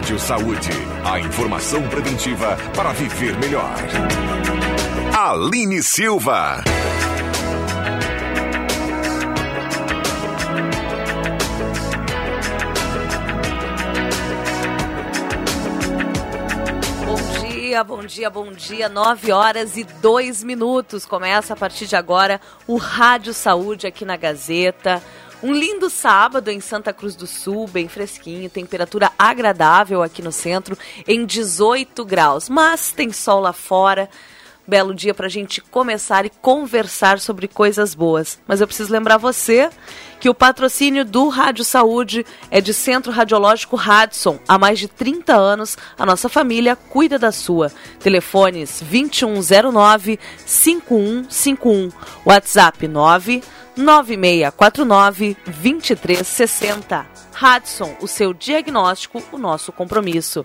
Rádio 0.00 0.18
Saúde. 0.18 0.70
A 1.04 1.20
informação 1.20 1.86
preventiva 1.90 2.56
para 2.74 2.90
viver 2.94 3.36
melhor. 3.36 3.74
Aline 5.14 5.82
Silva. 5.82 6.64
Bom 17.04 17.46
dia, 17.46 17.84
bom 17.84 18.06
dia, 18.06 18.30
bom 18.30 18.52
dia. 18.52 18.88
9 18.88 19.32
horas 19.32 19.76
e 19.76 19.84
2 19.84 20.42
minutos. 20.42 21.04
Começa 21.04 21.52
a 21.52 21.56
partir 21.56 21.86
de 21.86 21.94
agora 21.94 22.40
o 22.66 22.78
Rádio 22.78 23.34
Saúde 23.34 23.86
aqui 23.86 24.06
na 24.06 24.16
Gazeta. 24.16 25.02
Um 25.42 25.54
lindo 25.54 25.88
sábado 25.88 26.50
em 26.50 26.60
Santa 26.60 26.92
Cruz 26.92 27.16
do 27.16 27.26
Sul, 27.26 27.66
bem 27.66 27.88
fresquinho, 27.88 28.50
temperatura 28.50 29.10
agradável 29.18 30.02
aqui 30.02 30.20
no 30.20 30.30
centro, 30.30 30.76
em 31.08 31.24
18 31.24 32.04
graus. 32.04 32.50
Mas 32.50 32.92
tem 32.92 33.10
sol 33.10 33.40
lá 33.40 33.52
fora. 33.52 34.10
Belo 34.68 34.94
dia 34.94 35.14
para 35.14 35.26
a 35.26 35.30
gente 35.30 35.62
começar 35.62 36.26
e 36.26 36.30
conversar 36.30 37.18
sobre 37.18 37.48
coisas 37.48 37.94
boas. 37.94 38.38
Mas 38.46 38.60
eu 38.60 38.66
preciso 38.66 38.92
lembrar 38.92 39.16
você 39.16 39.70
que 40.20 40.28
o 40.28 40.34
patrocínio 40.34 41.06
do 41.06 41.28
Rádio 41.28 41.64
Saúde 41.64 42.24
é 42.50 42.60
de 42.60 42.74
Centro 42.74 43.10
Radiológico 43.10 43.74
Radson. 43.74 44.38
Há 44.46 44.58
mais 44.58 44.78
de 44.78 44.88
30 44.88 45.34
anos, 45.34 45.78
a 45.98 46.04
nossa 46.04 46.28
família 46.28 46.76
cuida 46.76 47.18
da 47.18 47.32
sua. 47.32 47.72
Telefones 47.98 48.80
2109 48.82 50.20
5151, 50.44 51.90
WhatsApp 52.26 52.86
9 52.86 53.42
9649 53.80 55.36
2360. 55.46 57.06
Radson, 57.32 57.96
o 58.00 58.06
seu 58.06 58.34
diagnóstico, 58.34 59.22
o 59.32 59.38
nosso 59.38 59.72
compromisso. 59.72 60.44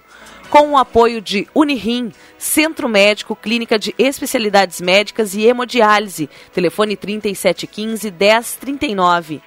Com 0.50 0.72
o 0.72 0.78
apoio 0.78 1.22
de 1.22 1.48
Unirim, 1.54 2.12
Centro 2.38 2.88
Médico, 2.88 3.36
Clínica 3.36 3.78
de 3.78 3.94
Especialidades 3.98 4.80
Médicas 4.80 5.34
e 5.34 5.46
Hemodiálise. 5.46 6.30
Telefone 6.54 6.96
3715 6.96 8.12
1039. 8.12 9.42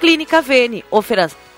Clínica 0.00 0.40
Vene 0.40 0.84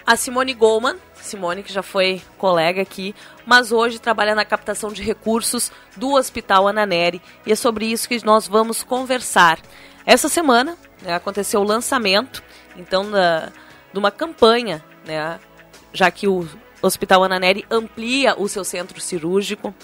a 0.06 0.16
Simone 0.16 0.52
Goldman, 0.52 0.96
Simone 1.14 1.62
que 1.62 1.72
já 1.72 1.82
foi 1.82 2.20
colega 2.36 2.82
aqui, 2.82 3.14
mas 3.46 3.72
hoje 3.72 3.98
trabalha 3.98 4.34
na 4.34 4.44
captação 4.44 4.92
de 4.92 5.02
recursos 5.02 5.72
do 5.96 6.12
Hospital 6.12 6.68
Ananeri 6.68 7.22
e 7.46 7.52
é 7.52 7.56
sobre 7.56 7.86
isso 7.86 8.06
que 8.06 8.22
nós 8.22 8.46
vamos 8.46 8.82
conversar. 8.82 9.58
Essa 10.04 10.28
semana 10.28 10.76
né, 11.00 11.14
aconteceu 11.14 11.62
o 11.62 11.64
lançamento, 11.64 12.42
então, 12.76 13.10
da, 13.10 13.50
de 13.90 13.98
uma 13.98 14.10
campanha, 14.10 14.84
né, 15.06 15.40
já 15.94 16.10
que 16.10 16.28
o 16.28 16.46
Hospital 16.82 17.24
Ananeri 17.24 17.64
amplia 17.70 18.38
o 18.38 18.46
seu 18.46 18.62
centro 18.62 19.00
cirúrgico, 19.00 19.74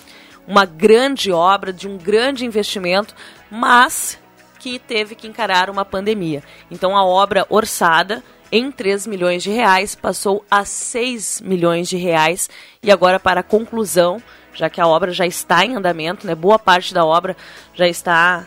uma 0.47 0.65
grande 0.65 1.31
obra, 1.31 1.73
de 1.73 1.89
um 1.89 1.97
grande 1.97 2.45
investimento, 2.45 3.15
mas 3.51 4.19
que 4.59 4.79
teve 4.79 5.15
que 5.15 5.27
encarar 5.27 5.71
uma 5.71 5.85
pandemia. 5.85 6.43
Então 6.71 6.97
a 6.97 7.05
obra 7.05 7.47
orçada 7.49 8.23
em 8.53 8.71
3 8.71 9.07
milhões 9.07 9.43
de 9.43 9.51
reais 9.51 9.95
passou 9.95 10.45
a 10.51 10.65
6 10.65 11.41
milhões 11.41 11.89
de 11.89 11.97
reais 11.97 12.51
e 12.83 12.91
agora 12.91 13.19
para 13.19 13.41
a 13.41 13.45
conclusão, 13.45 14.21
já 14.53 14.69
que 14.69 14.81
a 14.81 14.87
obra 14.87 15.13
já 15.13 15.27
está 15.27 15.65
em 15.65 15.77
andamento, 15.77 16.27
né, 16.27 16.35
boa 16.35 16.59
parte 16.59 16.93
da 16.93 17.05
obra 17.05 17.37
já 17.75 17.87
está 17.87 18.47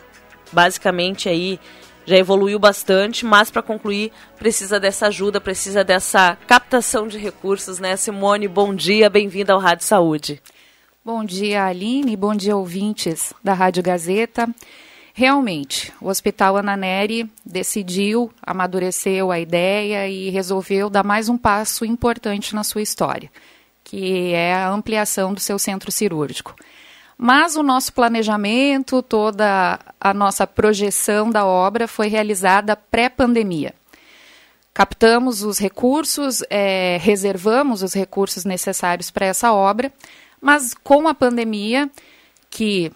basicamente 0.52 1.28
aí 1.28 1.58
já 2.06 2.16
evoluiu 2.16 2.58
bastante, 2.58 3.24
mas 3.24 3.50
para 3.50 3.62
concluir 3.62 4.12
precisa 4.38 4.78
dessa 4.78 5.06
ajuda, 5.06 5.40
precisa 5.40 5.82
dessa 5.82 6.36
captação 6.46 7.08
de 7.08 7.18
recursos, 7.18 7.78
né? 7.78 7.96
Simone, 7.96 8.46
bom 8.46 8.74
dia, 8.74 9.08
bem-vinda 9.08 9.54
ao 9.54 9.58
Rádio 9.58 9.86
Saúde. 9.86 10.42
Bom 11.06 11.22
dia, 11.22 11.66
Aline, 11.66 12.16
bom 12.16 12.34
dia, 12.34 12.56
ouvintes 12.56 13.34
da 13.44 13.52
Rádio 13.52 13.82
Gazeta. 13.82 14.48
Realmente, 15.12 15.92
o 16.00 16.08
Hospital 16.08 16.56
Ananeri 16.56 17.30
decidiu, 17.44 18.32
amadureceu 18.42 19.30
a 19.30 19.38
ideia 19.38 20.08
e 20.08 20.30
resolveu 20.30 20.88
dar 20.88 21.04
mais 21.04 21.28
um 21.28 21.36
passo 21.36 21.84
importante 21.84 22.54
na 22.54 22.64
sua 22.64 22.80
história, 22.80 23.30
que 23.84 24.32
é 24.32 24.54
a 24.54 24.70
ampliação 24.70 25.34
do 25.34 25.40
seu 25.40 25.58
centro 25.58 25.92
cirúrgico. 25.92 26.56
Mas 27.18 27.54
o 27.54 27.62
nosso 27.62 27.92
planejamento, 27.92 29.02
toda 29.02 29.78
a 30.00 30.14
nossa 30.14 30.46
projeção 30.46 31.30
da 31.30 31.44
obra 31.44 31.86
foi 31.86 32.08
realizada 32.08 32.74
pré-pandemia. 32.74 33.74
Captamos 34.72 35.42
os 35.42 35.58
recursos, 35.58 36.42
é, 36.48 36.98
reservamos 36.98 37.82
os 37.82 37.92
recursos 37.92 38.46
necessários 38.46 39.10
para 39.10 39.26
essa 39.26 39.52
obra, 39.52 39.92
mas 40.44 40.74
com 40.74 41.08
a 41.08 41.14
pandemia, 41.14 41.90
que 42.50 42.92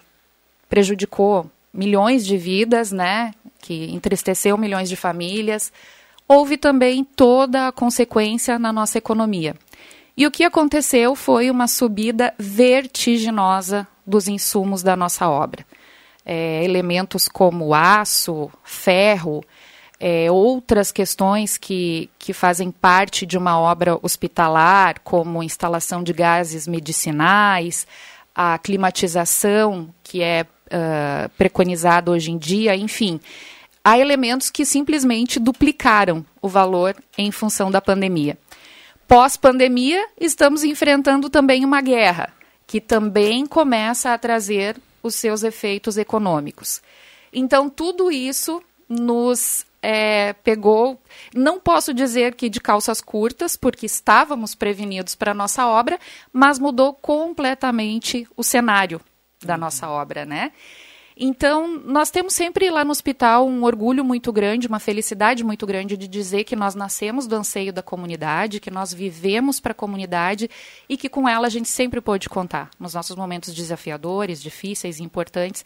prejudicou 0.69 1.49
milhões 1.73 2.23
de 2.23 2.37
vidas, 2.37 2.91
né, 2.91 3.33
que 3.59 3.91
entristeceu 3.91 4.55
milhões 4.55 4.87
de 4.87 4.95
famílias, 4.95 5.73
houve 6.27 6.57
também 6.57 7.03
toda 7.03 7.67
a 7.67 7.71
consequência 7.71 8.59
na 8.59 8.71
nossa 8.71 8.99
economia. 8.99 9.55
E 10.15 10.27
o 10.27 10.31
que 10.31 10.43
aconteceu 10.43 11.15
foi 11.15 11.49
uma 11.49 11.67
subida 11.67 12.35
vertiginosa 12.37 13.87
dos 14.05 14.27
insumos 14.27 14.83
da 14.83 14.95
nossa 14.95 15.27
obra. 15.27 15.65
É, 16.23 16.63
elementos 16.63 17.27
como 17.27 17.73
aço, 17.73 18.51
ferro, 18.63 19.43
é, 19.99 20.31
outras 20.31 20.91
questões 20.91 21.57
que, 21.57 22.09
que 22.17 22.31
fazem 22.31 22.71
parte 22.71 23.25
de 23.25 23.37
uma 23.37 23.59
obra 23.59 23.99
hospitalar, 24.01 25.01
como 25.03 25.43
instalação 25.43 26.01
de 26.01 26.13
gases 26.13 26.67
medicinais, 26.67 27.85
a 28.33 28.57
climatização, 28.57 29.93
que 30.01 30.23
é 30.23 30.45
uh, 30.67 31.29
preconizada 31.37 32.11
hoje 32.11 32.31
em 32.31 32.37
dia, 32.37 32.75
enfim. 32.75 33.19
Há 33.83 33.99
elementos 33.99 34.49
que 34.49 34.65
simplesmente 34.65 35.39
duplicaram 35.39 36.25
o 36.41 36.47
valor 36.47 36.95
em 37.17 37.31
função 37.31 37.69
da 37.69 37.81
pandemia. 37.81 38.37
Pós-pandemia, 39.07 40.05
estamos 40.19 40.63
enfrentando 40.63 41.29
também 41.29 41.65
uma 41.65 41.81
guerra 41.81 42.31
que 42.65 42.79
também 42.79 43.45
começa 43.45 44.13
a 44.13 44.17
trazer 44.17 44.77
os 45.01 45.15
seus 45.15 45.43
efeitos 45.43 45.97
econômicos. 45.97 46.81
Então, 47.33 47.69
tudo 47.69 48.11
isso 48.11 48.61
nos 48.87 49.65
é, 49.81 50.33
pegou, 50.33 51.01
não 51.33 51.59
posso 51.59 51.93
dizer 51.93 52.35
que 52.35 52.49
de 52.49 52.59
calças 52.59 53.01
curtas, 53.01 53.55
porque 53.55 53.85
estávamos 53.85 54.55
prevenidos 54.55 55.15
para 55.15 55.31
a 55.31 55.35
nossa 55.35 55.67
obra, 55.67 55.99
mas 56.31 56.59
mudou 56.59 56.93
completamente 56.93 58.27
o 58.35 58.43
cenário 58.43 58.99
da 59.43 59.57
nossa 59.57 59.89
obra, 59.89 60.25
né? 60.25 60.51
Então, 61.21 61.67
nós 61.83 62.09
temos 62.09 62.33
sempre 62.33 62.69
lá 62.69 62.85
no 62.85 62.91
hospital 62.91 63.45
um 63.45 63.65
orgulho 63.65 64.05
muito 64.05 64.31
grande, 64.31 64.67
uma 64.67 64.79
felicidade 64.79 65.43
muito 65.43 65.67
grande 65.67 65.97
de 65.97 66.07
dizer 66.07 66.45
que 66.45 66.55
nós 66.55 66.75
nascemos 66.75 67.27
do 67.27 67.35
anseio 67.35 67.73
da 67.73 67.83
comunidade, 67.83 68.61
que 68.61 68.71
nós 68.71 68.93
vivemos 68.93 69.59
para 69.59 69.73
a 69.73 69.75
comunidade 69.75 70.49
e 70.87 70.95
que 70.95 71.09
com 71.09 71.27
ela 71.27 71.47
a 71.47 71.49
gente 71.49 71.67
sempre 71.67 71.99
pôde 71.99 72.29
contar 72.29 72.69
nos 72.79 72.93
nossos 72.93 73.17
momentos 73.17 73.53
desafiadores, 73.53 74.41
difíceis 74.41 74.99
e 74.99 75.03
importantes. 75.03 75.65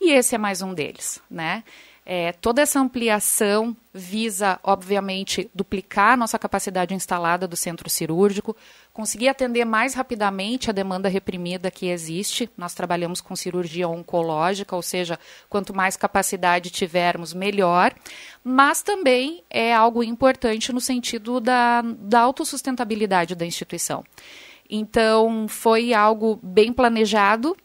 E 0.00 0.12
esse 0.12 0.36
é 0.36 0.38
mais 0.38 0.62
um 0.62 0.72
deles, 0.72 1.20
né? 1.28 1.64
É, 2.06 2.32
toda 2.32 2.60
essa 2.60 2.78
ampliação 2.78 3.74
visa, 3.92 4.60
obviamente, 4.62 5.50
duplicar 5.54 6.12
a 6.12 6.16
nossa 6.18 6.38
capacidade 6.38 6.92
instalada 6.92 7.48
do 7.48 7.56
centro 7.56 7.88
cirúrgico, 7.88 8.54
conseguir 8.92 9.28
atender 9.28 9.64
mais 9.64 9.94
rapidamente 9.94 10.68
a 10.68 10.72
demanda 10.72 11.08
reprimida 11.08 11.70
que 11.70 11.86
existe. 11.86 12.50
Nós 12.58 12.74
trabalhamos 12.74 13.22
com 13.22 13.34
cirurgia 13.34 13.88
oncológica, 13.88 14.76
ou 14.76 14.82
seja, 14.82 15.18
quanto 15.48 15.74
mais 15.74 15.96
capacidade 15.96 16.70
tivermos, 16.70 17.32
melhor. 17.32 17.94
Mas 18.42 18.82
também 18.82 19.42
é 19.48 19.72
algo 19.72 20.04
importante 20.04 20.74
no 20.74 20.82
sentido 20.82 21.40
da, 21.40 21.80
da 21.82 22.20
autossustentabilidade 22.20 23.34
da 23.34 23.46
instituição. 23.46 24.04
Então, 24.68 25.46
foi 25.48 25.94
algo 25.94 26.38
bem 26.42 26.70
planejado, 26.70 27.56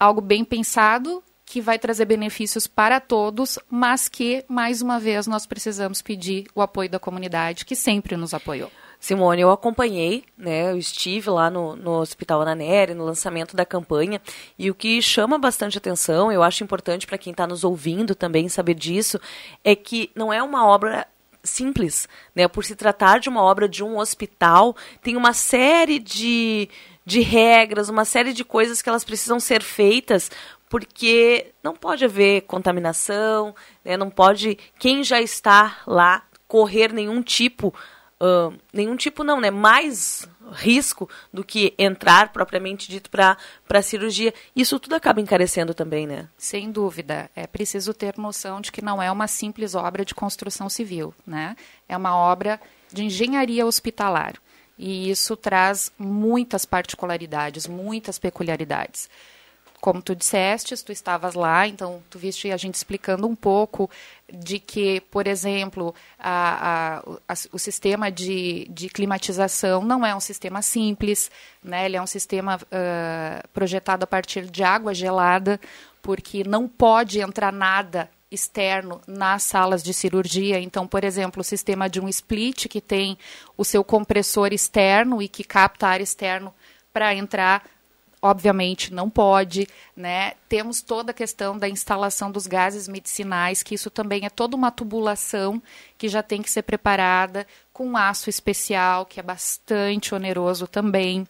algo 0.00 0.20
bem 0.20 0.44
pensado, 0.44 1.22
que 1.48 1.60
vai 1.62 1.78
trazer 1.78 2.04
benefícios 2.04 2.66
para 2.66 3.00
todos, 3.00 3.58
mas 3.70 4.06
que, 4.06 4.44
mais 4.46 4.82
uma 4.82 5.00
vez, 5.00 5.26
nós 5.26 5.46
precisamos 5.46 6.02
pedir 6.02 6.46
o 6.54 6.60
apoio 6.60 6.90
da 6.90 6.98
comunidade, 6.98 7.64
que 7.64 7.74
sempre 7.74 8.16
nos 8.16 8.34
apoiou. 8.34 8.70
Simone, 9.00 9.40
eu 9.40 9.50
acompanhei, 9.50 10.24
né? 10.36 10.72
Eu 10.72 10.76
estive 10.76 11.30
lá 11.30 11.48
no, 11.48 11.74
no 11.74 11.92
Hospital 11.92 12.42
Ananeri, 12.42 12.94
no 12.94 13.04
lançamento 13.04 13.56
da 13.56 13.64
campanha, 13.64 14.20
e 14.58 14.70
o 14.70 14.74
que 14.74 15.00
chama 15.00 15.38
bastante 15.38 15.78
atenção, 15.78 16.30
eu 16.30 16.42
acho 16.42 16.62
importante 16.62 17.06
para 17.06 17.16
quem 17.16 17.30
está 17.30 17.46
nos 17.46 17.64
ouvindo 17.64 18.14
também 18.14 18.48
saber 18.48 18.74
disso, 18.74 19.18
é 19.64 19.74
que 19.74 20.10
não 20.14 20.32
é 20.32 20.42
uma 20.42 20.66
obra 20.66 21.06
simples, 21.42 22.08
né? 22.34 22.46
Por 22.46 22.64
se 22.64 22.76
tratar 22.76 23.20
de 23.20 23.28
uma 23.28 23.42
obra 23.42 23.68
de 23.68 23.82
um 23.82 23.98
hospital, 23.98 24.76
tem 25.00 25.16
uma 25.16 25.32
série 25.32 25.98
de, 25.98 26.68
de 27.06 27.20
regras, 27.20 27.88
uma 27.88 28.04
série 28.04 28.32
de 28.32 28.44
coisas 28.44 28.82
que 28.82 28.88
elas 28.88 29.04
precisam 29.04 29.40
ser 29.40 29.62
feitas 29.62 30.30
porque 30.68 31.52
não 31.62 31.74
pode 31.74 32.04
haver 32.04 32.42
contaminação, 32.42 33.54
né? 33.84 33.96
não 33.96 34.10
pode 34.10 34.58
quem 34.78 35.02
já 35.02 35.20
está 35.20 35.78
lá 35.86 36.22
correr 36.46 36.92
nenhum 36.92 37.22
tipo 37.22 37.74
uh, 38.20 38.56
nenhum 38.72 38.96
tipo 38.96 39.24
não, 39.24 39.40
né? 39.40 39.50
Mais 39.50 40.28
risco 40.52 41.08
do 41.32 41.44
que 41.44 41.74
entrar 41.78 42.32
propriamente 42.32 42.88
dito 42.88 43.10
para 43.10 43.36
a 43.68 43.82
cirurgia. 43.82 44.32
Isso 44.56 44.78
tudo 44.78 44.94
acaba 44.94 45.20
encarecendo 45.20 45.74
também, 45.74 46.06
né? 46.06 46.28
Sem 46.36 46.70
dúvida. 46.70 47.30
É 47.34 47.46
preciso 47.46 47.92
ter 47.92 48.16
noção 48.16 48.60
de 48.60 48.72
que 48.72 48.82
não 48.82 49.02
é 49.02 49.10
uma 49.10 49.26
simples 49.26 49.74
obra 49.74 50.04
de 50.04 50.14
construção 50.14 50.68
civil, 50.68 51.14
né? 51.26 51.56
É 51.88 51.96
uma 51.96 52.16
obra 52.16 52.60
de 52.92 53.04
engenharia 53.04 53.66
hospitalar. 53.66 54.34
E 54.78 55.10
isso 55.10 55.36
traz 55.36 55.92
muitas 55.98 56.64
particularidades, 56.64 57.66
muitas 57.66 58.18
peculiaridades 58.18 59.08
como 59.80 60.02
tu 60.02 60.14
disseste, 60.14 60.76
tu 60.84 60.90
estavas 60.90 61.34
lá, 61.34 61.66
então 61.66 62.02
tu 62.10 62.18
viste 62.18 62.50
a 62.50 62.56
gente 62.56 62.74
explicando 62.74 63.26
um 63.26 63.36
pouco 63.36 63.88
de 64.30 64.58
que, 64.58 65.00
por 65.02 65.26
exemplo, 65.26 65.94
a, 66.18 66.98
a, 66.98 67.32
a, 67.32 67.34
o 67.52 67.58
sistema 67.58 68.10
de, 68.10 68.66
de, 68.70 68.88
climatização 68.88 69.82
não 69.84 70.04
é 70.04 70.14
um 70.14 70.20
sistema 70.20 70.62
simples, 70.62 71.30
né? 71.62 71.86
ele 71.86 71.96
é 71.96 72.02
um 72.02 72.06
sistema 72.06 72.56
uh, 72.56 73.48
projetado 73.54 74.04
a 74.04 74.06
partir 74.06 74.46
de 74.50 74.62
água 74.62 74.92
gelada, 74.92 75.60
porque 76.02 76.42
não 76.44 76.68
pode 76.68 77.20
entrar 77.20 77.52
nada 77.52 78.10
externo 78.30 79.00
nas 79.06 79.44
salas 79.44 79.82
de 79.82 79.94
cirurgia. 79.94 80.60
Então, 80.60 80.86
por 80.86 81.04
exemplo, 81.04 81.40
o 81.40 81.44
sistema 81.44 81.88
de 81.88 82.00
um 82.00 82.08
split 82.08 82.66
que 82.68 82.80
tem 82.80 83.16
o 83.56 83.64
seu 83.64 83.82
compressor 83.82 84.52
externo 84.52 85.22
e 85.22 85.28
que 85.28 85.44
capta 85.44 85.88
ar 85.88 86.00
externo 86.00 86.52
para 86.92 87.14
entrar 87.14 87.64
obviamente 88.20 88.92
não 88.92 89.08
pode, 89.08 89.66
né? 89.96 90.32
Temos 90.48 90.82
toda 90.82 91.10
a 91.10 91.14
questão 91.14 91.56
da 91.56 91.68
instalação 91.68 92.30
dos 92.30 92.46
gases 92.46 92.88
medicinais, 92.88 93.62
que 93.62 93.74
isso 93.74 93.90
também 93.90 94.24
é 94.24 94.30
toda 94.30 94.56
uma 94.56 94.70
tubulação 94.70 95.62
que 95.96 96.08
já 96.08 96.22
tem 96.22 96.42
que 96.42 96.50
ser 96.50 96.62
preparada 96.62 97.46
com 97.72 97.96
aço 97.96 98.28
especial, 98.28 99.06
que 99.06 99.20
é 99.20 99.22
bastante 99.22 100.14
oneroso 100.14 100.66
também. 100.66 101.26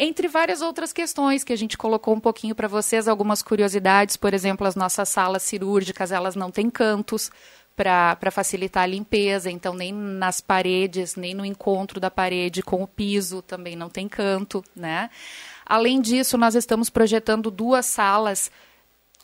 Entre 0.00 0.28
várias 0.28 0.60
outras 0.60 0.92
questões 0.92 1.42
que 1.42 1.52
a 1.52 1.56
gente 1.56 1.76
colocou 1.76 2.14
um 2.14 2.20
pouquinho 2.20 2.54
para 2.54 2.68
vocês, 2.68 3.08
algumas 3.08 3.42
curiosidades, 3.42 4.16
por 4.16 4.32
exemplo, 4.32 4.66
as 4.66 4.76
nossas 4.76 5.08
salas 5.08 5.42
cirúrgicas, 5.42 6.12
elas 6.12 6.36
não 6.36 6.52
têm 6.52 6.70
cantos 6.70 7.30
para 7.74 8.30
facilitar 8.32 8.82
a 8.82 8.86
limpeza, 8.86 9.48
então 9.50 9.72
nem 9.72 9.92
nas 9.92 10.40
paredes, 10.40 11.14
nem 11.14 11.32
no 11.32 11.44
encontro 11.44 12.00
da 12.00 12.10
parede 12.10 12.60
com 12.60 12.82
o 12.82 12.88
piso 12.88 13.40
também 13.40 13.76
não 13.76 13.88
tem 13.88 14.08
canto, 14.08 14.64
né? 14.74 15.08
Além 15.68 16.00
disso, 16.00 16.38
nós 16.38 16.54
estamos 16.54 16.88
projetando 16.88 17.50
duas 17.50 17.84
salas 17.86 18.50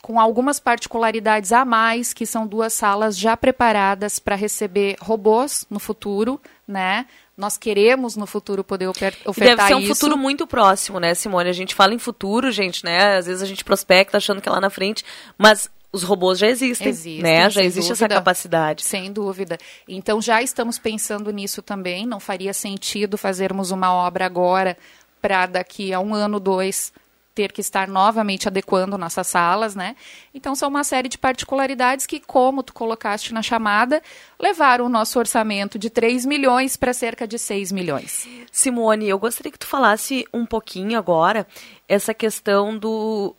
com 0.05 0.19
algumas 0.19 0.59
particularidades 0.59 1.51
a 1.51 1.65
mais, 1.65 2.13
que 2.13 2.27
são 2.27 2.45
duas 2.45 2.73
salas 2.73 3.17
já 3.17 3.35
preparadas 3.35 4.19
para 4.19 4.35
receber 4.35 4.95
robôs 5.01 5.65
no 5.67 5.79
futuro, 5.79 6.39
né? 6.67 7.07
Nós 7.35 7.57
queremos 7.57 8.15
no 8.15 8.27
futuro 8.27 8.63
poder 8.63 8.87
ofertar 8.87 9.19
isso. 9.27 9.39
Deve 9.39 9.63
ser 9.63 9.73
um 9.73 9.79
isso. 9.79 9.95
futuro 9.95 10.15
muito 10.15 10.45
próximo, 10.45 10.99
né, 10.99 11.15
Simone? 11.15 11.49
A 11.49 11.53
gente 11.53 11.73
fala 11.73 11.95
em 11.95 11.97
futuro, 11.97 12.51
gente, 12.51 12.85
né? 12.85 13.17
Às 13.17 13.25
vezes 13.25 13.41
a 13.41 13.47
gente 13.47 13.63
prospecta 13.63 14.17
achando 14.17 14.39
que 14.39 14.47
é 14.47 14.51
lá 14.51 14.61
na 14.61 14.69
frente, 14.69 15.03
mas 15.39 15.71
os 15.91 16.03
robôs 16.03 16.37
já 16.37 16.47
existem, 16.47 16.89
existem 16.89 17.23
né? 17.23 17.49
Já 17.49 17.63
existe 17.63 17.89
dúvida, 17.89 18.05
essa 18.05 18.07
capacidade. 18.07 18.83
Sem 18.83 19.11
dúvida. 19.11 19.57
Então 19.87 20.21
já 20.21 20.39
estamos 20.39 20.77
pensando 20.77 21.31
nisso 21.31 21.63
também. 21.63 22.05
Não 22.05 22.19
faria 22.19 22.53
sentido 22.53 23.17
fazermos 23.17 23.71
uma 23.71 23.91
obra 23.91 24.27
agora 24.27 24.77
para 25.25 25.47
daqui 25.47 25.91
a 25.91 25.99
um 25.99 26.13
ano, 26.13 26.39
dois, 26.39 26.93
ter 27.33 27.51
que 27.51 27.59
estar 27.59 27.87
novamente 27.87 28.47
adequando 28.47 28.95
nossas 28.95 29.25
salas, 29.25 29.73
né? 29.73 29.95
Então 30.35 30.53
são 30.53 30.69
uma 30.69 30.83
série 30.83 31.09
de 31.09 31.17
particularidades 31.17 32.05
que, 32.05 32.19
como 32.19 32.61
tu 32.61 32.71
colocaste 32.71 33.33
na 33.33 33.41
chamada, 33.41 34.03
levaram 34.39 34.85
o 34.85 34.89
nosso 34.89 35.17
orçamento 35.17 35.79
de 35.79 35.89
3 35.89 36.27
milhões 36.27 36.77
para 36.77 36.93
cerca 36.93 37.27
de 37.27 37.39
6 37.39 37.71
milhões. 37.71 38.27
Simone, 38.51 39.09
eu 39.09 39.17
gostaria 39.17 39.51
que 39.51 39.57
tu 39.57 39.65
falasse 39.65 40.27
um 40.31 40.45
pouquinho 40.45 40.95
agora 40.95 41.47
essa 41.89 42.13
questão 42.13 42.77
do 42.77 43.35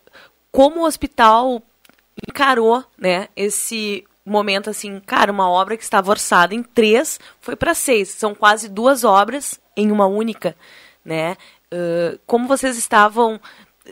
como 0.50 0.80
o 0.80 0.86
hospital 0.86 1.62
encarou, 2.28 2.82
né, 2.98 3.28
esse 3.36 4.04
momento 4.24 4.70
assim, 4.70 4.98
cara, 4.98 5.30
uma 5.30 5.48
obra 5.48 5.76
que 5.76 5.84
estava 5.84 6.10
orçada 6.10 6.52
em 6.52 6.64
três 6.64 7.20
foi 7.40 7.54
para 7.54 7.74
seis. 7.74 8.08
São 8.08 8.34
quase 8.34 8.68
duas 8.68 9.04
obras 9.04 9.60
em 9.76 9.92
uma 9.92 10.06
única, 10.06 10.56
né? 11.04 11.36
Como 12.26 12.46
vocês 12.46 12.76
estavam 12.76 13.40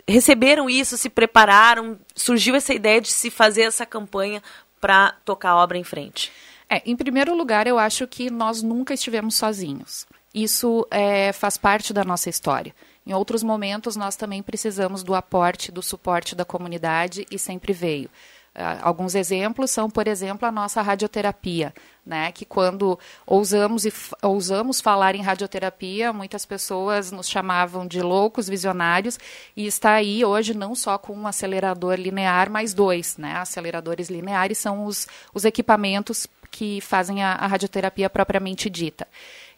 receberam 0.08 0.68
isso, 0.68 0.96
se 0.96 1.08
prepararam, 1.08 1.98
surgiu 2.14 2.54
essa 2.54 2.74
ideia 2.74 3.00
de 3.00 3.12
se 3.12 3.30
fazer 3.30 3.62
essa 3.62 3.86
campanha 3.86 4.42
para 4.80 5.12
tocar 5.24 5.50
a 5.50 5.56
obra 5.56 5.78
em 5.78 5.84
frente? 5.84 6.32
É, 6.68 6.82
em 6.84 6.96
primeiro 6.96 7.34
lugar, 7.34 7.66
eu 7.66 7.78
acho 7.78 8.06
que 8.06 8.30
nós 8.30 8.62
nunca 8.62 8.94
estivemos 8.94 9.36
sozinhos. 9.36 10.06
Isso 10.34 10.86
é, 10.90 11.32
faz 11.32 11.56
parte 11.56 11.92
da 11.92 12.02
nossa 12.02 12.28
história. 12.28 12.74
Em 13.06 13.12
outros 13.12 13.42
momentos, 13.42 13.96
nós 13.96 14.16
também 14.16 14.42
precisamos 14.42 15.02
do 15.02 15.14
aporte, 15.14 15.70
do 15.70 15.82
suporte 15.82 16.34
da 16.34 16.44
comunidade 16.44 17.26
e 17.30 17.38
sempre 17.38 17.72
veio. 17.72 18.10
Uh, 18.54 18.78
alguns 18.82 19.16
exemplos 19.16 19.72
são, 19.72 19.90
por 19.90 20.06
exemplo, 20.06 20.46
a 20.46 20.52
nossa 20.52 20.80
radioterapia, 20.80 21.74
né? 22.06 22.30
Que 22.30 22.44
quando 22.44 22.96
ousamos 23.26 23.84
e 23.84 23.92
ousamos 24.22 24.80
falar 24.80 25.16
em 25.16 25.22
radioterapia, 25.22 26.12
muitas 26.12 26.46
pessoas 26.46 27.10
nos 27.10 27.28
chamavam 27.28 27.84
de 27.84 28.00
loucos 28.00 28.48
visionários 28.48 29.19
e 29.56 29.67
está 29.67 29.94
aí 29.94 30.24
hoje 30.24 30.55
não 30.55 30.72
só 30.76 30.96
com 30.96 31.14
um 31.14 31.26
acelerador 31.26 31.94
linear, 31.96 32.48
mas 32.48 32.72
dois, 32.72 33.17
né? 33.17 33.34
Aceleradores 33.38 34.08
lineares 34.08 34.58
são 34.58 34.84
os, 34.84 35.08
os 35.34 35.44
equipamentos 35.44 36.29
que 36.48 36.81
fazem 36.81 37.24
a, 37.24 37.32
a 37.32 37.48
radioterapia 37.48 38.08
propriamente 38.08 38.70
dita. 38.70 39.08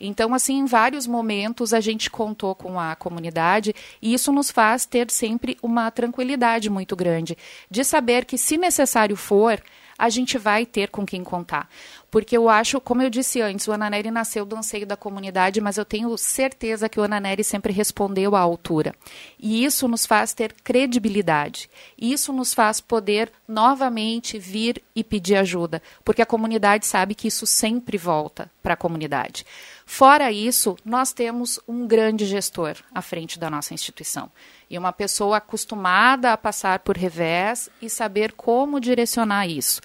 Então, 0.00 0.34
assim, 0.34 0.58
em 0.58 0.66
vários 0.66 1.06
momentos 1.06 1.72
a 1.72 1.80
gente 1.80 2.10
contou 2.10 2.54
com 2.54 2.78
a 2.78 2.94
comunidade 2.94 3.74
e 4.00 4.14
isso 4.14 4.32
nos 4.32 4.50
faz 4.50 4.86
ter 4.86 5.10
sempre 5.10 5.56
uma 5.62 5.90
tranquilidade 5.90 6.68
muito 6.70 6.94
grande 6.94 7.36
de 7.70 7.84
saber 7.84 8.24
que, 8.24 8.38
se 8.38 8.56
necessário 8.56 9.16
for, 9.16 9.62
a 9.98 10.08
gente 10.08 10.36
vai 10.36 10.66
ter 10.66 10.90
com 10.90 11.06
quem 11.06 11.24
contar. 11.24 11.68
Porque 12.16 12.34
eu 12.34 12.48
acho, 12.48 12.80
como 12.80 13.02
eu 13.02 13.10
disse 13.10 13.42
antes, 13.42 13.68
o 13.68 13.72
Ananeri 13.72 14.10
nasceu 14.10 14.46
do 14.46 14.56
anseio 14.56 14.86
da 14.86 14.96
comunidade, 14.96 15.60
mas 15.60 15.76
eu 15.76 15.84
tenho 15.84 16.16
certeza 16.16 16.88
que 16.88 16.98
o 16.98 17.02
Ananeri 17.02 17.44
sempre 17.44 17.74
respondeu 17.74 18.34
à 18.34 18.40
altura. 18.40 18.94
E 19.38 19.62
isso 19.62 19.86
nos 19.86 20.06
faz 20.06 20.32
ter 20.32 20.54
credibilidade. 20.64 21.68
Isso 22.00 22.32
nos 22.32 22.54
faz 22.54 22.80
poder 22.80 23.30
novamente 23.46 24.38
vir 24.38 24.82
e 24.94 25.04
pedir 25.04 25.36
ajuda, 25.36 25.82
porque 26.02 26.22
a 26.22 26.26
comunidade 26.26 26.86
sabe 26.86 27.14
que 27.14 27.28
isso 27.28 27.44
sempre 27.44 27.98
volta 27.98 28.50
para 28.62 28.72
a 28.72 28.78
comunidade. 28.78 29.44
Fora 29.84 30.32
isso, 30.32 30.74
nós 30.86 31.12
temos 31.12 31.60
um 31.68 31.86
grande 31.86 32.24
gestor 32.24 32.76
à 32.94 33.02
frente 33.02 33.38
da 33.38 33.50
nossa 33.50 33.74
instituição. 33.74 34.32
E 34.70 34.78
uma 34.78 34.90
pessoa 34.90 35.36
acostumada 35.36 36.32
a 36.32 36.38
passar 36.38 36.78
por 36.78 36.96
revés 36.96 37.68
e 37.82 37.90
saber 37.90 38.32
como 38.32 38.80
direcionar 38.80 39.46
isso. 39.46 39.82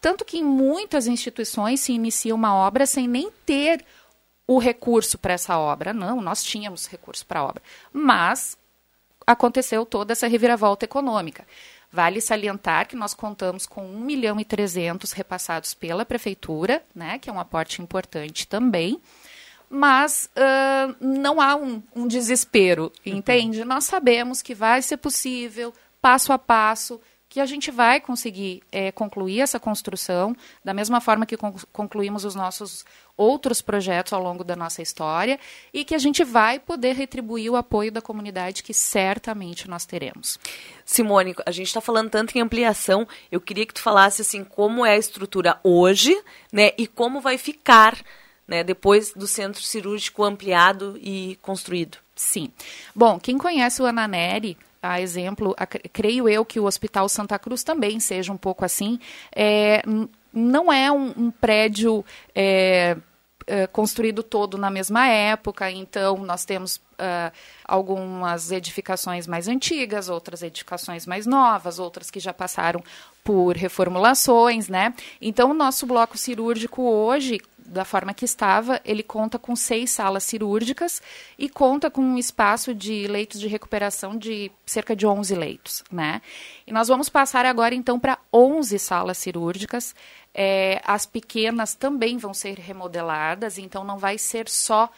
Tanto 0.00 0.24
que 0.24 0.38
em 0.38 0.44
muitas 0.44 1.06
instituições 1.06 1.80
se 1.80 1.92
inicia 1.92 2.34
uma 2.34 2.54
obra 2.54 2.86
sem 2.86 3.06
nem 3.06 3.30
ter 3.44 3.84
o 4.46 4.58
recurso 4.58 5.18
para 5.18 5.34
essa 5.34 5.58
obra. 5.58 5.92
Não, 5.92 6.20
nós 6.20 6.42
tínhamos 6.42 6.86
recurso 6.86 7.24
para 7.26 7.40
a 7.40 7.44
obra. 7.44 7.62
Mas 7.92 8.56
aconteceu 9.26 9.84
toda 9.84 10.12
essa 10.12 10.26
reviravolta 10.26 10.84
econômica. 10.84 11.46
Vale 11.92 12.20
salientar 12.20 12.88
que 12.88 12.96
nós 12.96 13.14
contamos 13.14 13.66
com 13.66 13.84
1 13.84 14.00
milhão 14.00 14.40
e 14.40 14.44
300 14.44 15.12
repassados 15.12 15.74
pela 15.74 16.04
prefeitura, 16.04 16.82
né, 16.94 17.18
que 17.18 17.28
é 17.28 17.32
um 17.32 17.40
aporte 17.40 17.82
importante 17.82 18.46
também 18.46 19.00
mas 19.72 20.28
uh, 20.34 20.96
não 21.00 21.40
há 21.40 21.54
um, 21.54 21.80
um 21.94 22.08
desespero, 22.08 22.92
uhum. 23.06 23.14
entende? 23.18 23.60
Uhum. 23.60 23.66
Nós 23.66 23.84
sabemos 23.84 24.42
que 24.42 24.52
vai 24.52 24.82
ser 24.82 24.96
possível, 24.96 25.72
passo 26.02 26.32
a 26.32 26.38
passo, 26.38 27.00
que 27.30 27.38
a 27.38 27.46
gente 27.46 27.70
vai 27.70 28.00
conseguir 28.00 28.60
é, 28.72 28.90
concluir 28.90 29.40
essa 29.40 29.60
construção 29.60 30.36
da 30.64 30.74
mesma 30.74 31.00
forma 31.00 31.24
que 31.24 31.36
concluímos 31.72 32.24
os 32.24 32.34
nossos 32.34 32.84
outros 33.16 33.62
projetos 33.62 34.12
ao 34.12 34.20
longo 34.20 34.42
da 34.42 34.56
nossa 34.56 34.82
história 34.82 35.38
e 35.72 35.84
que 35.84 35.94
a 35.94 35.98
gente 35.98 36.24
vai 36.24 36.58
poder 36.58 36.96
retribuir 36.96 37.48
o 37.48 37.54
apoio 37.54 37.92
da 37.92 38.02
comunidade 38.02 38.64
que 38.64 38.74
certamente 38.74 39.70
nós 39.70 39.86
teremos. 39.86 40.40
Simone, 40.84 41.36
a 41.46 41.52
gente 41.52 41.68
está 41.68 41.80
falando 41.80 42.10
tanto 42.10 42.36
em 42.36 42.40
ampliação, 42.40 43.06
eu 43.30 43.40
queria 43.40 43.64
que 43.64 43.74
tu 43.74 43.80
falasse 43.80 44.22
assim 44.22 44.42
como 44.42 44.84
é 44.84 44.94
a 44.94 44.98
estrutura 44.98 45.60
hoje, 45.62 46.20
né, 46.52 46.72
e 46.76 46.84
como 46.84 47.20
vai 47.20 47.38
ficar, 47.38 47.96
né, 48.48 48.64
depois 48.64 49.12
do 49.12 49.28
centro 49.28 49.62
cirúrgico 49.62 50.24
ampliado 50.24 50.98
e 51.00 51.38
construído. 51.42 51.98
Sim. 52.16 52.50
Bom, 52.92 53.20
quem 53.20 53.38
conhece 53.38 53.80
o 53.80 53.86
Ananeri, 53.86 54.58
a 54.82 55.00
exemplo, 55.00 55.54
a, 55.58 55.66
creio 55.66 56.28
eu 56.28 56.44
que 56.44 56.58
o 56.58 56.64
Hospital 56.64 57.08
Santa 57.08 57.38
Cruz 57.38 57.62
também 57.62 58.00
seja 58.00 58.32
um 58.32 58.36
pouco 58.36 58.64
assim. 58.64 58.98
É, 59.34 59.82
não 60.32 60.72
é 60.72 60.90
um, 60.90 61.12
um 61.16 61.30
prédio 61.30 62.04
é, 62.34 62.96
é, 63.46 63.66
construído 63.66 64.22
todo 64.22 64.56
na 64.56 64.70
mesma 64.70 65.06
época, 65.06 65.70
então 65.70 66.18
nós 66.18 66.44
temos 66.44 66.80
uh, 67.00 67.32
algumas 67.64 68.52
edificações 68.52 69.26
mais 69.26 69.48
antigas, 69.48 70.08
outras 70.08 70.42
edificações 70.42 71.06
mais 71.06 71.26
novas, 71.26 71.78
outras 71.78 72.10
que 72.10 72.20
já 72.20 72.32
passaram 72.32 72.82
por 73.24 73.56
reformulações, 73.56 74.68
né? 74.68 74.94
Então 75.20 75.50
o 75.50 75.54
nosso 75.54 75.86
bloco 75.86 76.16
cirúrgico 76.16 76.82
hoje 76.82 77.40
da 77.70 77.84
forma 77.84 78.12
que 78.12 78.24
estava, 78.24 78.80
ele 78.84 79.02
conta 79.02 79.38
com 79.38 79.54
seis 79.54 79.90
salas 79.90 80.24
cirúrgicas 80.24 81.00
e 81.38 81.48
conta 81.48 81.88
com 81.88 82.02
um 82.02 82.18
espaço 82.18 82.74
de 82.74 83.06
leitos 83.06 83.38
de 83.38 83.46
recuperação 83.46 84.18
de 84.18 84.50
cerca 84.66 84.96
de 84.96 85.06
11 85.06 85.34
leitos, 85.36 85.84
né? 85.90 86.20
E 86.66 86.72
nós 86.72 86.88
vamos 86.88 87.08
passar 87.08 87.46
agora, 87.46 87.72
então, 87.72 87.98
para 87.98 88.18
11 88.32 88.76
salas 88.78 89.18
cirúrgicas. 89.18 89.94
É, 90.34 90.80
as 90.84 91.06
pequenas 91.06 91.74
também 91.74 92.18
vão 92.18 92.34
ser 92.34 92.58
remodeladas, 92.58 93.56
então 93.56 93.84
não 93.84 93.98
vai 93.98 94.18
ser 94.18 94.48
só 94.48 94.90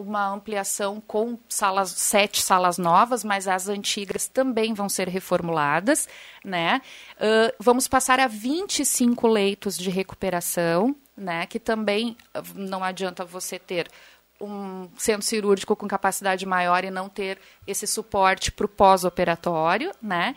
uma 0.00 0.28
ampliação 0.28 1.00
com 1.00 1.38
salas, 1.48 1.90
sete 1.90 2.40
salas 2.40 2.78
novas, 2.78 3.24
mas 3.24 3.48
as 3.48 3.68
antigas 3.68 4.26
também 4.28 4.74
vão 4.74 4.88
ser 4.88 5.08
reformuladas, 5.08 6.08
né? 6.44 6.80
Uh, 7.16 7.54
vamos 7.58 7.88
passar 7.88 8.20
a 8.20 8.26
25 8.26 9.26
leitos 9.26 9.76
de 9.76 9.90
recuperação, 9.90 10.94
né? 11.16 11.46
Que 11.46 11.58
também 11.58 12.16
não 12.54 12.82
adianta 12.84 13.24
você 13.24 13.58
ter 13.58 13.88
um 14.40 14.88
centro 14.96 15.26
cirúrgico 15.26 15.74
com 15.74 15.88
capacidade 15.88 16.46
maior 16.46 16.84
e 16.84 16.90
não 16.90 17.08
ter 17.08 17.38
esse 17.66 17.86
suporte 17.86 18.52
para 18.52 18.66
o 18.66 18.68
pós-operatório, 18.68 19.92
né? 20.00 20.34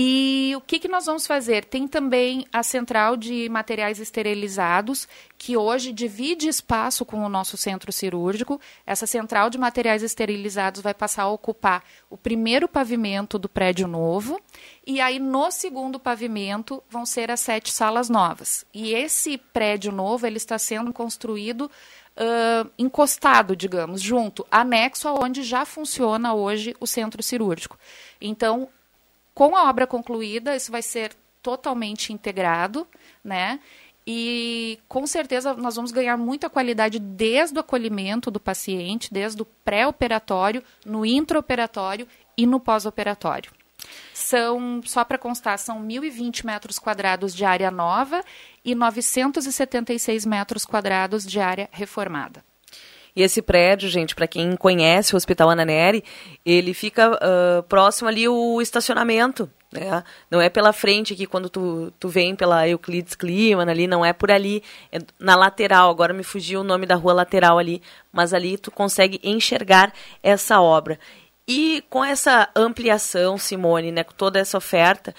E 0.00 0.52
o 0.54 0.60
que, 0.60 0.78
que 0.78 0.86
nós 0.86 1.06
vamos 1.06 1.26
fazer? 1.26 1.64
Tem 1.64 1.88
também 1.88 2.46
a 2.52 2.62
central 2.62 3.16
de 3.16 3.48
materiais 3.48 3.98
esterilizados, 3.98 5.08
que 5.36 5.56
hoje 5.56 5.90
divide 5.92 6.46
espaço 6.46 7.04
com 7.04 7.24
o 7.24 7.28
nosso 7.28 7.56
centro 7.56 7.90
cirúrgico. 7.90 8.60
Essa 8.86 9.08
central 9.08 9.50
de 9.50 9.58
materiais 9.58 10.04
esterilizados 10.04 10.80
vai 10.80 10.94
passar 10.94 11.24
a 11.24 11.28
ocupar 11.28 11.82
o 12.08 12.16
primeiro 12.16 12.68
pavimento 12.68 13.40
do 13.40 13.48
prédio 13.48 13.88
novo. 13.88 14.40
E 14.86 15.00
aí, 15.00 15.18
no 15.18 15.50
segundo 15.50 15.98
pavimento, 15.98 16.80
vão 16.88 17.04
ser 17.04 17.28
as 17.28 17.40
sete 17.40 17.72
salas 17.72 18.08
novas. 18.08 18.64
E 18.72 18.94
esse 18.94 19.36
prédio 19.36 19.90
novo 19.90 20.28
ele 20.28 20.36
está 20.36 20.60
sendo 20.60 20.92
construído 20.92 21.68
Uh, 22.20 22.68
encostado, 22.76 23.54
digamos, 23.54 24.02
junto, 24.02 24.44
anexo 24.50 25.06
aonde 25.06 25.44
já 25.44 25.64
funciona 25.64 26.34
hoje 26.34 26.74
o 26.80 26.86
centro 26.86 27.22
cirúrgico. 27.22 27.78
Então, 28.20 28.68
com 29.38 29.56
a 29.56 29.70
obra 29.70 29.86
concluída, 29.86 30.56
isso 30.56 30.72
vai 30.72 30.82
ser 30.82 31.12
totalmente 31.40 32.12
integrado, 32.12 32.84
né? 33.22 33.60
E 34.04 34.80
com 34.88 35.06
certeza 35.06 35.54
nós 35.54 35.76
vamos 35.76 35.92
ganhar 35.92 36.16
muita 36.16 36.50
qualidade 36.50 36.98
desde 36.98 37.56
o 37.56 37.60
acolhimento 37.60 38.32
do 38.32 38.40
paciente, 38.40 39.14
desde 39.14 39.40
o 39.40 39.44
pré-operatório, 39.44 40.60
no 40.84 41.06
intraoperatório 41.06 42.08
e 42.36 42.48
no 42.48 42.58
pós-operatório. 42.58 43.52
São, 44.12 44.80
só 44.84 45.04
para 45.04 45.16
constar, 45.16 45.56
são 45.56 45.80
1.020 45.86 46.44
metros 46.44 46.76
quadrados 46.80 47.32
de 47.32 47.44
área 47.44 47.70
nova 47.70 48.24
e 48.64 48.74
976 48.74 50.26
metros 50.26 50.64
quadrados 50.64 51.24
de 51.24 51.38
área 51.38 51.68
reformada. 51.70 52.47
E 53.14 53.22
esse 53.22 53.42
prédio, 53.42 53.88
gente, 53.88 54.14
para 54.14 54.26
quem 54.26 54.56
conhece 54.56 55.14
o 55.14 55.16
Hospital 55.16 55.50
Ana 55.50 55.64
Neri, 55.64 56.04
ele 56.44 56.72
fica 56.72 57.10
uh, 57.12 57.62
próximo 57.64 58.08
ali 58.08 58.28
o 58.28 58.60
estacionamento. 58.60 59.50
Né? 59.72 60.02
Não 60.30 60.40
é 60.40 60.48
pela 60.48 60.72
frente 60.72 61.12
aqui, 61.12 61.26
quando 61.26 61.48
tu, 61.50 61.92
tu 61.98 62.08
vem 62.08 62.34
pela 62.34 62.66
Euclides 62.68 63.14
Clima, 63.14 63.62
ali, 63.62 63.86
não 63.86 64.04
é 64.04 64.12
por 64.12 64.30
ali, 64.30 64.62
é 64.90 64.98
na 65.18 65.36
lateral. 65.36 65.90
Agora 65.90 66.14
me 66.14 66.22
fugiu 66.22 66.60
o 66.60 66.64
nome 66.64 66.86
da 66.86 66.94
rua 66.94 67.12
lateral 67.12 67.58
ali, 67.58 67.82
mas 68.12 68.32
ali 68.32 68.56
tu 68.56 68.70
consegue 68.70 69.20
enxergar 69.22 69.92
essa 70.22 70.60
obra. 70.60 70.98
E 71.46 71.82
com 71.88 72.04
essa 72.04 72.48
ampliação, 72.54 73.38
Simone, 73.38 73.90
né, 73.90 74.04
com 74.04 74.12
toda 74.12 74.38
essa 74.38 74.58
oferta, 74.58 75.14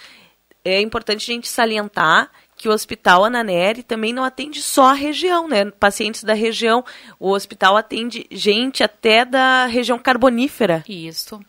é 0.63 0.79
importante 0.79 1.31
a 1.31 1.33
gente 1.33 1.47
salientar 1.47 2.29
que 2.59 2.67
o 2.67 2.73
Hospital 2.73 3.23
Ananeri 3.23 3.81
também 3.83 4.11
não 4.11 4.21
atende 4.21 4.61
só 4.61 4.87
a 4.87 4.93
região, 4.93 5.47
né? 5.47 5.71
Pacientes 5.71 6.25
da 6.25 6.33
região. 6.33 6.83
O 7.17 7.29
hospital 7.31 7.77
atende 7.77 8.27
gente 8.29 8.83
até 8.83 9.23
da 9.23 9.65
região 9.65 9.97
carbonífera. 9.97 10.83
Isso. 10.85 11.39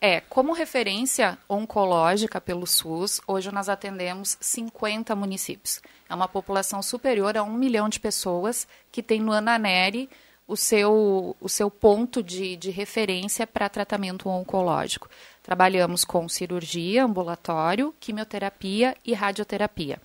É, 0.00 0.20
como 0.22 0.52
referência 0.52 1.38
oncológica 1.48 2.40
pelo 2.40 2.66
SUS, 2.66 3.20
hoje 3.28 3.52
nós 3.52 3.68
atendemos 3.68 4.36
50 4.40 5.14
municípios. 5.14 5.80
É 6.08 6.14
uma 6.16 6.26
população 6.26 6.82
superior 6.82 7.36
a 7.36 7.44
um 7.44 7.52
milhão 7.52 7.88
de 7.88 8.00
pessoas 8.00 8.66
que 8.90 9.04
tem 9.04 9.20
no 9.20 9.30
Ananeri 9.30 10.10
o 10.48 10.56
seu, 10.56 11.36
o 11.40 11.48
seu 11.48 11.70
ponto 11.70 12.24
de, 12.24 12.56
de 12.56 12.70
referência 12.72 13.46
para 13.46 13.68
tratamento 13.68 14.28
oncológico. 14.28 15.08
Trabalhamos 15.44 16.04
com 16.04 16.28
cirurgia, 16.28 17.04
ambulatório, 17.04 17.94
quimioterapia 18.00 18.96
e 19.04 19.14
radioterapia. 19.14 20.00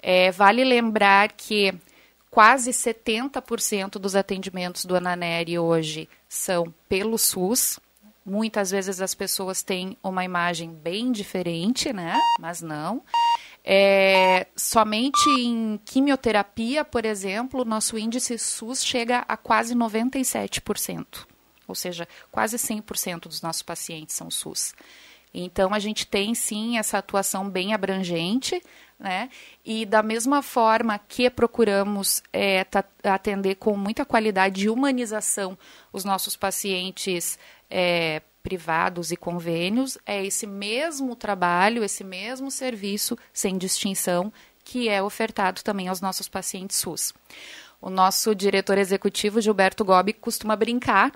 É, 0.00 0.30
vale 0.30 0.64
lembrar 0.64 1.32
que 1.32 1.74
quase 2.30 2.70
70% 2.70 3.92
dos 3.92 4.14
atendimentos 4.14 4.84
do 4.84 4.96
Ananeri 4.96 5.58
hoje 5.58 6.08
são 6.28 6.72
pelo 6.88 7.18
SUS. 7.18 7.80
Muitas 8.24 8.70
vezes 8.70 9.00
as 9.00 9.14
pessoas 9.14 9.62
têm 9.62 9.96
uma 10.02 10.24
imagem 10.24 10.70
bem 10.70 11.10
diferente, 11.10 11.92
né? 11.92 12.18
Mas 12.38 12.60
não. 12.60 13.02
É, 13.64 14.46
somente 14.56 15.28
em 15.28 15.78
quimioterapia, 15.84 16.84
por 16.84 17.04
exemplo, 17.04 17.64
nosso 17.64 17.98
índice 17.98 18.38
SUS 18.38 18.84
chega 18.84 19.24
a 19.28 19.36
quase 19.36 19.74
97%. 19.74 21.26
Ou 21.66 21.74
seja, 21.74 22.08
quase 22.30 22.56
100% 22.56 23.22
dos 23.22 23.42
nossos 23.42 23.62
pacientes 23.62 24.14
são 24.14 24.30
SUS. 24.30 24.74
Então, 25.32 25.74
a 25.74 25.78
gente 25.78 26.06
tem 26.06 26.34
sim 26.34 26.78
essa 26.78 26.98
atuação 26.98 27.48
bem 27.48 27.74
abrangente, 27.74 28.62
né? 28.98 29.30
E 29.64 29.86
da 29.86 30.02
mesma 30.02 30.42
forma 30.42 30.98
que 30.98 31.30
procuramos 31.30 32.22
é, 32.32 32.66
atender 33.04 33.54
com 33.56 33.76
muita 33.76 34.04
qualidade 34.04 34.64
e 34.64 34.70
humanização 34.70 35.56
os 35.92 36.04
nossos 36.04 36.36
pacientes 36.36 37.38
é, 37.70 38.22
privados 38.42 39.12
e 39.12 39.16
convênios, 39.16 39.98
é 40.06 40.24
esse 40.24 40.46
mesmo 40.46 41.14
trabalho, 41.14 41.84
esse 41.84 42.02
mesmo 42.02 42.50
serviço, 42.50 43.16
sem 43.32 43.58
distinção, 43.58 44.32
que 44.64 44.88
é 44.88 45.02
ofertado 45.02 45.62
também 45.62 45.88
aos 45.88 46.00
nossos 46.00 46.28
pacientes 46.28 46.76
SUS. 46.76 47.12
O 47.80 47.90
nosso 47.90 48.34
diretor 48.34 48.76
executivo, 48.76 49.40
Gilberto 49.40 49.84
Gobi, 49.84 50.12
costuma 50.12 50.56
brincar 50.56 51.12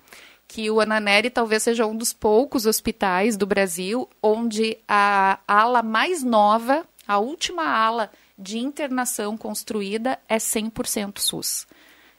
que 0.52 0.70
o 0.70 0.82
Ananeri 0.82 1.30
talvez 1.30 1.62
seja 1.62 1.86
um 1.86 1.96
dos 1.96 2.12
poucos 2.12 2.66
hospitais 2.66 3.38
do 3.38 3.46
Brasil 3.46 4.06
onde 4.22 4.76
a 4.86 5.38
ala 5.48 5.82
mais 5.82 6.22
nova 6.22 6.86
a 7.08 7.18
última 7.18 7.64
ala 7.64 8.10
de 8.38 8.58
internação 8.58 9.34
construída 9.34 10.18
é 10.28 10.36
100% 10.36 11.20
SUS. 11.20 11.66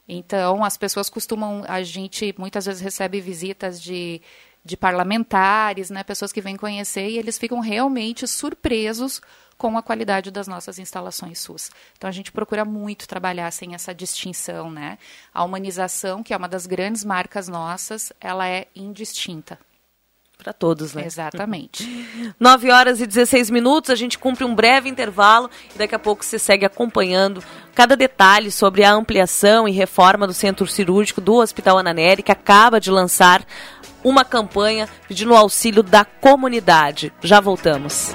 Então, 0.08 0.64
as 0.64 0.76
pessoas 0.76 1.08
costumam, 1.08 1.62
a 1.68 1.80
gente 1.84 2.34
muitas 2.36 2.66
vezes 2.66 2.82
recebe 2.82 3.20
visitas 3.20 3.80
de, 3.80 4.20
de 4.64 4.76
parlamentares, 4.76 5.88
né, 5.88 6.02
pessoas 6.02 6.32
que 6.32 6.40
vêm 6.40 6.56
conhecer 6.56 7.08
e 7.10 7.18
eles 7.18 7.38
ficam 7.38 7.60
realmente 7.60 8.26
surpresos 8.26 9.22
com 9.64 9.78
a 9.78 9.82
qualidade 9.82 10.30
das 10.30 10.46
nossas 10.46 10.78
instalações 10.78 11.38
SUS. 11.38 11.70
Então 11.96 12.06
a 12.06 12.12
gente 12.12 12.30
procura 12.30 12.66
muito 12.66 13.08
trabalhar 13.08 13.50
sem 13.50 13.74
essa 13.74 13.94
distinção, 13.94 14.70
né? 14.70 14.98
A 15.32 15.42
humanização, 15.42 16.22
que 16.22 16.34
é 16.34 16.36
uma 16.36 16.46
das 16.46 16.66
grandes 16.66 17.02
marcas 17.02 17.48
nossas, 17.48 18.12
ela 18.20 18.46
é 18.46 18.66
indistinta 18.76 19.58
para 20.36 20.52
todos, 20.52 20.92
né? 20.92 21.06
Exatamente. 21.06 22.06
9 22.38 22.70
horas 22.70 23.00
e 23.00 23.06
16 23.06 23.48
minutos, 23.48 23.88
a 23.88 23.94
gente 23.94 24.18
cumpre 24.18 24.44
um 24.44 24.54
breve 24.54 24.90
intervalo 24.90 25.48
e 25.74 25.78
daqui 25.78 25.94
a 25.94 25.98
pouco 25.98 26.22
você 26.22 26.38
segue 26.38 26.66
acompanhando 26.66 27.42
cada 27.74 27.96
detalhe 27.96 28.50
sobre 28.50 28.84
a 28.84 28.92
ampliação 28.92 29.66
e 29.66 29.72
reforma 29.72 30.26
do 30.26 30.34
centro 30.34 30.66
cirúrgico 30.66 31.22
do 31.22 31.36
Hospital 31.36 31.78
Ananeri, 31.78 32.22
que 32.22 32.32
acaba 32.32 32.78
de 32.78 32.90
lançar 32.90 33.46
uma 34.04 34.26
campanha 34.26 34.86
pedindo 35.08 35.34
auxílio 35.34 35.82
da 35.82 36.04
comunidade. 36.04 37.10
Já 37.22 37.40
voltamos. 37.40 38.14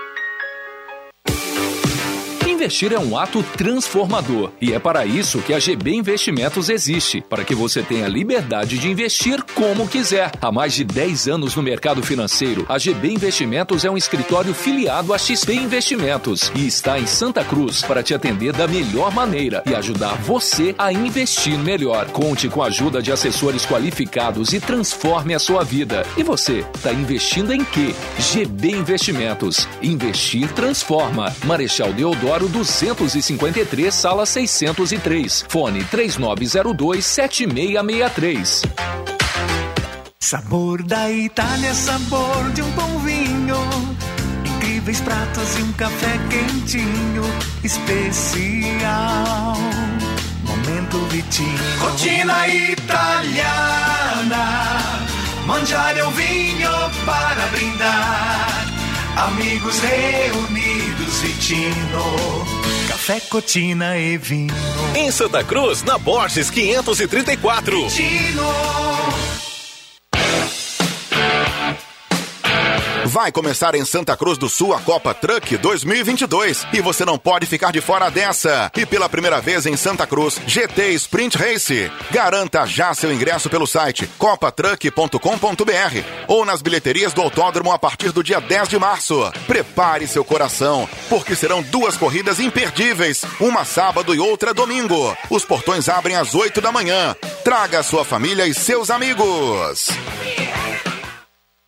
Investir 2.61 2.93
é 2.93 2.99
um 2.99 3.17
ato 3.17 3.41
transformador 3.57 4.51
e 4.61 4.71
é 4.71 4.77
para 4.77 5.03
isso 5.03 5.41
que 5.41 5.51
a 5.51 5.57
GB 5.57 5.95
Investimentos 5.95 6.69
existe, 6.69 7.19
para 7.27 7.43
que 7.43 7.55
você 7.55 7.81
tenha 7.81 8.07
liberdade 8.07 8.77
de 8.77 8.87
investir 8.87 9.43
como 9.55 9.87
quiser. 9.87 10.31
Há 10.39 10.51
mais 10.51 10.75
de 10.75 10.83
10 10.83 11.27
anos 11.27 11.55
no 11.55 11.63
mercado 11.63 12.03
financeiro, 12.03 12.63
a 12.69 12.77
GB 12.77 13.13
Investimentos 13.13 13.83
é 13.83 13.89
um 13.89 13.97
escritório 13.97 14.53
filiado 14.53 15.11
à 15.11 15.17
XP 15.17 15.55
Investimentos 15.55 16.51
e 16.53 16.67
está 16.67 16.99
em 16.99 17.07
Santa 17.07 17.43
Cruz 17.43 17.81
para 17.81 18.03
te 18.03 18.13
atender 18.13 18.53
da 18.53 18.67
melhor 18.67 19.11
maneira 19.11 19.63
e 19.65 19.73
ajudar 19.73 20.13
você 20.21 20.75
a 20.77 20.93
investir 20.93 21.57
melhor. 21.57 22.11
Conte 22.11 22.47
com 22.47 22.61
a 22.61 22.67
ajuda 22.67 23.01
de 23.01 23.11
assessores 23.11 23.65
qualificados 23.65 24.53
e 24.53 24.59
transforme 24.59 25.33
a 25.33 25.39
sua 25.39 25.63
vida. 25.63 26.05
E 26.15 26.21
você, 26.21 26.63
está 26.75 26.93
investindo 26.93 27.51
em 27.51 27.65
quê? 27.65 27.95
GB 28.19 28.69
Investimentos. 28.69 29.67
Investir 29.81 30.47
transforma. 30.53 31.35
Marechal 31.43 31.91
Deodoro 31.91 32.50
253, 32.51 33.91
sala 33.91 34.25
603. 34.25 35.45
Fone 35.47 35.83
3902 35.85 37.01
7663. 37.01 38.63
Sabor 40.19 40.83
da 40.83 41.11
Itália, 41.11 41.73
sabor 41.73 42.51
de 42.53 42.61
um 42.61 42.71
bom 42.71 42.99
vinho. 42.99 43.57
Incríveis 44.45 45.01
pratos 45.01 45.57
e 45.57 45.63
um 45.63 45.73
café 45.73 46.19
quentinho, 46.29 47.23
especial. 47.63 49.57
Momento 50.45 50.97
Vitinho. 51.09 51.79
Rotina 51.79 52.47
italiana. 52.47 54.01
Mangiare 55.45 56.01
um 56.03 56.11
vinho 56.11 56.71
para 57.05 57.47
brindar. 57.47 58.50
Amigos 59.15 59.79
reunidos, 59.79 61.21
Vitino. 61.21 62.45
Café, 62.87 63.19
cotina 63.19 63.97
e 63.97 64.17
vinho. 64.17 64.53
Em 64.95 65.11
Santa 65.11 65.43
Cruz, 65.43 65.83
na 65.83 65.97
Borges 65.97 66.49
534. 66.49 67.87
Vitino. 67.89 68.43
Vai 73.11 73.29
começar 73.29 73.75
em 73.75 73.83
Santa 73.83 74.15
Cruz 74.15 74.37
do 74.37 74.47
Sul 74.47 74.73
a 74.73 74.79
Copa 74.79 75.13
Truck 75.13 75.57
2022 75.57 76.65
e 76.71 76.79
você 76.79 77.03
não 77.03 77.17
pode 77.17 77.45
ficar 77.45 77.73
de 77.73 77.81
fora 77.81 78.09
dessa. 78.09 78.71
E 78.73 78.85
pela 78.85 79.09
primeira 79.09 79.41
vez 79.41 79.65
em 79.65 79.75
Santa 79.75 80.07
Cruz, 80.07 80.39
GT 80.47 80.93
Sprint 80.93 81.37
Race. 81.37 81.91
Garanta 82.09 82.65
já 82.65 82.93
seu 82.93 83.11
ingresso 83.11 83.49
pelo 83.49 83.67
site 83.67 84.07
copatruck.com.br 84.17 86.05
ou 86.25 86.45
nas 86.45 86.61
bilheterias 86.61 87.11
do 87.11 87.21
autódromo 87.21 87.73
a 87.73 87.77
partir 87.77 88.13
do 88.13 88.23
dia 88.23 88.39
10 88.39 88.69
de 88.69 88.79
março. 88.79 89.29
Prepare 89.45 90.07
seu 90.07 90.23
coração, 90.23 90.87
porque 91.09 91.35
serão 91.35 91.61
duas 91.61 91.97
corridas 91.97 92.39
imperdíveis, 92.39 93.25
uma 93.41 93.65
sábado 93.65 94.15
e 94.15 94.21
outra 94.21 94.53
domingo. 94.53 95.17
Os 95.29 95.43
portões 95.43 95.89
abrem 95.89 96.15
às 96.15 96.33
8 96.33 96.61
da 96.61 96.71
manhã. 96.71 97.13
Traga 97.43 97.83
sua 97.83 98.05
família 98.05 98.47
e 98.47 98.53
seus 98.53 98.89
amigos. 98.89 99.89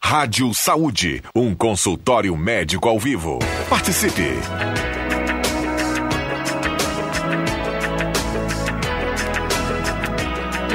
Rádio 0.05 0.53
Saúde, 0.53 1.23
um 1.33 1.55
consultório 1.55 2.35
médico 2.35 2.89
ao 2.89 2.99
vivo. 2.99 3.39
Participe! 3.69 4.33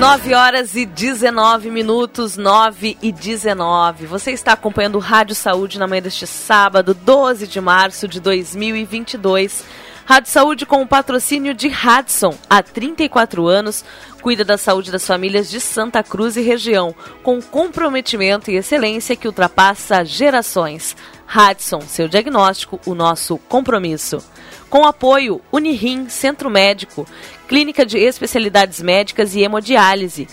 Nove 0.01 0.35
horas 0.35 0.75
e 0.75 0.87
19 0.87 1.71
minutos, 1.71 2.39
9 2.39 2.97
e 3.03 3.13
19. 3.13 4.07
Você 4.07 4.33
está 4.33 4.55
acompanhando 4.55 4.99
Rádio 4.99 5.37
Saúde 5.37 5.79
na 5.79 5.87
manhã 5.87 6.01
deste 6.01 6.27
sábado, 6.27 6.95
12 6.95 7.47
de 7.47 7.61
março 7.61 8.09
de 8.09 8.21
2022. 8.21 9.63
Rádio 10.09 10.31
Saúde 10.31 10.65
com 10.65 10.81
o 10.81 10.87
patrocínio 10.87 11.53
de 11.53 11.69
Hudson, 11.69 12.35
há 12.49 12.63
34 12.63 13.47
anos, 13.47 13.85
cuida 14.23 14.43
da 14.43 14.57
saúde 14.57 14.91
das 14.91 15.07
famílias 15.07 15.51
de 15.51 15.61
Santa 15.61 16.03
Cruz 16.03 16.35
e 16.35 16.41
região, 16.41 16.95
com 17.23 17.43
comprometimento 17.43 18.51
e 18.51 18.57
excelência 18.57 19.15
que 19.15 19.27
ultrapassa 19.27 20.07
gerações. 20.07 20.97
Hudson, 21.29 21.83
seu 21.83 22.09
diagnóstico, 22.09 22.81
o 22.87 22.95
nosso 22.95 23.37
compromisso. 23.37 24.25
Com 24.71 24.87
apoio 24.87 25.43
Unirim 25.53 26.09
Centro 26.09 26.49
Médico, 26.49 27.07
Clínica 27.47 27.85
de 27.85 27.99
Especialidades 27.99 28.81
Médicas 28.81 29.35
e 29.35 29.43
Hemodiálise. 29.43 30.27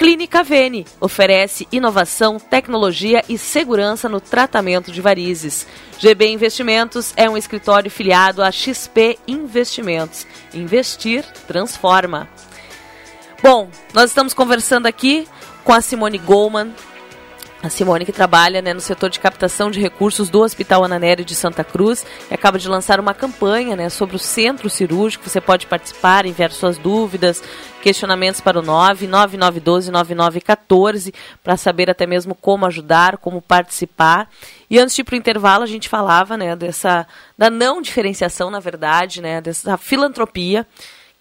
Clínica 0.00 0.42
Vene 0.42 0.86
oferece 0.98 1.68
inovação, 1.70 2.38
tecnologia 2.38 3.22
e 3.28 3.36
segurança 3.36 4.08
no 4.08 4.18
tratamento 4.18 4.90
de 4.90 4.98
varizes. 4.98 5.66
GB 5.98 6.26
Investimentos 6.26 7.12
é 7.18 7.28
um 7.28 7.36
escritório 7.36 7.90
filiado 7.90 8.42
a 8.42 8.50
XP 8.50 9.18
Investimentos. 9.28 10.26
Investir 10.54 11.22
transforma. 11.46 12.26
Bom, 13.42 13.68
nós 13.92 14.08
estamos 14.08 14.32
conversando 14.32 14.86
aqui 14.86 15.28
com 15.64 15.74
a 15.74 15.82
Simone 15.82 16.16
Goldman, 16.16 16.74
a 17.62 17.68
Simone 17.68 18.06
que 18.06 18.12
trabalha 18.12 18.62
né, 18.62 18.72
no 18.72 18.80
setor 18.80 19.10
de 19.10 19.20
captação 19.20 19.70
de 19.70 19.78
recursos 19.78 20.30
do 20.30 20.40
Hospital 20.40 20.82
Ananeri 20.82 21.24
de 21.24 21.34
Santa 21.34 21.62
Cruz 21.62 22.06
acaba 22.30 22.58
de 22.58 22.66
lançar 22.66 22.98
uma 22.98 23.12
campanha 23.12 23.76
né, 23.76 23.90
sobre 23.90 24.16
o 24.16 24.18
centro 24.18 24.70
cirúrgico. 24.70 25.28
Você 25.28 25.40
pode 25.42 25.66
participar, 25.66 26.24
enviar 26.24 26.52
suas 26.52 26.78
dúvidas, 26.78 27.42
questionamentos 27.82 28.40
para 28.40 28.58
o 28.58 28.62
9 28.62 29.06
9912 29.06 29.90
9914 29.90 31.14
para 31.44 31.56
saber 31.58 31.90
até 31.90 32.06
mesmo 32.06 32.34
como 32.34 32.64
ajudar, 32.64 33.18
como 33.18 33.42
participar. 33.42 34.30
E 34.70 34.78
antes 34.78 34.94
de 34.94 35.02
ir 35.02 35.04
para 35.04 35.14
o 35.14 35.18
intervalo, 35.18 35.62
a 35.62 35.66
gente 35.66 35.88
falava 35.88 36.38
né, 36.38 36.56
dessa 36.56 37.06
da 37.36 37.50
não 37.50 37.82
diferenciação, 37.82 38.50
na 38.50 38.60
verdade, 38.60 39.20
né, 39.20 39.40
dessa 39.40 39.76
filantropia 39.76 40.66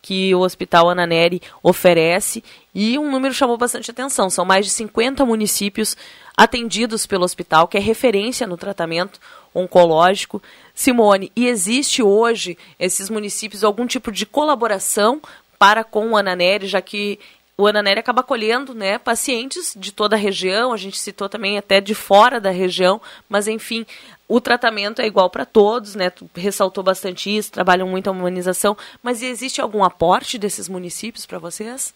que 0.02 0.34
o 0.34 0.40
Hospital 0.40 0.90
Ananeri 0.90 1.42
oferece 1.62 2.44
e 2.74 2.98
um 2.98 3.12
número 3.12 3.34
chamou 3.34 3.58
bastante 3.58 3.92
atenção. 3.92 4.30
São 4.30 4.46
mais 4.46 4.66
de 4.66 4.72
50 4.72 5.26
municípios 5.26 5.98
atendidos 6.40 7.06
pelo 7.06 7.26
hospital, 7.26 7.68
que 7.68 7.76
é 7.76 7.82
referência 7.82 8.48
no 8.48 8.56
tratamento 8.56 9.20
oncológico. 9.54 10.42
Simone, 10.74 11.30
e 11.36 11.46
existe 11.46 12.02
hoje 12.02 12.58
esses 12.80 13.10
municípios 13.10 13.62
algum 13.62 13.86
tipo 13.86 14.10
de 14.10 14.26
colaboração 14.26 15.22
para 15.58 15.84
com 15.84 16.12
o 16.12 16.16
Ananeri, 16.16 16.66
já 16.66 16.82
que 16.82 17.20
o 17.58 17.68
Ananeri 17.68 18.00
acaba 18.00 18.22
acolhendo 18.22 18.74
né, 18.74 18.98
pacientes 18.98 19.74
de 19.76 19.92
toda 19.92 20.16
a 20.16 20.20
região, 20.20 20.72
a 20.72 20.78
gente 20.78 20.98
citou 20.98 21.28
também 21.28 21.58
até 21.58 21.82
de 21.82 21.94
fora 21.94 22.40
da 22.40 22.52
região, 22.52 23.02
mas 23.28 23.46
enfim, 23.46 23.86
o 24.26 24.40
tratamento 24.40 25.02
é 25.02 25.06
igual 25.06 25.30
para 25.30 25.46
todos, 25.46 25.94
né? 25.94 26.10
Tu 26.10 26.30
ressaltou 26.34 26.82
bastante 26.82 27.36
isso, 27.36 27.52
trabalham 27.52 27.86
muito 27.86 28.08
a 28.08 28.12
humanização, 28.12 28.78
mas 29.04 29.22
existe 29.22 29.60
algum 29.60 29.84
aporte 29.84 30.38
desses 30.38 30.70
municípios 30.70 31.26
para 31.26 31.38
vocês? 31.38 31.94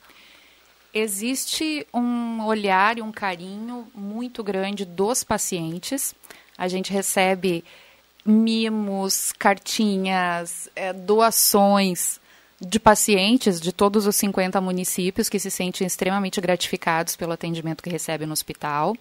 Existe 0.93 1.87
um 1.93 2.45
olhar 2.45 2.97
e 2.97 3.01
um 3.01 3.11
carinho 3.11 3.87
muito 3.95 4.43
grande 4.43 4.85
dos 4.85 5.23
pacientes. 5.23 6.13
A 6.55 6.67
gente 6.67 6.93
recebe 6.93 7.63
mimos, 8.23 9.33
cartinhas, 9.33 10.69
é, 10.75 10.93
doações 10.93 12.21
de 12.61 12.79
pacientes 12.79 13.59
de 13.59 13.73
todos 13.73 14.05
os 14.05 14.15
50 14.15 14.61
municípios 14.61 15.27
que 15.27 15.39
se 15.39 15.51
sentem 15.51 15.85
extremamente 15.85 16.39
gratificados 16.39 17.15
pelo 17.15 17.33
atendimento 17.33 17.83
que 17.83 17.89
recebem 17.89 18.27
no 18.27 18.33
hospital. 18.33 18.95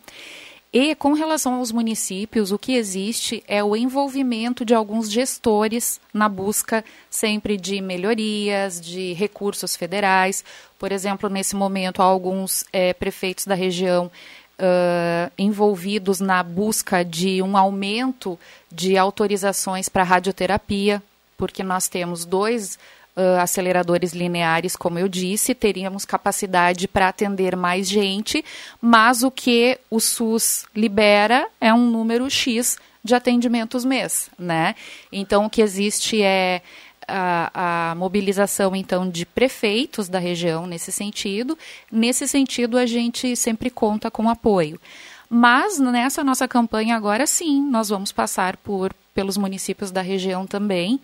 E 0.72 0.94
com 0.94 1.12
relação 1.12 1.56
aos 1.56 1.70
municípios, 1.70 2.50
o 2.50 2.58
que 2.58 2.72
existe 2.72 3.44
é 3.46 3.62
o 3.62 3.76
envolvimento 3.76 4.64
de 4.64 4.72
alguns 4.72 5.10
gestores 5.10 6.00
na 6.14 6.30
busca 6.30 6.82
sempre 7.10 7.58
de 7.58 7.78
melhorias, 7.82 8.80
de 8.80 9.12
recursos 9.12 9.76
federais. 9.76 10.42
Por 10.78 10.90
exemplo, 10.90 11.28
nesse 11.28 11.54
momento, 11.54 12.00
há 12.00 12.06
alguns 12.06 12.64
é, 12.72 12.94
prefeitos 12.94 13.44
da 13.44 13.54
região 13.54 14.10
uh, 14.58 15.30
envolvidos 15.36 16.20
na 16.20 16.42
busca 16.42 17.04
de 17.04 17.42
um 17.42 17.54
aumento 17.54 18.38
de 18.70 18.96
autorizações 18.96 19.90
para 19.90 20.02
radioterapia, 20.02 21.02
porque 21.36 21.62
nós 21.62 21.86
temos 21.86 22.24
dois 22.24 22.78
uh, 23.16 23.40
aceleradores 23.40 24.12
lineares, 24.12 24.76
como 24.76 24.98
eu 24.98 25.08
disse, 25.08 25.54
teríamos 25.54 26.04
capacidade 26.04 26.88
para 26.88 27.08
atender 27.08 27.56
mais 27.56 27.88
gente, 27.88 28.44
mas 28.80 29.22
o 29.22 29.30
que 29.30 29.78
o 29.90 30.00
SUS 30.00 30.64
libera 30.74 31.46
é 31.60 31.72
um 31.72 31.90
número 31.90 32.28
X 32.30 32.78
de 33.04 33.14
atendimentos 33.14 33.84
mês, 33.84 34.30
né? 34.38 34.74
Então, 35.10 35.46
o 35.46 35.50
que 35.50 35.60
existe 35.60 36.22
é 36.22 36.62
a, 37.06 37.90
a, 37.90 37.94
mobilização, 37.94 38.76
então, 38.76 39.08
de 39.08 39.26
prefeitos 39.26 40.08
da 40.08 40.18
região 40.18 40.66
nesse 40.66 40.92
sentido. 40.92 41.58
Nesse 41.90 42.28
sentido, 42.28 42.78
a 42.78 42.86
gente 42.86 43.34
sempre 43.34 43.70
conta 43.70 44.10
com 44.10 44.28
apoio. 44.28 44.80
Mas 45.28 45.78
nessa 45.78 46.22
nossa 46.22 46.46
campanha 46.46 46.94
agora 46.94 47.26
sim, 47.26 47.62
nós 47.62 47.88
vamos 47.88 48.12
passar 48.12 48.56
por 48.58 48.94
pelos 49.14 49.36
municípios 49.36 49.90
da 49.90 50.02
região 50.02 50.46
também. 50.46 51.00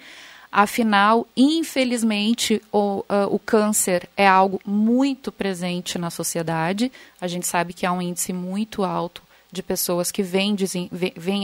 Afinal, 0.51 1.27
infelizmente, 1.37 2.63
o, 2.73 3.01
uh, 3.01 3.05
o 3.31 3.39
câncer 3.39 4.09
é 4.17 4.27
algo 4.27 4.61
muito 4.65 5.31
presente 5.31 5.99
na 5.99 6.11
sociedade. 6.11 6.91
A 7.21 7.29
gente 7.29 7.47
sabe 7.47 7.75
que 7.75 7.85
há 7.85 7.93
um 7.93 8.01
índice 8.01 8.33
muito 8.33 8.83
alto 8.83 9.23
de 9.51 9.63
pessoas 9.63 10.11
que 10.11 10.23
vêm, 10.23 10.57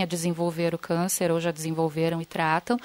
a 0.03 0.07
desenvolver 0.07 0.75
o 0.75 0.79
câncer 0.79 1.31
ou 1.31 1.41
já 1.41 1.51
desenvolveram 1.51 2.21
e 2.21 2.27
tratam. 2.27 2.79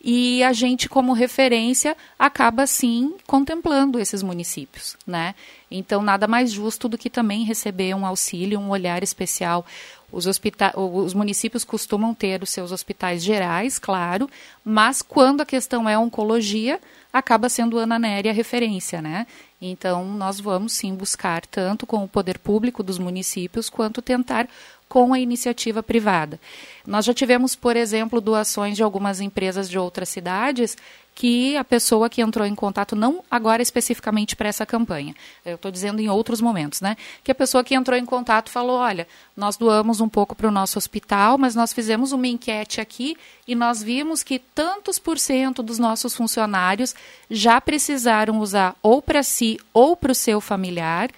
E 0.00 0.42
a 0.44 0.52
gente, 0.52 0.88
como 0.88 1.12
referência, 1.12 1.96
acaba 2.18 2.66
sim 2.66 3.16
contemplando 3.26 3.98
esses 3.98 4.22
municípios, 4.22 4.96
né? 5.06 5.34
Então, 5.68 6.00
nada 6.00 6.28
mais 6.28 6.52
justo 6.52 6.88
do 6.88 6.98
que 6.98 7.10
também 7.10 7.44
receber 7.44 7.92
um 7.94 8.06
auxílio, 8.06 8.60
um 8.60 8.70
olhar 8.70 9.02
especial. 9.02 9.66
Os, 10.12 10.26
os 10.26 11.14
municípios 11.14 11.64
costumam 11.64 12.14
ter 12.14 12.42
os 12.42 12.50
seus 12.50 12.72
hospitais 12.72 13.22
gerais, 13.22 13.78
claro, 13.78 14.30
mas 14.64 15.02
quando 15.02 15.40
a 15.40 15.46
questão 15.46 15.88
é 15.88 15.98
oncologia, 15.98 16.80
acaba 17.12 17.48
sendo 17.48 17.78
Ana 17.78 17.98
Néria 17.98 18.30
a 18.30 18.34
referência, 18.34 19.02
né? 19.02 19.26
Então, 19.60 20.04
nós 20.04 20.38
vamos 20.38 20.72
sim 20.72 20.94
buscar, 20.94 21.44
tanto 21.46 21.86
com 21.86 22.04
o 22.04 22.08
poder 22.08 22.38
público 22.38 22.82
dos 22.82 22.98
municípios, 22.98 23.70
quanto 23.70 24.02
tentar 24.02 24.48
com 24.88 25.12
a 25.12 25.18
iniciativa 25.18 25.82
privada. 25.82 26.38
Nós 26.86 27.04
já 27.04 27.12
tivemos, 27.12 27.56
por 27.56 27.76
exemplo, 27.76 28.20
doações 28.20 28.76
de 28.76 28.82
algumas 28.82 29.20
empresas 29.20 29.68
de 29.68 29.78
outras 29.78 30.08
cidades 30.08 30.76
que 31.16 31.56
a 31.56 31.64
pessoa 31.64 32.10
que 32.10 32.20
entrou 32.20 32.46
em 32.46 32.54
contato, 32.54 32.94
não 32.94 33.24
agora 33.30 33.62
especificamente 33.62 34.36
para 34.36 34.50
essa 34.50 34.66
campanha, 34.66 35.14
eu 35.46 35.54
estou 35.54 35.70
dizendo 35.70 35.98
em 35.98 36.10
outros 36.10 36.42
momentos, 36.42 36.82
né? 36.82 36.94
Que 37.24 37.32
a 37.32 37.34
pessoa 37.34 37.64
que 37.64 37.74
entrou 37.74 37.98
em 37.98 38.04
contato 38.04 38.50
falou: 38.50 38.76
olha, 38.76 39.08
nós 39.34 39.56
doamos 39.56 40.02
um 40.02 40.10
pouco 40.10 40.36
para 40.36 40.46
o 40.46 40.50
nosso 40.50 40.78
hospital, 40.78 41.38
mas 41.38 41.54
nós 41.54 41.72
fizemos 41.72 42.12
uma 42.12 42.26
enquete 42.26 42.82
aqui 42.82 43.16
e 43.48 43.54
nós 43.54 43.82
vimos 43.82 44.22
que 44.22 44.38
tantos 44.38 44.98
por 44.98 45.18
cento 45.18 45.62
dos 45.62 45.78
nossos 45.78 46.14
funcionários 46.14 46.94
já 47.30 47.58
precisaram 47.62 48.38
usar 48.38 48.76
ou 48.82 49.00
para 49.00 49.22
si 49.22 49.58
ou 49.72 49.96
para 49.96 50.12
o 50.12 50.14
seu 50.14 50.38
familiar 50.38 51.08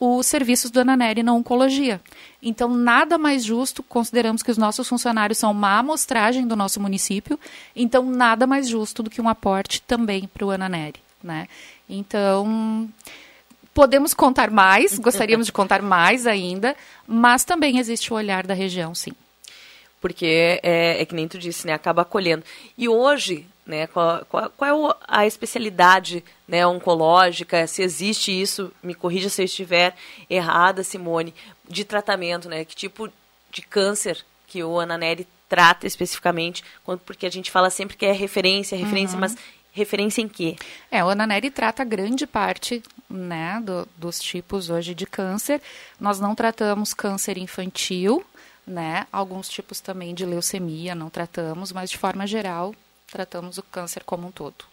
os 0.00 0.26
serviços 0.26 0.70
do 0.70 0.80
Ananeri 0.80 1.22
na 1.22 1.34
oncologia. 1.34 2.00
Então, 2.42 2.74
nada 2.74 3.18
mais 3.18 3.44
justo, 3.44 3.82
consideramos 3.82 4.42
que 4.42 4.50
os 4.50 4.56
nossos 4.56 4.88
funcionários 4.88 5.38
são 5.38 5.50
uma 5.50 5.78
amostragem 5.78 6.46
do 6.46 6.56
nosso 6.56 6.80
município, 6.80 7.38
então 7.76 8.10
nada 8.10 8.46
mais 8.46 8.66
justo 8.66 9.02
do 9.02 9.10
que 9.10 9.20
um 9.20 9.28
aporte 9.28 9.82
também 9.82 10.26
para 10.26 10.46
o 10.46 10.50
Ananeri. 10.50 11.00
Né? 11.22 11.46
Então, 11.86 12.88
podemos 13.74 14.14
contar 14.14 14.50
mais, 14.50 14.96
gostaríamos 14.98 15.46
de 15.46 15.52
contar 15.52 15.82
mais 15.82 16.26
ainda, 16.26 16.74
mas 17.06 17.44
também 17.44 17.78
existe 17.78 18.10
o 18.10 18.16
olhar 18.16 18.46
da 18.46 18.54
região, 18.54 18.94
sim. 18.94 19.12
Porque 20.00 20.58
é, 20.62 21.02
é 21.02 21.04
que 21.04 21.14
nem 21.14 21.28
tu 21.28 21.36
disse, 21.36 21.66
né? 21.66 21.74
Acaba 21.74 22.00
acolhendo. 22.00 22.42
E 22.78 22.88
hoje, 22.88 23.46
né? 23.66 23.86
Qual, 23.86 24.24
qual, 24.26 24.50
qual, 24.50 24.90
é 24.90 24.94
a 25.06 25.26
especialidade 25.26 26.24
né, 26.46 26.66
oncológica? 26.66 27.66
Se 27.66 27.82
existe 27.82 28.30
isso, 28.30 28.72
me 28.82 28.94
corrija 28.94 29.28
se 29.28 29.42
eu 29.42 29.46
estiver 29.46 29.94
errada, 30.28 30.82
Simone, 30.82 31.34
de 31.68 31.84
tratamento, 31.84 32.48
né? 32.48 32.64
Que 32.64 32.74
tipo 32.74 33.08
de 33.50 33.62
câncer 33.62 34.24
que 34.46 34.62
o 34.62 34.80
Ananeri 34.80 35.26
trata 35.48 35.86
especificamente? 35.86 36.64
Porque 37.06 37.26
a 37.26 37.30
gente 37.30 37.50
fala 37.50 37.70
sempre 37.70 37.96
que 37.96 38.06
é 38.06 38.12
referência, 38.12 38.76
referência, 38.76 39.14
uhum. 39.14 39.20
mas 39.20 39.36
referência 39.72 40.20
em 40.20 40.28
quê? 40.28 40.56
É, 40.90 41.04
o 41.04 41.08
Ananeri 41.08 41.50
trata 41.50 41.84
grande 41.84 42.26
parte 42.26 42.82
né, 43.08 43.60
do, 43.62 43.86
dos 43.96 44.18
tipos 44.18 44.70
hoje 44.70 44.94
de 44.94 45.06
câncer. 45.06 45.60
Nós 45.98 46.18
não 46.18 46.34
tratamos 46.34 46.92
câncer 46.92 47.38
infantil, 47.38 48.24
né? 48.66 49.06
Alguns 49.12 49.48
tipos 49.48 49.80
também 49.80 50.14
de 50.14 50.24
leucemia 50.24 50.94
não 50.94 51.10
tratamos, 51.10 51.72
mas 51.72 51.90
de 51.90 51.98
forma 51.98 52.26
geral 52.26 52.74
tratamos 53.10 53.58
o 53.58 53.62
câncer 53.62 54.04
como 54.04 54.28
um 54.28 54.30
todo. 54.30 54.64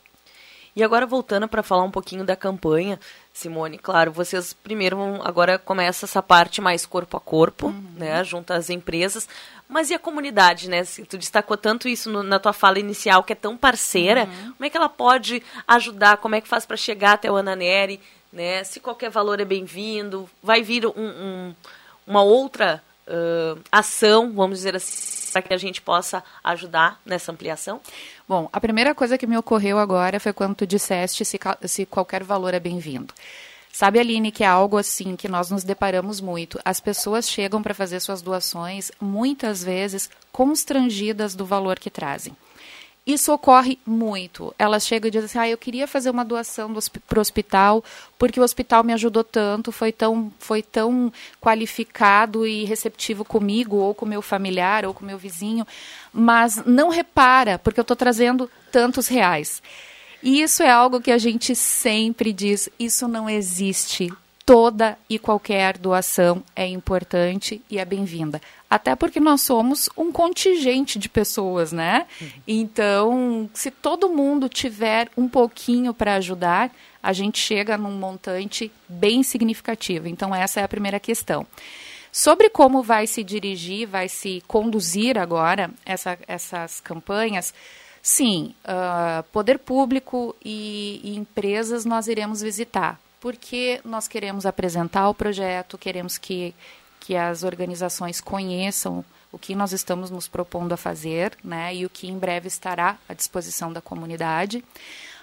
E 0.78 0.84
agora 0.84 1.08
voltando 1.08 1.48
para 1.48 1.64
falar 1.64 1.84
um 1.84 1.90
pouquinho 1.90 2.24
da 2.24 2.36
campanha, 2.36 3.00
Simone, 3.34 3.80
claro, 3.80 4.12
vocês 4.12 4.54
primeiro 4.54 5.20
agora 5.24 5.58
começa 5.58 6.06
essa 6.06 6.22
parte 6.22 6.62
mais 6.62 6.86
corpo 6.86 7.18
a 7.18 7.20
corpo, 7.20 7.70
uhum. 7.70 7.84
né, 7.96 8.24
junto 8.24 8.54
às 8.54 8.70
empresas, 8.70 9.28
mas 9.68 9.90
e 9.90 9.96
a 9.96 10.00
comunidade, 10.00 10.70
né? 10.70 10.84
Se 10.84 11.04
tu 11.04 11.18
destacou 11.18 11.58
tanto 11.58 11.88
isso 11.90 12.12
no, 12.12 12.22
na 12.22 12.38
tua 12.38 12.54
fala 12.54 12.78
inicial, 12.78 13.24
que 13.24 13.34
é 13.34 13.36
tão 13.36 13.58
parceira, 13.58 14.26
uhum. 14.26 14.54
como 14.54 14.66
é 14.66 14.70
que 14.70 14.78
ela 14.78 14.88
pode 14.88 15.42
ajudar? 15.68 16.18
Como 16.18 16.36
é 16.36 16.42
que 16.42 16.48
faz 16.48 16.64
para 16.64 16.78
chegar 16.78 17.14
até 17.14 17.32
o 17.32 17.36
Ananeri, 17.36 18.00
né? 18.32 18.64
Se 18.64 18.80
qualquer 18.80 19.10
valor 19.10 19.40
é 19.40 19.46
bem-vindo, 19.46 20.30
vai 20.44 20.62
vir 20.62 20.86
um, 20.86 20.92
um, 20.96 21.56
uma 22.06 22.22
outra 22.22 22.84
uh, 23.08 23.60
ação, 23.72 24.32
vamos 24.32 24.60
dizer 24.60 24.76
assim, 24.76 25.32
para 25.32 25.42
que 25.42 25.54
a 25.54 25.58
gente 25.58 25.82
possa 25.82 26.24
ajudar 26.44 27.02
nessa 27.06 27.32
ampliação? 27.32 27.82
Bom, 28.28 28.50
a 28.52 28.60
primeira 28.60 28.94
coisa 28.94 29.18
que 29.18 29.26
me 29.26 29.38
ocorreu 29.38 29.80
agora 29.80 30.20
foi 30.20 30.34
quando 30.34 30.56
tu 30.56 30.68
disseste 30.68 31.24
se, 31.24 31.40
se 31.64 31.86
qualquer 31.86 32.24
valor 32.24 32.54
é 32.54 32.60
bem-vindo. 32.60 33.14
Sabe, 33.72 34.00
Aline, 34.00 34.32
que 34.32 34.44
é 34.44 34.48
algo 34.48 34.76
assim 34.76 35.16
que 35.16 35.30
nós 35.30 35.50
nos 35.50 35.64
deparamos 35.64 36.20
muito. 36.20 36.60
As 36.66 36.80
pessoas 36.80 37.30
chegam 37.30 37.62
para 37.62 37.74
fazer 37.74 38.00
suas 38.00 38.22
doações, 38.22 38.92
muitas 39.00 39.64
vezes 39.64 40.10
constrangidas 40.32 41.36
do 41.36 41.46
valor 41.46 41.80
que 41.80 41.90
trazem. 41.90 42.36
Isso 43.08 43.32
ocorre 43.32 43.80
muito. 43.86 44.54
Elas 44.60 44.86
chegam 44.86 45.08
e 45.08 45.12
dizem 45.12 45.26
assim: 45.28 45.40
ah, 45.40 45.50
eu 45.50 45.58
queria 45.58 45.88
fazer 45.88 46.10
uma 46.10 46.26
doação 46.26 46.74
para 47.08 47.18
o 47.18 47.22
hospital, 47.22 47.82
porque 48.20 48.38
o 48.38 48.44
hospital 48.44 48.84
me 48.84 48.92
ajudou 48.92 49.24
tanto, 49.24 49.72
foi 49.72 49.94
tão, 49.94 50.30
foi 50.38 50.62
tão 50.62 51.12
qualificado 51.40 52.46
e 52.46 52.66
receptivo 52.66 53.24
comigo, 53.24 53.78
ou 53.78 53.96
com 53.96 54.06
meu 54.06 54.22
familiar, 54.22 54.86
ou 54.86 54.94
com 54.94 55.06
meu 55.06 55.18
vizinho, 55.18 55.66
mas 56.12 56.62
não 56.66 56.90
repara, 56.90 57.58
porque 57.58 57.80
eu 57.80 57.84
estou 57.84 57.96
trazendo 57.96 58.52
tantos 58.74 59.08
reais. 59.08 59.64
E 60.22 60.42
isso 60.42 60.62
é 60.62 60.70
algo 60.70 61.00
que 61.00 61.12
a 61.12 61.18
gente 61.18 61.56
sempre 61.56 62.34
diz: 62.34 62.68
isso 62.78 63.08
não 63.08 63.30
existe 63.30 64.12
toda 64.48 64.98
e 65.10 65.20
qualquer 65.20 65.78
doação 65.78 66.42
é 66.56 66.66
importante 66.66 67.62
e 67.70 67.78
é 67.78 67.84
bem-vinda. 67.84 68.42
Até 68.70 68.96
porque 68.96 69.20
nós 69.20 69.42
somos 69.42 69.90
um 69.98 70.10
contingente 70.10 70.98
de 70.98 71.10
pessoas, 71.10 71.74
né? 71.74 72.08
Uhum. 72.22 72.30
Então, 72.48 73.50
se 73.54 73.70
todo 73.70 74.08
mundo 74.08 74.48
tiver 74.48 75.10
um 75.18 75.28
pouquinho 75.28 75.94
para 75.94 76.16
ajudar, 76.16 76.74
a 77.04 77.12
gente 77.12 77.38
chega 77.38 77.78
num 77.78 77.92
montante 77.92 78.72
bem 78.88 79.22
significativo. 79.22 80.08
Então, 80.08 80.34
essa 80.34 80.62
é 80.62 80.64
a 80.64 80.68
primeira 80.70 80.98
questão. 80.98 81.46
Sobre 82.10 82.50
como 82.50 82.82
vai 82.82 83.06
se 83.06 83.26
dirigir, 83.26 83.86
vai 83.86 84.08
se 84.08 84.42
conduzir 84.48 85.18
agora 85.18 85.70
essa, 85.86 86.18
essas 86.26 86.80
campanhas, 86.80 87.54
sim, 88.02 88.56
uh, 88.64 89.24
poder 89.24 89.60
público 89.60 90.34
e, 90.44 91.02
e 91.04 91.18
empresas 91.18 91.84
nós 91.84 92.08
iremos 92.08 92.42
visitar 92.42 92.98
porque 93.20 93.82
nós 93.84 94.08
queremos 94.08 94.46
apresentar 94.46 95.10
o 95.10 95.14
projeto, 95.14 95.78
queremos 95.78 96.18
que, 96.18 96.54
que 97.00 97.16
as 97.16 97.44
organizações 97.44 98.22
conheçam 98.22 99.04
o 99.32 99.38
que 99.38 99.56
nós 99.56 99.74
estamos 99.74 100.10
nos 100.10 100.28
propondo 100.28 100.74
a 100.74 100.78
fazer, 100.78 101.38
né, 101.44 101.76
e 101.76 101.86
o 101.86 101.90
que 101.90 102.08
em 102.08 102.18
breve 102.18 102.48
estará 102.48 102.98
à 103.08 103.14
disposição 103.14 103.74
da 103.74 103.82
comunidade. 103.82 104.64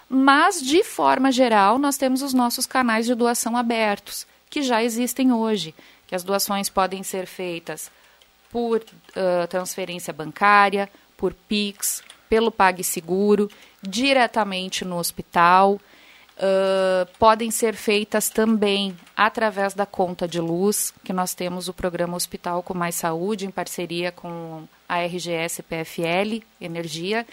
Mas, 0.09 0.61
de 0.61 0.85
forma 0.85 1.33
geral, 1.33 1.79
nós 1.79 1.97
temos 1.97 2.21
os 2.21 2.35
nossos 2.35 2.67
canais 2.67 3.07
de 3.07 3.15
doação 3.15 3.57
abertos, 3.57 4.27
que 4.51 4.63
já 4.63 4.83
existem 4.83 5.33
hoje, 5.33 5.75
que 6.07 6.15
as 6.15 6.23
doações 6.23 6.69
podem 6.69 7.03
ser 7.03 7.27
feitas 7.27 7.91
por 8.51 8.81
uh, 8.81 9.47
transferência 9.49 10.13
bancária, 10.13 10.89
por 11.17 11.33
PIX, 11.33 12.03
pelo 12.29 12.53
PagSeguro, 12.53 13.51
diretamente 13.83 14.85
no 14.85 14.99
hospital, 14.99 15.81
Podem 17.19 17.51
ser 17.51 17.75
feitas 17.75 18.29
também 18.29 18.97
através 19.17 19.73
da 19.73 19.87
conta 19.87 20.27
de 20.27 20.41
luz, 20.41 20.93
que 21.05 21.13
nós 21.13 21.33
temos 21.33 21.69
o 21.69 21.75
programa 21.75 22.17
Hospital 22.17 22.63
com 22.63 22.75
Mais 22.75 22.97
Saúde, 22.97 23.47
em 23.47 23.51
parceria 23.51 24.11
com 24.11 24.65
a 24.89 24.99
RGS 24.99 25.63
PFL 25.63 26.43
Energia, 26.61 27.25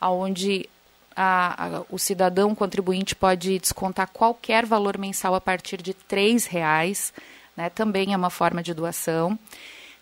onde 0.00 0.68
a, 1.14 1.78
a, 1.78 1.82
o 1.90 1.98
cidadão 1.98 2.54
contribuinte 2.54 3.14
pode 3.14 3.58
descontar 3.58 4.08
qualquer 4.08 4.64
valor 4.64 4.96
mensal 4.96 5.34
a 5.34 5.40
partir 5.40 5.82
de 5.82 5.90
R$ 5.90 6.36
reais, 6.48 7.12
né? 7.56 7.68
também 7.68 8.14
é 8.14 8.16
uma 8.16 8.30
forma 8.30 8.62
de 8.62 8.72
doação. 8.72 9.38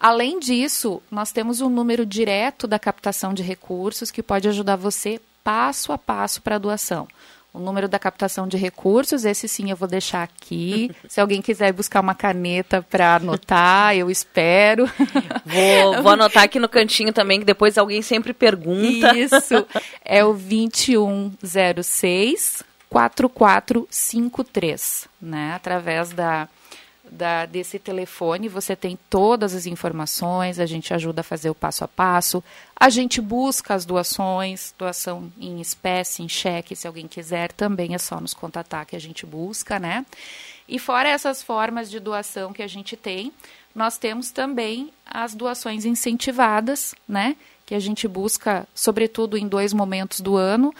Além 0.00 0.40
disso, 0.40 1.00
nós 1.08 1.30
temos 1.30 1.60
um 1.60 1.68
número 1.68 2.04
direto 2.04 2.66
da 2.66 2.80
captação 2.80 3.32
de 3.32 3.44
recursos 3.44 4.10
que 4.10 4.20
pode 4.20 4.48
ajudar 4.48 4.74
você 4.74 5.20
passo 5.44 5.92
a 5.92 5.98
passo 5.98 6.42
para 6.42 6.56
a 6.56 6.58
doação 6.58 7.06
o 7.58 7.60
número 7.60 7.86
da 7.88 7.98
captação 7.98 8.46
de 8.46 8.56
recursos, 8.56 9.24
esse 9.24 9.48
sim 9.48 9.68
eu 9.70 9.76
vou 9.76 9.88
deixar 9.88 10.22
aqui. 10.22 10.92
Se 11.08 11.20
alguém 11.20 11.42
quiser 11.42 11.72
buscar 11.72 12.00
uma 12.00 12.14
caneta 12.14 12.86
para 12.88 13.16
anotar, 13.16 13.96
eu 13.96 14.08
espero. 14.08 14.88
Vou, 15.44 15.94
vou, 16.04 16.12
anotar 16.12 16.44
aqui 16.44 16.60
no 16.60 16.68
cantinho 16.68 17.12
também, 17.12 17.40
que 17.40 17.44
depois 17.44 17.76
alguém 17.78 18.02
sempre 18.02 18.34
pergunta. 18.34 19.16
Isso, 19.16 19.66
é 20.04 20.22
o 20.22 20.34
2106 20.34 22.62
4453, 22.90 25.08
né? 25.20 25.52
Através 25.54 26.10
da 26.10 26.48
da, 27.10 27.46
desse 27.46 27.78
telefone, 27.78 28.48
você 28.48 28.76
tem 28.76 28.98
todas 29.08 29.54
as 29.54 29.66
informações, 29.66 30.58
a 30.58 30.66
gente 30.66 30.92
ajuda 30.92 31.20
a 31.20 31.24
fazer 31.24 31.50
o 31.50 31.54
passo 31.54 31.84
a 31.84 31.88
passo, 31.88 32.42
a 32.74 32.88
gente 32.88 33.20
busca 33.20 33.74
as 33.74 33.84
doações, 33.84 34.74
doação 34.78 35.32
em 35.38 35.60
espécie, 35.60 36.22
em 36.22 36.28
cheque, 36.28 36.76
se 36.76 36.86
alguém 36.86 37.08
quiser, 37.08 37.52
também 37.52 37.94
é 37.94 37.98
só 37.98 38.20
nos 38.20 38.34
contatar 38.34 38.86
que 38.86 38.96
a 38.96 39.00
gente 39.00 39.26
busca, 39.26 39.78
né? 39.78 40.04
E 40.68 40.78
fora 40.78 41.08
essas 41.08 41.42
formas 41.42 41.90
de 41.90 41.98
doação 41.98 42.52
que 42.52 42.62
a 42.62 42.66
gente 42.66 42.96
tem, 42.96 43.32
nós 43.74 43.96
temos 43.96 44.30
também 44.30 44.92
as 45.06 45.34
doações 45.34 45.84
incentivadas, 45.84 46.94
né? 47.08 47.36
Que 47.64 47.74
a 47.74 47.78
gente 47.78 48.06
busca, 48.06 48.66
sobretudo 48.74 49.36
em 49.36 49.48
dois 49.48 49.72
momentos 49.72 50.20
do 50.20 50.36
ano, 50.36 50.74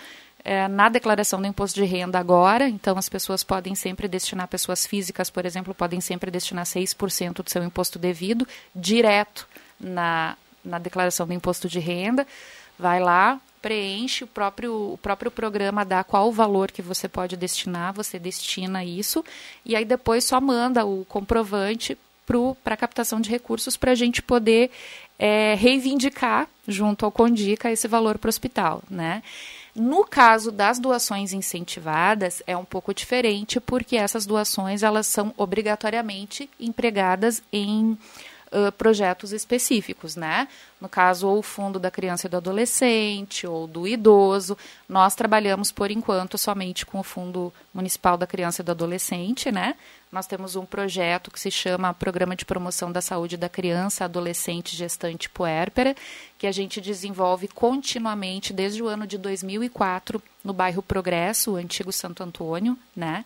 é, 0.48 0.66
na 0.66 0.88
declaração 0.88 1.42
do 1.42 1.46
imposto 1.46 1.78
de 1.78 1.84
renda 1.84 2.18
agora, 2.18 2.66
então 2.66 2.96
as 2.96 3.06
pessoas 3.06 3.44
podem 3.44 3.74
sempre 3.74 4.08
destinar, 4.08 4.48
pessoas 4.48 4.86
físicas, 4.86 5.28
por 5.28 5.44
exemplo, 5.44 5.74
podem 5.74 6.00
sempre 6.00 6.30
destinar 6.30 6.64
6% 6.64 7.42
do 7.42 7.50
seu 7.50 7.62
imposto 7.62 7.98
devido 7.98 8.48
direto 8.74 9.46
na, 9.78 10.38
na 10.64 10.78
declaração 10.78 11.26
do 11.26 11.34
imposto 11.34 11.68
de 11.68 11.78
renda. 11.78 12.26
Vai 12.78 12.98
lá, 12.98 13.38
preenche 13.60 14.24
o 14.24 14.26
próprio, 14.26 14.94
o 14.94 14.96
próprio 14.96 15.30
programa 15.30 15.84
dá 15.84 16.02
qual 16.02 16.28
o 16.28 16.32
valor 16.32 16.72
que 16.72 16.80
você 16.80 17.10
pode 17.10 17.36
destinar, 17.36 17.92
você 17.92 18.18
destina 18.18 18.82
isso, 18.82 19.22
e 19.66 19.76
aí 19.76 19.84
depois 19.84 20.24
só 20.24 20.40
manda 20.40 20.82
o 20.82 21.04
comprovante 21.04 21.98
para 22.64 22.72
a 22.72 22.76
captação 22.78 23.20
de 23.20 23.28
recursos 23.28 23.76
para 23.76 23.92
a 23.92 23.94
gente 23.94 24.22
poder 24.22 24.70
é, 25.18 25.54
reivindicar 25.58 26.48
junto 26.66 27.04
ao 27.04 27.12
Condica 27.12 27.70
esse 27.70 27.86
valor 27.86 28.16
para 28.16 28.28
o 28.28 28.30
hospital, 28.30 28.82
né? 28.88 29.22
No 29.78 30.04
caso 30.04 30.50
das 30.50 30.80
doações 30.80 31.32
incentivadas, 31.32 32.42
é 32.48 32.56
um 32.56 32.64
pouco 32.64 32.92
diferente, 32.92 33.60
porque 33.60 33.96
essas 33.96 34.26
doações 34.26 34.82
elas 34.82 35.06
são 35.06 35.32
obrigatoriamente 35.36 36.50
empregadas 36.58 37.40
em 37.52 37.96
uh, 38.52 38.72
projetos 38.72 39.32
específicos, 39.32 40.16
né? 40.16 40.48
No 40.80 40.88
caso, 40.88 41.28
ou 41.28 41.38
o 41.38 41.42
fundo 41.42 41.78
da 41.78 41.92
criança 41.92 42.26
e 42.26 42.30
do 42.30 42.36
adolescente, 42.36 43.46
ou 43.46 43.68
do 43.68 43.86
idoso. 43.86 44.58
Nós 44.88 45.14
trabalhamos, 45.14 45.70
por 45.70 45.92
enquanto, 45.92 46.36
somente 46.36 46.84
com 46.84 46.98
o 46.98 47.04
Fundo 47.04 47.52
Municipal 47.72 48.16
da 48.16 48.26
Criança 48.26 48.62
e 48.62 48.64
do 48.64 48.72
Adolescente, 48.72 49.52
né? 49.52 49.76
Nós 50.10 50.26
temos 50.26 50.56
um 50.56 50.64
projeto 50.64 51.30
que 51.30 51.38
se 51.38 51.50
chama 51.50 51.92
Programa 51.92 52.34
de 52.34 52.44
Promoção 52.44 52.90
da 52.90 53.00
Saúde 53.00 53.36
da 53.36 53.48
Criança, 53.48 54.04
Adolescente, 54.04 54.74
Gestante 54.74 55.28
Puérpera, 55.28 55.94
que 56.38 56.46
a 56.46 56.52
gente 56.52 56.80
desenvolve 56.80 57.46
continuamente 57.48 58.52
desde 58.52 58.82
o 58.82 58.88
ano 58.88 59.06
de 59.06 59.18
2004 59.18 60.22
no 60.42 60.54
bairro 60.54 60.82
Progresso, 60.82 61.52
o 61.52 61.56
antigo 61.56 61.92
Santo 61.92 62.22
Antônio, 62.22 62.78
né? 62.96 63.24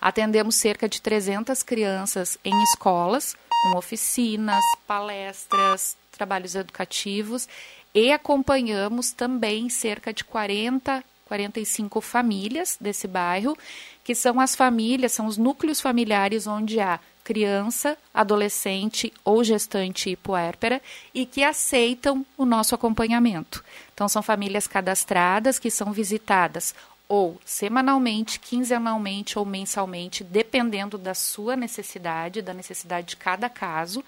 Atendemos 0.00 0.56
cerca 0.56 0.88
de 0.88 1.02
300 1.02 1.62
crianças 1.62 2.38
em 2.42 2.62
escolas, 2.62 3.36
com 3.62 3.76
oficinas, 3.76 4.64
palestras, 4.86 5.96
trabalhos 6.10 6.54
educativos 6.54 7.46
e 7.94 8.10
acompanhamos 8.10 9.12
também 9.12 9.68
cerca 9.68 10.12
de 10.12 10.24
40 10.24 11.04
45 11.32 12.02
famílias 12.02 12.76
desse 12.78 13.08
bairro, 13.08 13.56
que 14.04 14.14
são 14.14 14.38
as 14.38 14.54
famílias, 14.54 15.12
são 15.12 15.24
os 15.24 15.38
núcleos 15.38 15.80
familiares 15.80 16.46
onde 16.46 16.78
há 16.78 17.00
criança, 17.24 17.96
adolescente 18.12 19.10
ou 19.24 19.42
gestante 19.42 20.14
puérpera 20.16 20.82
e 21.14 21.24
que 21.24 21.42
aceitam 21.42 22.26
o 22.36 22.44
nosso 22.44 22.74
acompanhamento. 22.74 23.64
Então, 23.94 24.08
são 24.08 24.22
famílias 24.22 24.66
cadastradas 24.66 25.58
que 25.58 25.70
são 25.70 25.90
visitadas 25.90 26.74
ou 27.08 27.38
semanalmente, 27.44 28.40
quinzenalmente 28.40 29.38
ou 29.38 29.44
mensalmente, 29.44 30.24
dependendo 30.24 30.98
da 30.98 31.14
sua 31.14 31.56
necessidade, 31.56 32.42
da 32.42 32.54
necessidade 32.54 33.08
de 33.08 33.16
cada 33.16 33.48
caso. 33.48 34.04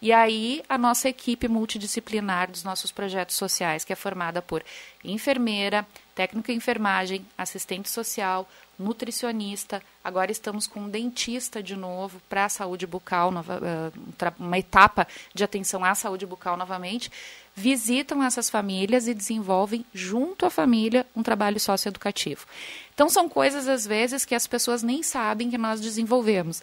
E 0.00 0.12
aí, 0.12 0.62
a 0.68 0.78
nossa 0.78 1.08
equipe 1.08 1.48
multidisciplinar 1.48 2.50
dos 2.50 2.62
nossos 2.62 2.92
projetos 2.92 3.36
sociais, 3.36 3.84
que 3.84 3.92
é 3.92 3.96
formada 3.96 4.40
por 4.40 4.64
enfermeira, 5.02 5.86
técnica 6.14 6.52
em 6.52 6.56
enfermagem, 6.56 7.26
assistente 7.36 7.90
social, 7.90 8.48
nutricionista. 8.78 9.82
Agora 10.02 10.30
estamos 10.30 10.66
com 10.66 10.80
um 10.80 10.88
dentista 10.88 11.62
de 11.62 11.76
novo 11.76 12.20
para 12.28 12.44
a 12.44 12.48
saúde 12.48 12.86
bucal, 12.86 13.32
eh, 13.32 14.32
uma 14.38 14.58
etapa 14.58 15.06
de 15.32 15.44
atenção 15.44 15.84
à 15.84 15.94
saúde 15.94 16.26
bucal 16.26 16.56
novamente. 16.56 17.10
Visitam 17.54 18.22
essas 18.22 18.50
famílias 18.50 19.06
e 19.06 19.14
desenvolvem, 19.14 19.84
junto 19.94 20.44
à 20.44 20.50
família, 20.50 21.06
um 21.14 21.22
trabalho 21.22 21.60
socioeducativo. 21.60 22.46
Então, 22.94 23.08
são 23.08 23.28
coisas, 23.28 23.68
às 23.68 23.86
vezes, 23.86 24.24
que 24.24 24.34
as 24.34 24.46
pessoas 24.46 24.82
nem 24.82 25.02
sabem 25.02 25.50
que 25.50 25.58
nós 25.58 25.80
desenvolvemos. 25.80 26.62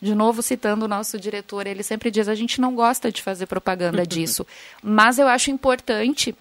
De 0.00 0.14
novo, 0.14 0.42
citando 0.42 0.86
o 0.86 0.88
nosso 0.88 1.20
diretor, 1.20 1.66
ele 1.66 1.82
sempre 1.82 2.10
diz: 2.10 2.26
a 2.26 2.34
gente 2.34 2.60
não 2.60 2.74
gosta 2.74 3.12
de 3.12 3.22
fazer 3.22 3.46
propaganda 3.46 4.04
disso, 4.06 4.46
mas 4.82 5.18
eu 5.18 5.28
acho 5.28 5.50
importante 5.50 6.34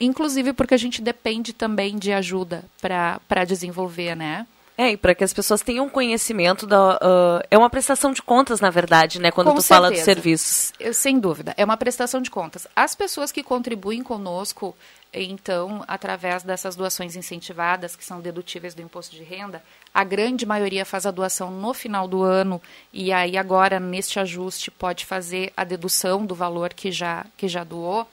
inclusive 0.00 0.52
porque 0.52 0.74
a 0.74 0.78
gente 0.78 1.00
depende 1.00 1.52
também 1.52 1.98
de 1.98 2.12
ajuda 2.12 2.64
para 2.80 3.44
desenvolver, 3.44 4.14
né? 4.14 4.46
É, 4.76 4.92
e 4.92 4.96
para 4.96 5.14
que 5.14 5.22
as 5.22 5.32
pessoas 5.32 5.60
tenham 5.60 5.88
conhecimento 5.88 6.66
da. 6.66 6.96
Uh, 6.96 7.46
é 7.50 7.58
uma 7.58 7.68
prestação 7.68 8.10
de 8.10 8.22
contas, 8.22 8.58
na 8.58 8.70
verdade, 8.70 9.20
né? 9.20 9.30
Quando 9.30 9.50
Com 9.50 9.56
tu 9.56 9.62
fala 9.62 9.90
dos 9.90 9.98
certeza. 9.98 10.14
serviços. 10.14 10.72
Eu, 10.80 10.94
sem 10.94 11.20
dúvida, 11.20 11.54
é 11.58 11.64
uma 11.64 11.76
prestação 11.76 12.22
de 12.22 12.30
contas. 12.30 12.66
As 12.74 12.94
pessoas 12.94 13.30
que 13.30 13.42
contribuem 13.42 14.02
conosco, 14.02 14.74
então, 15.12 15.84
através 15.86 16.42
dessas 16.42 16.74
doações 16.74 17.14
incentivadas, 17.16 17.94
que 17.94 18.04
são 18.04 18.20
dedutíveis 18.20 18.74
do 18.74 18.80
imposto 18.80 19.14
de 19.14 19.22
renda, 19.22 19.62
a 19.92 20.02
grande 20.04 20.46
maioria 20.46 20.86
faz 20.86 21.04
a 21.04 21.10
doação 21.10 21.50
no 21.50 21.74
final 21.74 22.08
do 22.08 22.22
ano 22.22 22.60
e 22.92 23.12
aí 23.12 23.36
agora, 23.36 23.78
neste 23.78 24.18
ajuste, 24.18 24.70
pode 24.70 25.04
fazer 25.04 25.52
a 25.54 25.64
dedução 25.64 26.24
do 26.24 26.34
valor 26.34 26.72
que 26.72 26.90
já, 26.90 27.26
que 27.36 27.46
já 27.46 27.62
doou. 27.62 28.08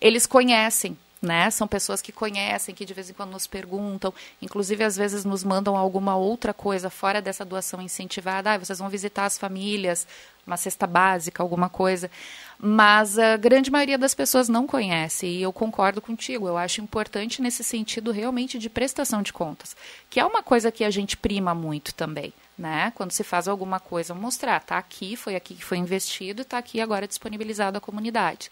Eles 0.00 0.26
conhecem 0.26 0.98
né? 1.20 1.50
São 1.50 1.68
pessoas 1.68 2.00
que 2.00 2.12
conhecem, 2.12 2.74
que 2.74 2.84
de 2.84 2.94
vez 2.94 3.10
em 3.10 3.12
quando 3.12 3.32
nos 3.32 3.46
perguntam, 3.46 4.12
inclusive 4.40 4.82
às 4.82 4.96
vezes 4.96 5.24
nos 5.24 5.44
mandam 5.44 5.76
alguma 5.76 6.16
outra 6.16 6.54
coisa 6.54 6.88
fora 6.88 7.20
dessa 7.20 7.44
doação 7.44 7.82
incentivada. 7.82 8.52
Ah, 8.52 8.58
vocês 8.58 8.78
vão 8.78 8.88
visitar 8.88 9.26
as 9.26 9.36
famílias, 9.36 10.06
uma 10.46 10.56
cesta 10.56 10.86
básica, 10.86 11.42
alguma 11.42 11.68
coisa. 11.68 12.10
Mas 12.58 13.18
a 13.18 13.36
grande 13.36 13.70
maioria 13.70 13.98
das 13.98 14.14
pessoas 14.14 14.48
não 14.48 14.66
conhece 14.66 15.26
e 15.26 15.42
eu 15.42 15.52
concordo 15.52 16.00
contigo. 16.00 16.48
Eu 16.48 16.56
acho 16.56 16.80
importante 16.80 17.42
nesse 17.42 17.62
sentido 17.62 18.10
realmente 18.10 18.58
de 18.58 18.70
prestação 18.70 19.22
de 19.22 19.32
contas, 19.32 19.76
que 20.08 20.20
é 20.20 20.24
uma 20.24 20.42
coisa 20.42 20.72
que 20.72 20.84
a 20.84 20.90
gente 20.90 21.16
prima 21.16 21.54
muito 21.54 21.94
também. 21.94 22.32
Né? 22.58 22.92
Quando 22.94 23.12
se 23.12 23.24
faz 23.24 23.48
alguma 23.48 23.80
coisa, 23.80 24.14
mostrar, 24.14 24.60
tá 24.60 24.76
aqui, 24.76 25.16
foi 25.16 25.34
aqui 25.34 25.54
que 25.54 25.64
foi 25.64 25.78
investido 25.78 26.42
está 26.42 26.58
aqui 26.58 26.78
agora 26.78 27.08
disponibilizado 27.08 27.78
à 27.78 27.80
comunidade. 27.80 28.50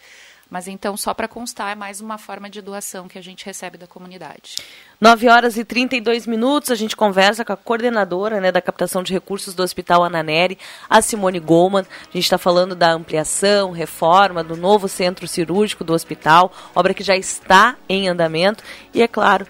Mas 0.50 0.66
então, 0.66 0.96
só 0.96 1.12
para 1.12 1.28
constar, 1.28 1.72
é 1.72 1.74
mais 1.74 2.00
uma 2.00 2.16
forma 2.16 2.48
de 2.48 2.62
doação 2.62 3.06
que 3.06 3.18
a 3.18 3.22
gente 3.22 3.44
recebe 3.44 3.76
da 3.76 3.86
comunidade. 3.86 4.56
9 4.98 5.28
horas 5.28 5.58
e 5.58 5.64
32 5.64 6.26
minutos, 6.26 6.70
a 6.70 6.74
gente 6.74 6.96
conversa 6.96 7.44
com 7.44 7.52
a 7.52 7.56
coordenadora 7.56 8.40
né, 8.40 8.50
da 8.50 8.62
captação 8.62 9.02
de 9.02 9.12
recursos 9.12 9.54
do 9.54 9.62
Hospital 9.62 10.02
Ananeri, 10.02 10.58
a 10.88 11.02
Simone 11.02 11.38
Goldman. 11.38 11.82
A 11.82 12.12
gente 12.12 12.24
está 12.24 12.38
falando 12.38 12.74
da 12.74 12.90
ampliação, 12.92 13.72
reforma, 13.72 14.42
do 14.42 14.56
novo 14.56 14.88
centro 14.88 15.28
cirúrgico 15.28 15.84
do 15.84 15.92
hospital, 15.92 16.50
obra 16.74 16.94
que 16.94 17.04
já 17.04 17.14
está 17.16 17.76
em 17.86 18.08
andamento. 18.08 18.64
E, 18.94 19.02
é 19.02 19.08
claro, 19.08 19.46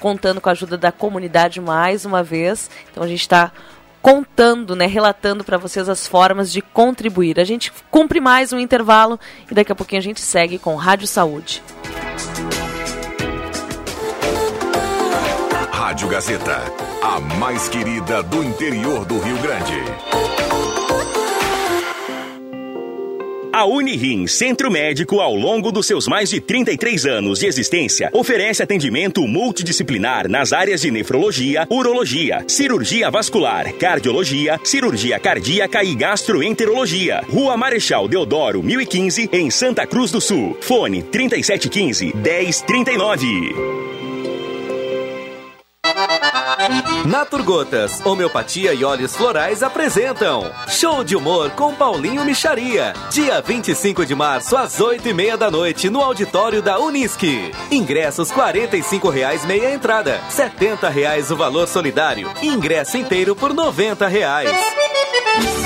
contando 0.00 0.40
com 0.40 0.48
a 0.48 0.52
ajuda 0.52 0.76
da 0.76 0.90
comunidade 0.90 1.60
mais 1.60 2.04
uma 2.04 2.24
vez. 2.24 2.68
Então, 2.90 3.04
a 3.04 3.08
gente 3.08 3.20
está 3.20 3.52
contando, 4.02 4.74
né, 4.74 4.86
relatando 4.86 5.44
para 5.44 5.58
vocês 5.58 5.88
as 5.88 6.06
formas 6.06 6.52
de 6.52 6.62
contribuir. 6.62 7.38
A 7.38 7.44
gente 7.44 7.72
cumpre 7.90 8.20
mais 8.20 8.52
um 8.52 8.58
intervalo 8.58 9.18
e 9.50 9.54
daqui 9.54 9.72
a 9.72 9.74
pouquinho 9.74 10.00
a 10.00 10.02
gente 10.02 10.20
segue 10.20 10.58
com 10.58 10.74
Rádio 10.76 11.06
Saúde. 11.06 11.62
Rádio 15.72 16.08
Gazeta, 16.08 16.62
a 17.02 17.20
mais 17.38 17.68
querida 17.68 18.22
do 18.22 18.44
interior 18.44 19.04
do 19.04 19.18
Rio 19.18 19.38
Grande. 19.38 20.39
A 23.60 23.66
Unirim 23.66 24.26
Centro 24.26 24.70
Médico, 24.70 25.20
ao 25.20 25.34
longo 25.34 25.70
dos 25.70 25.86
seus 25.86 26.08
mais 26.08 26.30
de 26.30 26.40
33 26.40 27.04
anos 27.04 27.40
de 27.40 27.46
existência, 27.46 28.08
oferece 28.10 28.62
atendimento 28.62 29.28
multidisciplinar 29.28 30.30
nas 30.30 30.54
áreas 30.54 30.80
de 30.80 30.90
nefrologia, 30.90 31.66
urologia, 31.68 32.42
cirurgia 32.48 33.10
vascular, 33.10 33.70
cardiologia, 33.74 34.58
cirurgia 34.64 35.18
cardíaca 35.20 35.84
e 35.84 35.94
gastroenterologia. 35.94 37.22
Rua 37.28 37.54
Marechal 37.54 38.08
Deodoro, 38.08 38.62
1015, 38.62 39.28
em 39.30 39.50
Santa 39.50 39.86
Cruz 39.86 40.10
do 40.10 40.22
Sul. 40.22 40.56
Fone 40.62 41.02
3715 41.02 42.14
1039. 42.16 43.89
Naturgotas, 47.10 48.00
Homeopatia 48.06 48.72
e 48.72 48.84
Óleos 48.84 49.16
Florais 49.16 49.64
apresentam 49.64 50.48
Show 50.68 51.02
de 51.02 51.16
Humor 51.16 51.50
com 51.50 51.74
Paulinho 51.74 52.24
Micharia. 52.24 52.92
Dia 53.10 53.42
25 53.42 54.06
de 54.06 54.14
março, 54.14 54.56
às 54.56 54.80
8 54.80 55.08
e 55.08 55.12
meia 55.12 55.36
da 55.36 55.50
noite, 55.50 55.90
no 55.90 56.00
auditório 56.00 56.62
da 56.62 56.78
Unisque. 56.78 57.50
Ingressos 57.68 58.30
R$ 58.30 58.68
45,00 58.68 59.44
meia 59.44 59.74
entrada, 59.74 60.20
R$ 60.28 60.50
70,00 60.50 61.32
o 61.32 61.36
valor 61.36 61.66
solidário. 61.66 62.30
Ingresso 62.40 62.96
inteiro 62.96 63.34
por 63.34 63.50
R$ 63.50 63.56
90,00. 63.56 65.59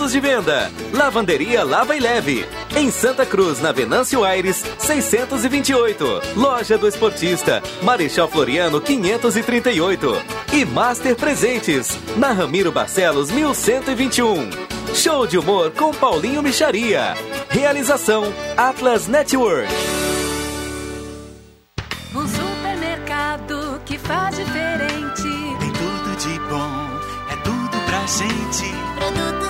Pontos 0.00 0.12
de 0.12 0.20
venda: 0.20 0.72
Lavanderia 0.94 1.62
Lava 1.62 1.94
e 1.94 2.00
Leve. 2.00 2.48
Em 2.74 2.90
Santa 2.90 3.26
Cruz, 3.26 3.60
na 3.60 3.70
Venâncio 3.70 4.24
Aires, 4.24 4.64
628. 4.78 6.22
Loja 6.36 6.78
do 6.78 6.88
Esportista, 6.88 7.62
Marechal 7.82 8.26
Floriano 8.26 8.80
538. 8.80 10.22
E 10.54 10.64
Master 10.64 11.14
Presentes, 11.16 11.98
na 12.16 12.32
Ramiro 12.32 12.72
Barcelos 12.72 13.30
1121. 13.30 14.48
Show 14.94 15.26
de 15.26 15.36
humor 15.36 15.70
com 15.72 15.92
Paulinho 15.92 16.42
Micharia. 16.42 17.14
Realização 17.50 18.32
Atlas 18.56 19.06
Network. 19.06 19.68
Um 22.14 22.26
supermercado 22.26 23.82
que 23.84 23.98
faz 23.98 24.34
diferente. 24.34 25.28
Tem 25.60 25.72
tudo 25.74 26.16
de 26.16 26.38
bom, 26.48 26.88
é 27.30 27.36
tudo 27.44 27.84
pra 27.84 28.00
gente. 28.06 28.80
Produtos 28.96 29.49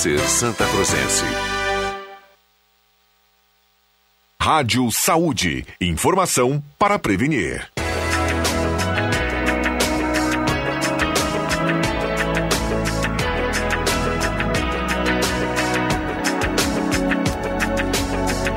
ser 0.00 0.18
Santa 0.20 0.66
Cruzense. 0.66 1.26
Rádio 4.40 4.90
Saúde, 4.90 5.66
informação 5.78 6.64
para 6.78 6.98
prevenir. 6.98 7.70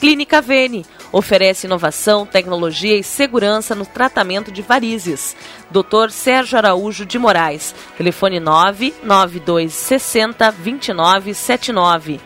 Clínica 0.02 0.42
Vene 0.42 0.86
oferece 1.12 1.68
inovação, 1.68 2.26
tecnologia 2.26 2.98
e 2.98 3.04
segurança 3.04 3.76
no 3.76 3.86
tratamento 3.86 4.52
de 4.52 4.64
varizes. 4.64 5.38
Dr. 5.70 6.10
Sérgio 6.10 6.58
Araújo 6.58 7.06
de 7.06 7.20
Moraes. 7.20 7.76
Telefone 7.96 8.40
99260 8.40 10.52
2979. 10.54 12.20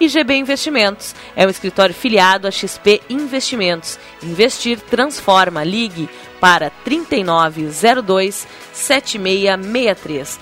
IGB 0.00 0.36
Investimentos 0.36 1.14
é 1.36 1.46
um 1.46 1.50
escritório 1.50 1.94
filiado 1.94 2.48
a 2.48 2.50
XP 2.50 3.02
Investimentos. 3.10 3.98
Investir 4.22 4.80
transforma. 4.80 5.62
Ligue 5.62 6.08
para 6.40 6.70
3902 6.82 8.48
7663. 8.72 10.40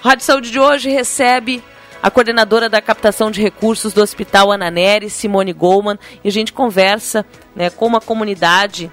Rádio 0.00 0.24
Saúde 0.24 0.50
de 0.50 0.58
hoje 0.58 0.88
recebe 0.88 1.62
a 2.04 2.10
coordenadora 2.10 2.68
da 2.68 2.82
captação 2.82 3.30
de 3.30 3.40
recursos 3.40 3.94
do 3.94 4.02
Hospital 4.02 4.52
Ananeri, 4.52 5.08
Simone 5.08 5.54
Goldman, 5.54 5.98
e 6.22 6.28
a 6.28 6.30
gente 6.30 6.52
conversa 6.52 7.24
né, 7.56 7.70
como 7.70 7.96
a 7.96 8.00
comunidade 8.00 8.92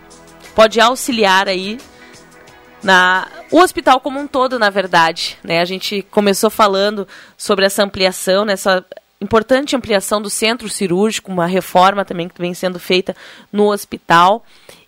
pode 0.55 0.79
auxiliar 0.79 1.49
aí 1.49 1.77
na 2.81 3.27
o 3.51 3.59
hospital 3.59 3.99
como 3.99 4.17
um 4.17 4.25
todo, 4.25 4.57
na 4.57 4.69
verdade. 4.69 5.37
Né? 5.43 5.59
A 5.59 5.65
gente 5.65 6.01
começou 6.03 6.49
falando 6.49 7.05
sobre 7.35 7.65
essa 7.65 7.83
ampliação, 7.83 8.45
nessa 8.45 8.81
importante 9.19 9.75
ampliação 9.75 10.21
do 10.21 10.29
centro 10.29 10.69
cirúrgico, 10.69 11.33
uma 11.33 11.47
reforma 11.47 12.05
também 12.05 12.29
que 12.29 12.39
vem 12.39 12.53
sendo 12.53 12.79
feita 12.79 13.13
no 13.51 13.73
hospital. 13.73 14.45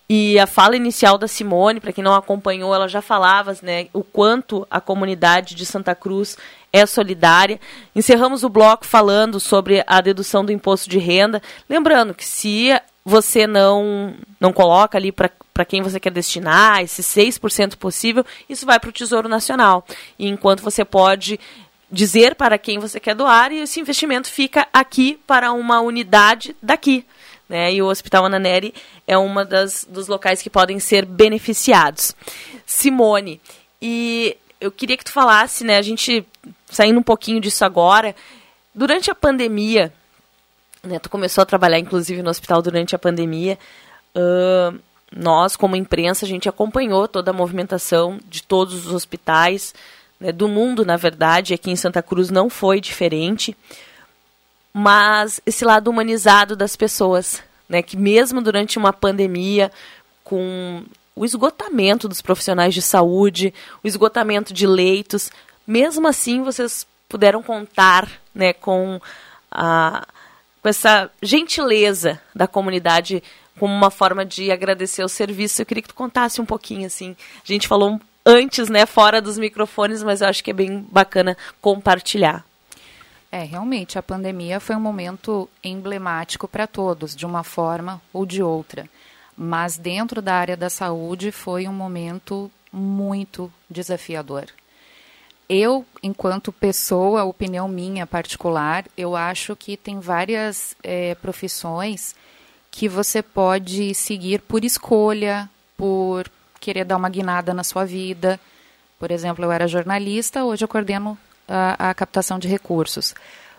E 0.08 0.40
a 0.40 0.48
fala 0.48 0.78
inicial 0.78 1.18
da 1.18 1.28
Simone, 1.28 1.82
para 1.82 1.92
quem 1.92 2.04
não 2.04 2.14
acompanhou, 2.14 2.74
ela 2.74 2.88
já 2.88 3.02
falava 3.02 3.54
né, 3.62 3.88
o 3.92 4.02
quanto 4.02 4.66
a 4.72 4.80
comunidade 4.80 5.56
de 5.56 5.66
Santa 5.66 5.94
Cruz 5.94 6.38
é 6.74 6.88
solidária. 6.88 7.60
Encerramos 7.96 8.44
o 8.44 8.50
bloco 8.50 8.84
falando 8.84 9.40
sobre 9.40 9.84
a 9.86 10.02
dedução 10.02 10.44
do 10.44 10.52
imposto 10.52 10.90
de 10.90 10.98
renda. 10.98 11.40
Lembrando 11.70 12.16
que 12.16 12.26
se 12.26 12.70
você 13.06 13.46
não, 13.46 14.16
não 14.40 14.52
coloca 14.52 14.98
ali 14.98 15.12
para 15.12 15.66
quem 15.66 15.84
você 15.84 16.00
quer 16.00 16.12
destinar, 16.12 16.82
esse 16.82 17.04
6% 17.04 17.78
possível, 17.78 18.26
isso 18.50 18.66
vai 18.66 18.80
para 18.80 18.90
o 18.90 18.94
Tesouro 18.94 19.30
Nacional. 19.30 19.86
E 20.18 20.28
enquanto 20.28 20.64
você 20.64 20.84
pode 20.84 21.40
dizer 21.92 22.34
para 22.34 22.58
quem 22.58 22.80
você 22.80 23.00
quer 23.00 23.14
doar 23.14 23.52
e 23.52 23.60
esse 23.60 23.80
investimento 23.80 24.28
fica 24.28 24.68
aqui 24.74 25.20
para 25.28 25.52
uma 25.52 25.80
unidade 25.80 26.56
daqui. 26.60 27.06
Né? 27.48 27.72
E 27.74 27.84
o 27.84 27.88
Hospital 27.88 28.26
Ananeri 28.26 28.74
é 29.08 29.16
uma 29.16 29.46
das 29.46 29.86
dos 29.88 30.08
locais 30.08 30.42
que 30.42 30.50
podem 30.50 30.80
ser 30.80 31.06
beneficiados. 31.06 32.16
Simone, 32.66 33.40
e 33.80 34.38
eu 34.64 34.72
queria 34.72 34.96
que 34.96 35.04
tu 35.04 35.12
falasse, 35.12 35.66
né, 35.66 35.78
a 35.78 35.82
gente 35.82 36.26
saindo 36.70 36.98
um 36.98 37.04
pouquinho 37.04 37.42
disso 37.42 37.66
agora, 37.66 38.16
durante 38.74 39.12
a 39.12 39.16
pandemia, 39.16 39.94
né, 40.82 41.00
tu 41.00 41.10
começou 41.10 41.42
a 41.42 41.46
trabalhar 41.46 41.80
inclusive 41.80 42.24
no 42.24 42.30
hospital 42.30 42.62
durante 42.62 42.96
a 42.96 43.00
pandemia, 43.00 43.60
uh, 44.16 44.80
nós 45.14 45.58
como 45.58 45.76
imprensa 45.76 46.26
a 46.26 46.30
gente 46.30 46.48
acompanhou 46.48 47.10
toda 47.10 47.32
a 47.32 47.34
movimentação 47.34 48.18
de 48.30 48.42
todos 48.42 48.86
os 48.86 48.94
hospitais, 48.94 49.76
né, 50.18 50.32
do 50.32 50.48
mundo 50.48 50.86
na 50.86 50.96
verdade, 50.96 51.54
aqui 51.54 51.70
em 51.70 51.76
Santa 51.76 52.02
Cruz 52.02 52.30
não 52.30 52.50
foi 52.50 52.80
diferente, 52.80 53.58
mas 54.72 55.42
esse 55.46 55.66
lado 55.66 55.90
humanizado 55.90 56.56
das 56.56 56.78
pessoas, 56.78 57.44
né, 57.68 57.82
que 57.82 57.98
mesmo 57.98 58.42
durante 58.42 58.78
uma 58.78 58.94
pandemia, 58.94 59.70
com 60.24 60.86
o 61.16 61.26
esgotamento 61.26 62.08
dos 62.08 62.22
profissionais 62.22 62.74
de 62.74 62.82
saúde, 62.82 63.54
o 63.84 63.88
esgotamento 63.88 64.54
de 64.54 64.66
leitos, 64.66 65.32
mesmo 65.66 66.08
assim 66.08 66.44
vocês 66.44 66.88
puderam 67.08 67.44
contar 67.44 68.10
né, 68.34 68.54
com, 68.54 69.00
a, 69.52 70.06
com 70.62 70.70
essa 70.70 71.10
gentileza 71.22 72.20
da 72.34 72.48
comunidade 72.48 73.24
como 73.60 73.74
uma 73.74 73.92
forma 73.92 74.26
de 74.26 74.52
agradecer 74.52 75.04
o 75.04 75.10
serviço. 75.10 75.62
Eu 75.62 75.66
queria 75.66 75.84
que 75.84 75.90
tu 75.90 75.96
contasse 75.96 76.42
um 76.42 76.46
pouquinho, 76.46 76.88
assim. 76.88 77.16
A 77.44 77.48
gente 77.48 77.68
falou 77.68 78.02
antes, 78.26 78.68
né, 78.68 78.86
fora 78.86 79.22
dos 79.22 79.38
microfones, 79.38 80.02
mas 80.02 80.22
eu 80.22 80.28
acho 80.28 80.44
que 80.44 80.50
é 80.50 80.54
bem 80.54 80.86
bacana 80.90 81.38
compartilhar. 81.62 82.44
É, 83.32 83.44
realmente, 83.44 83.98
a 83.98 84.04
pandemia 84.04 84.60
foi 84.60 84.76
um 84.76 84.80
momento 84.80 85.50
emblemático 85.64 86.48
para 86.48 86.68
todos, 86.68 87.16
de 87.16 87.26
uma 87.26 87.44
forma 87.44 88.02
ou 88.12 88.26
de 88.26 88.44
outra. 88.44 88.88
Mas 89.36 89.78
dentro 89.78 90.22
da 90.22 90.36
área 90.36 90.58
da 90.58 90.70
saúde 90.70 91.32
foi 91.32 91.68
um 91.68 91.74
momento 91.74 92.52
muito 92.72 93.52
desafiador. 93.70 94.46
Eu, 95.50 95.86
enquanto 96.02 96.52
pessoa, 96.52 97.24
opinião 97.24 97.68
minha 97.68 98.08
particular, 98.08 98.86
eu 98.98 99.16
acho 99.16 99.56
que 99.56 99.76
tem 99.76 100.00
várias 100.00 100.76
é, 100.82 101.16
profissões 101.16 102.16
que 102.72 102.88
você 102.88 103.22
pode 103.22 103.94
seguir 103.94 104.42
por 104.42 104.64
escolha, 104.64 105.50
por 105.78 106.28
querer 106.60 106.86
dar 106.86 106.98
uma 106.98 107.10
guinada 107.10 107.54
na 107.54 107.64
sua 107.64 107.86
vida. 107.86 108.40
Por 108.98 109.12
exemplo, 109.12 109.44
eu 109.44 109.52
era 109.52 109.68
jornalista, 109.68 110.44
hoje 110.44 110.64
eu 110.64 110.68
coordeno 110.68 111.18
a, 111.48 111.90
a 111.90 111.94
captação 111.94 112.40
de 112.40 112.48
recursos. 112.48 113.14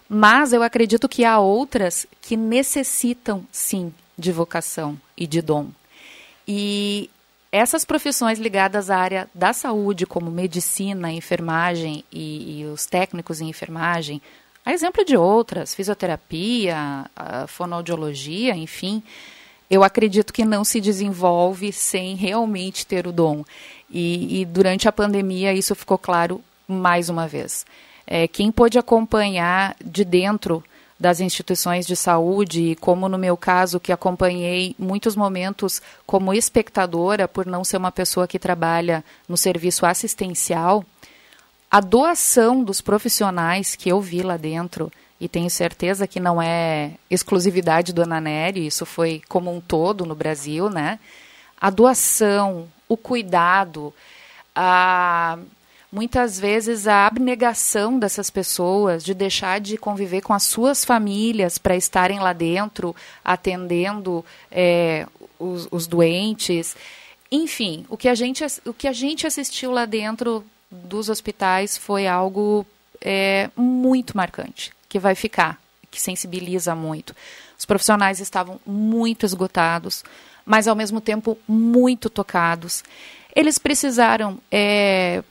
Mas 0.08 0.52
eu 0.52 0.62
acredito 0.62 1.08
que 1.08 1.24
há 1.24 1.38
outras 1.38 2.06
que 2.20 2.36
necessitam, 2.36 3.46
sim, 3.52 3.92
de 4.18 4.32
vocação 4.32 4.98
e 5.16 5.26
de 5.26 5.40
dom. 5.42 5.68
E 6.46 7.10
essas 7.50 7.84
profissões 7.84 8.38
ligadas 8.38 8.90
à 8.90 8.96
área 8.96 9.28
da 9.34 9.52
saúde, 9.52 10.06
como 10.06 10.30
medicina, 10.30 11.12
enfermagem 11.12 12.04
e, 12.12 12.60
e 12.60 12.64
os 12.66 12.86
técnicos 12.86 13.40
em 13.40 13.48
enfermagem, 13.48 14.20
a 14.64 14.72
exemplo 14.72 15.04
de 15.04 15.16
outras, 15.16 15.74
fisioterapia, 15.74 17.04
fonoaudiologia, 17.48 18.56
enfim, 18.56 19.02
eu 19.70 19.84
acredito 19.84 20.32
que 20.32 20.44
não 20.44 20.64
se 20.64 20.80
desenvolve 20.80 21.70
sem 21.72 22.16
realmente 22.16 22.86
ter 22.86 23.06
o 23.06 23.12
dom. 23.12 23.44
E, 23.90 24.40
e 24.40 24.44
durante 24.44 24.88
a 24.88 24.92
pandemia 24.92 25.52
isso 25.52 25.74
ficou 25.74 25.98
claro 25.98 26.40
mais 26.66 27.08
uma 27.08 27.28
vez. 27.28 27.66
É, 28.06 28.26
quem 28.26 28.50
pôde 28.50 28.78
acompanhar 28.78 29.76
de 29.84 30.04
dentro 30.04 30.62
das 30.98 31.20
instituições 31.20 31.86
de 31.86 31.96
saúde, 31.96 32.76
como 32.80 33.08
no 33.08 33.18
meu 33.18 33.36
caso, 33.36 33.80
que 33.80 33.92
acompanhei 33.92 34.74
muitos 34.78 35.16
momentos 35.16 35.82
como 36.06 36.32
espectadora, 36.32 37.26
por 37.26 37.46
não 37.46 37.64
ser 37.64 37.76
uma 37.76 37.92
pessoa 37.92 38.28
que 38.28 38.38
trabalha 38.38 39.04
no 39.28 39.36
serviço 39.36 39.84
assistencial, 39.84 40.84
a 41.70 41.80
doação 41.80 42.62
dos 42.62 42.80
profissionais 42.80 43.74
que 43.74 43.88
eu 43.88 44.00
vi 44.00 44.22
lá 44.22 44.36
dentro, 44.36 44.92
e 45.20 45.28
tenho 45.28 45.50
certeza 45.50 46.06
que 46.06 46.20
não 46.20 46.40
é 46.40 46.92
exclusividade 47.10 47.92
do 47.92 48.02
Ananeri, 48.02 48.66
isso 48.66 48.84
foi 48.84 49.22
como 49.28 49.54
um 49.54 49.60
todo 49.60 50.04
no 50.04 50.14
Brasil, 50.14 50.68
né? 50.68 50.98
A 51.60 51.70
doação, 51.70 52.68
o 52.88 52.96
cuidado, 52.96 53.92
a 54.54 55.38
muitas 55.94 56.40
vezes 56.40 56.88
a 56.88 57.06
abnegação 57.06 58.00
dessas 58.00 58.28
pessoas 58.28 59.04
de 59.04 59.14
deixar 59.14 59.60
de 59.60 59.76
conviver 59.76 60.22
com 60.22 60.34
as 60.34 60.42
suas 60.42 60.84
famílias 60.84 61.56
para 61.56 61.76
estarem 61.76 62.18
lá 62.18 62.32
dentro 62.32 62.96
atendendo 63.24 64.24
é, 64.50 65.06
os, 65.38 65.68
os, 65.70 65.86
doentes. 65.86 66.76
Enfim, 67.30 67.86
o 67.88 67.96
que, 67.96 68.08
a 68.08 68.14
gente, 68.16 68.44
o 68.66 68.74
que 68.74 68.88
a 68.88 68.92
gente 68.92 69.24
assistiu 69.24 69.70
lá 69.70 69.86
dentro 69.86 70.44
dos 70.68 71.08
hospitais 71.08 71.78
foi 71.78 72.08
algo 72.08 72.66
é, 73.00 73.48
muito 73.56 74.16
marcante, 74.16 74.72
que 74.88 74.98
vai 74.98 75.14
ficar, 75.14 75.60
que 75.92 76.02
sensibiliza 76.02 76.74
muito. 76.74 77.14
Os 77.56 77.64
profissionais 77.64 78.18
estavam 78.18 78.60
muito 78.66 79.24
esgotados, 79.24 80.02
mas 80.44 80.66
ao 80.66 80.74
mesmo 80.74 81.00
tempo 81.00 81.38
muito 81.46 82.10
tocados. 82.10 82.82
Eles 83.34 83.58
precisaram 83.58 84.38
é, 84.50 85.22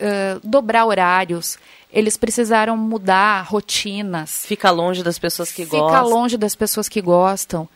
uh, 0.00 0.40
dobrar 0.42 0.86
horários, 0.86 1.58
eles 1.92 2.16
precisaram 2.16 2.76
mudar 2.76 3.42
rotinas. 3.42 4.44
Fica 4.46 4.70
longe 4.70 5.02
das 5.02 5.18
pessoas 5.18 5.50
que 5.50 5.64
fica 5.64 5.76
gostam. 5.76 5.88
Fica 5.88 6.14
longe 6.14 6.36
das 6.36 6.54
pessoas 6.54 6.88
que 6.88 7.00
gostam. 7.00 7.68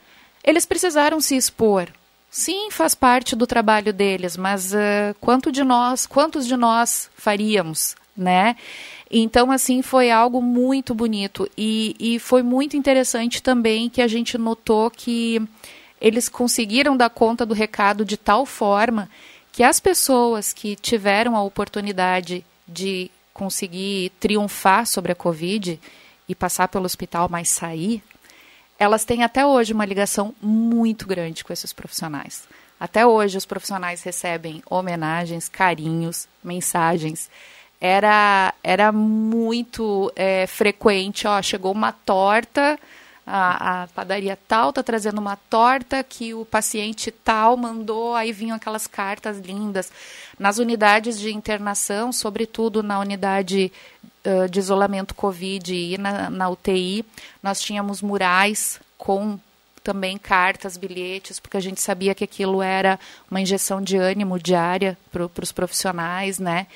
Eles 0.42 0.66
precisaram 0.66 1.20
se 1.20 1.36
expor. 1.36 1.88
Sim, 2.30 2.70
faz 2.70 2.94
parte 2.94 3.36
do 3.36 3.46
trabalho 3.46 3.92
deles, 3.92 4.36
mas 4.36 4.72
uh, 4.72 5.14
quanto 5.20 5.52
de 5.52 5.62
nós, 5.62 6.04
quantos 6.04 6.46
de 6.46 6.56
nós 6.56 7.08
faríamos, 7.16 7.94
né? 8.16 8.56
Então, 9.10 9.52
assim, 9.52 9.82
foi 9.82 10.10
algo 10.10 10.42
muito 10.42 10.94
bonito. 10.94 11.48
E, 11.56 11.94
e 12.00 12.18
foi 12.18 12.42
muito 12.42 12.76
interessante 12.76 13.40
também 13.40 13.88
que 13.88 14.02
a 14.02 14.08
gente 14.08 14.36
notou 14.36 14.90
que 14.90 15.40
eles 16.00 16.28
conseguiram 16.28 16.96
dar 16.96 17.10
conta 17.10 17.46
do 17.46 17.54
recado 17.54 18.04
de 18.04 18.16
tal 18.16 18.44
forma 18.44 19.08
que 19.54 19.62
as 19.62 19.78
pessoas 19.78 20.52
que 20.52 20.74
tiveram 20.74 21.36
a 21.36 21.42
oportunidade 21.44 22.44
de 22.66 23.08
conseguir 23.32 24.10
triunfar 24.18 24.84
sobre 24.84 25.12
a 25.12 25.14
Covid 25.14 25.80
e 26.28 26.34
passar 26.34 26.66
pelo 26.66 26.84
hospital, 26.84 27.28
mas 27.30 27.50
sair, 27.50 28.02
elas 28.80 29.04
têm 29.04 29.22
até 29.22 29.46
hoje 29.46 29.72
uma 29.72 29.84
ligação 29.84 30.34
muito 30.42 31.06
grande 31.06 31.44
com 31.44 31.52
esses 31.52 31.72
profissionais. 31.72 32.48
Até 32.80 33.06
hoje 33.06 33.38
os 33.38 33.46
profissionais 33.46 34.02
recebem 34.02 34.60
homenagens, 34.68 35.48
carinhos, 35.48 36.26
mensagens. 36.42 37.30
Era, 37.80 38.52
era 38.60 38.90
muito 38.90 40.12
é, 40.16 40.48
frequente, 40.48 41.28
ó, 41.28 41.40
chegou 41.40 41.70
uma 41.70 41.92
torta 41.92 42.76
a, 43.26 43.82
a 43.82 43.86
padaria 43.88 44.38
tal 44.48 44.70
está 44.70 44.82
trazendo 44.82 45.18
uma 45.18 45.36
torta 45.36 46.02
que 46.04 46.34
o 46.34 46.44
paciente 46.44 47.10
tal 47.10 47.56
mandou, 47.56 48.14
aí 48.14 48.32
vinham 48.32 48.56
aquelas 48.56 48.86
cartas 48.86 49.38
lindas. 49.38 49.90
Nas 50.38 50.58
unidades 50.58 51.18
de 51.18 51.32
internação, 51.32 52.12
sobretudo 52.12 52.82
na 52.82 52.98
unidade 52.98 53.72
uh, 54.26 54.48
de 54.48 54.58
isolamento 54.58 55.14
Covid 55.14 55.74
e 55.74 55.96
na, 55.96 56.28
na 56.28 56.48
UTI, 56.48 57.04
nós 57.42 57.60
tínhamos 57.60 58.02
murais 58.02 58.80
com 58.98 59.38
também 59.82 60.16
cartas, 60.16 60.78
bilhetes, 60.78 61.38
porque 61.38 61.58
a 61.58 61.60
gente 61.60 61.80
sabia 61.80 62.14
que 62.14 62.24
aquilo 62.24 62.62
era 62.62 62.98
uma 63.30 63.40
injeção 63.40 63.82
de 63.82 63.98
ânimo 63.98 64.38
diária 64.38 64.96
para 65.12 65.42
os 65.42 65.52
profissionais, 65.52 66.38
né? 66.38 66.66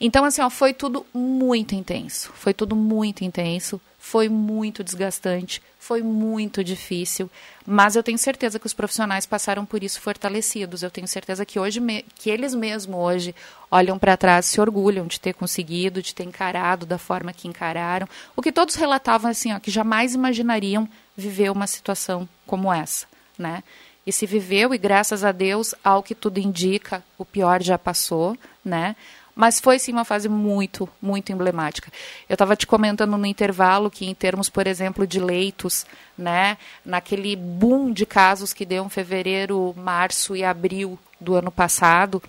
Então, 0.00 0.24
assim, 0.24 0.40
ó, 0.40 0.50
foi 0.50 0.72
tudo 0.72 1.04
muito 1.12 1.74
intenso. 1.74 2.30
Foi 2.34 2.54
tudo 2.54 2.76
muito 2.76 3.24
intenso. 3.24 3.80
Foi 4.06 4.28
muito 4.28 4.84
desgastante, 4.84 5.62
foi 5.78 6.02
muito 6.02 6.62
difícil, 6.62 7.30
mas 7.66 7.96
eu 7.96 8.02
tenho 8.02 8.18
certeza 8.18 8.58
que 8.58 8.66
os 8.66 8.74
profissionais 8.74 9.24
passaram 9.24 9.64
por 9.64 9.82
isso 9.82 9.98
fortalecidos. 9.98 10.82
Eu 10.82 10.90
tenho 10.90 11.08
certeza 11.08 11.46
que 11.46 11.58
hoje 11.58 11.80
que 12.14 12.28
eles 12.28 12.54
mesmos 12.54 13.00
hoje 13.00 13.34
olham 13.70 13.98
para 13.98 14.14
trás, 14.14 14.44
se 14.44 14.60
orgulham 14.60 15.06
de 15.06 15.18
ter 15.18 15.32
conseguido, 15.32 16.02
de 16.02 16.14
ter 16.14 16.24
encarado 16.24 16.84
da 16.84 16.98
forma 16.98 17.32
que 17.32 17.48
encararam. 17.48 18.06
O 18.36 18.42
que 18.42 18.52
todos 18.52 18.74
relatavam 18.74 19.30
assim, 19.30 19.54
ó, 19.54 19.58
que 19.58 19.70
jamais 19.70 20.14
imaginariam 20.14 20.86
viver 21.16 21.50
uma 21.50 21.66
situação 21.66 22.28
como 22.46 22.70
essa, 22.70 23.06
né? 23.38 23.64
e 24.06 24.12
se 24.12 24.26
viveu, 24.26 24.74
e 24.74 24.78
graças 24.78 25.24
a 25.24 25.32
Deus, 25.32 25.74
ao 25.82 26.02
que 26.02 26.14
tudo 26.14 26.38
indica, 26.38 27.02
o 27.16 27.24
pior 27.24 27.62
já 27.62 27.78
passou, 27.78 28.36
né? 28.62 28.94
Mas 29.34 29.58
foi 29.58 29.78
sim 29.78 29.92
uma 29.92 30.04
fase 30.04 30.28
muito, 30.28 30.88
muito 31.02 31.32
emblemática. 31.32 31.92
Eu 32.28 32.34
estava 32.34 32.54
te 32.54 32.66
comentando 32.66 33.16
no 33.16 33.26
intervalo 33.26 33.90
que, 33.90 34.06
em 34.06 34.14
termos, 34.14 34.48
por 34.48 34.66
exemplo, 34.66 35.06
de 35.06 35.18
leitos, 35.18 35.84
né, 36.16 36.56
naquele 36.84 37.34
boom 37.34 37.92
de 37.92 38.06
casos 38.06 38.52
que 38.52 38.64
deu 38.64 38.84
em 38.84 38.88
fevereiro, 38.88 39.74
março 39.76 40.36
e 40.36 40.44
abril 40.44 40.98
do 41.20 41.34
ano 41.34 41.50
passado, 41.50 42.22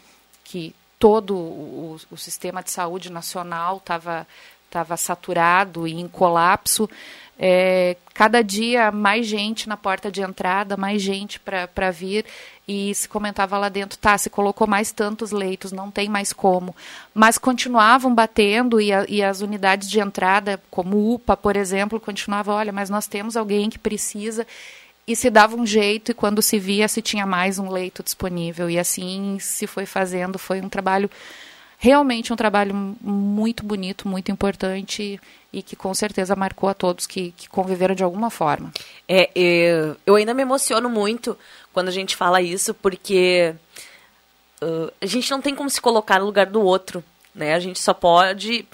que 0.43 0.73
todo 0.97 1.35
o, 1.35 1.99
o 2.09 2.17
sistema 2.17 2.63
de 2.63 2.71
saúde 2.71 3.11
nacional 3.11 3.77
estava 3.77 4.25
estava 4.75 4.97
saturado 4.97 5.87
e 5.87 5.93
em 5.93 6.07
colapso. 6.07 6.89
É, 7.37 7.97
cada 8.13 8.41
dia 8.41 8.91
mais 8.91 9.27
gente 9.27 9.67
na 9.67 9.75
porta 9.75 10.09
de 10.09 10.21
entrada, 10.21 10.77
mais 10.77 11.01
gente 11.01 11.39
para 11.39 11.91
vir. 11.91 12.25
E 12.67 12.95
se 12.95 13.07
comentava 13.07 13.57
lá 13.57 13.69
dentro, 13.69 13.97
tá, 13.97 14.17
se 14.17 14.29
colocou 14.29 14.65
mais 14.65 14.91
tantos 14.91 15.31
leitos, 15.31 15.71
não 15.71 15.91
tem 15.91 16.09
mais 16.09 16.33
como. 16.33 16.75
Mas 17.13 17.37
continuavam 17.37 18.13
batendo 18.13 18.81
e, 18.81 18.91
a, 18.91 19.05
e 19.07 19.21
as 19.21 19.41
unidades 19.41 19.89
de 19.89 19.99
entrada, 19.99 20.59
como 20.71 21.13
UPA, 21.13 21.37
por 21.37 21.55
exemplo, 21.55 21.99
continuavam, 21.99 22.55
olha, 22.55 22.71
mas 22.71 22.89
nós 22.89 23.05
temos 23.05 23.37
alguém 23.37 23.69
que 23.69 23.77
precisa 23.77 24.47
e 25.07 25.15
se 25.15 25.29
dava 25.29 25.55
um 25.55 25.65
jeito 25.65 26.11
e 26.11 26.15
quando 26.15 26.41
se 26.41 26.57
via 26.57 26.87
se 26.87 27.01
tinha 27.01 27.25
mais 27.25 27.59
um 27.59 27.69
leito 27.69 28.01
disponível 28.01 28.69
e 28.69 28.79
assim 28.79 29.37
se 29.39 29.67
foi 29.67 29.85
fazendo 29.85 30.39
foi 30.39 30.59
um 30.61 30.69
trabalho 30.69 31.11
realmente 31.77 32.31
um 32.31 32.35
trabalho 32.35 32.73
muito 33.01 33.63
bonito 33.65 34.07
muito 34.07 34.31
importante 34.31 35.19
e 35.51 35.63
que 35.63 35.75
com 35.75 35.93
certeza 35.93 36.35
marcou 36.35 36.67
a 36.69 36.73
todos 36.73 37.07
que, 37.07 37.31
que 37.37 37.47
conviveram 37.47 37.95
de 37.95 38.03
alguma 38.03 38.29
forma. 38.29 38.71
É 39.07 39.29
eu, 39.35 39.97
eu 40.05 40.15
ainda 40.15 40.33
me 40.33 40.41
emociono 40.41 40.89
muito 40.89 41.37
quando 41.73 41.87
a 41.87 41.91
gente 41.91 42.15
fala 42.15 42.41
isso 42.41 42.73
porque 42.73 43.55
uh, 44.61 44.91
a 45.01 45.05
gente 45.05 45.31
não 45.31 45.41
tem 45.41 45.55
como 45.55 45.69
se 45.69 45.79
colocar 45.79 46.19
no 46.19 46.25
lugar 46.25 46.45
do 46.45 46.61
outro 46.61 47.03
né? 47.35 47.53
A 47.53 47.59
gente 47.59 47.79
só 47.79 47.93
pode 47.93 48.65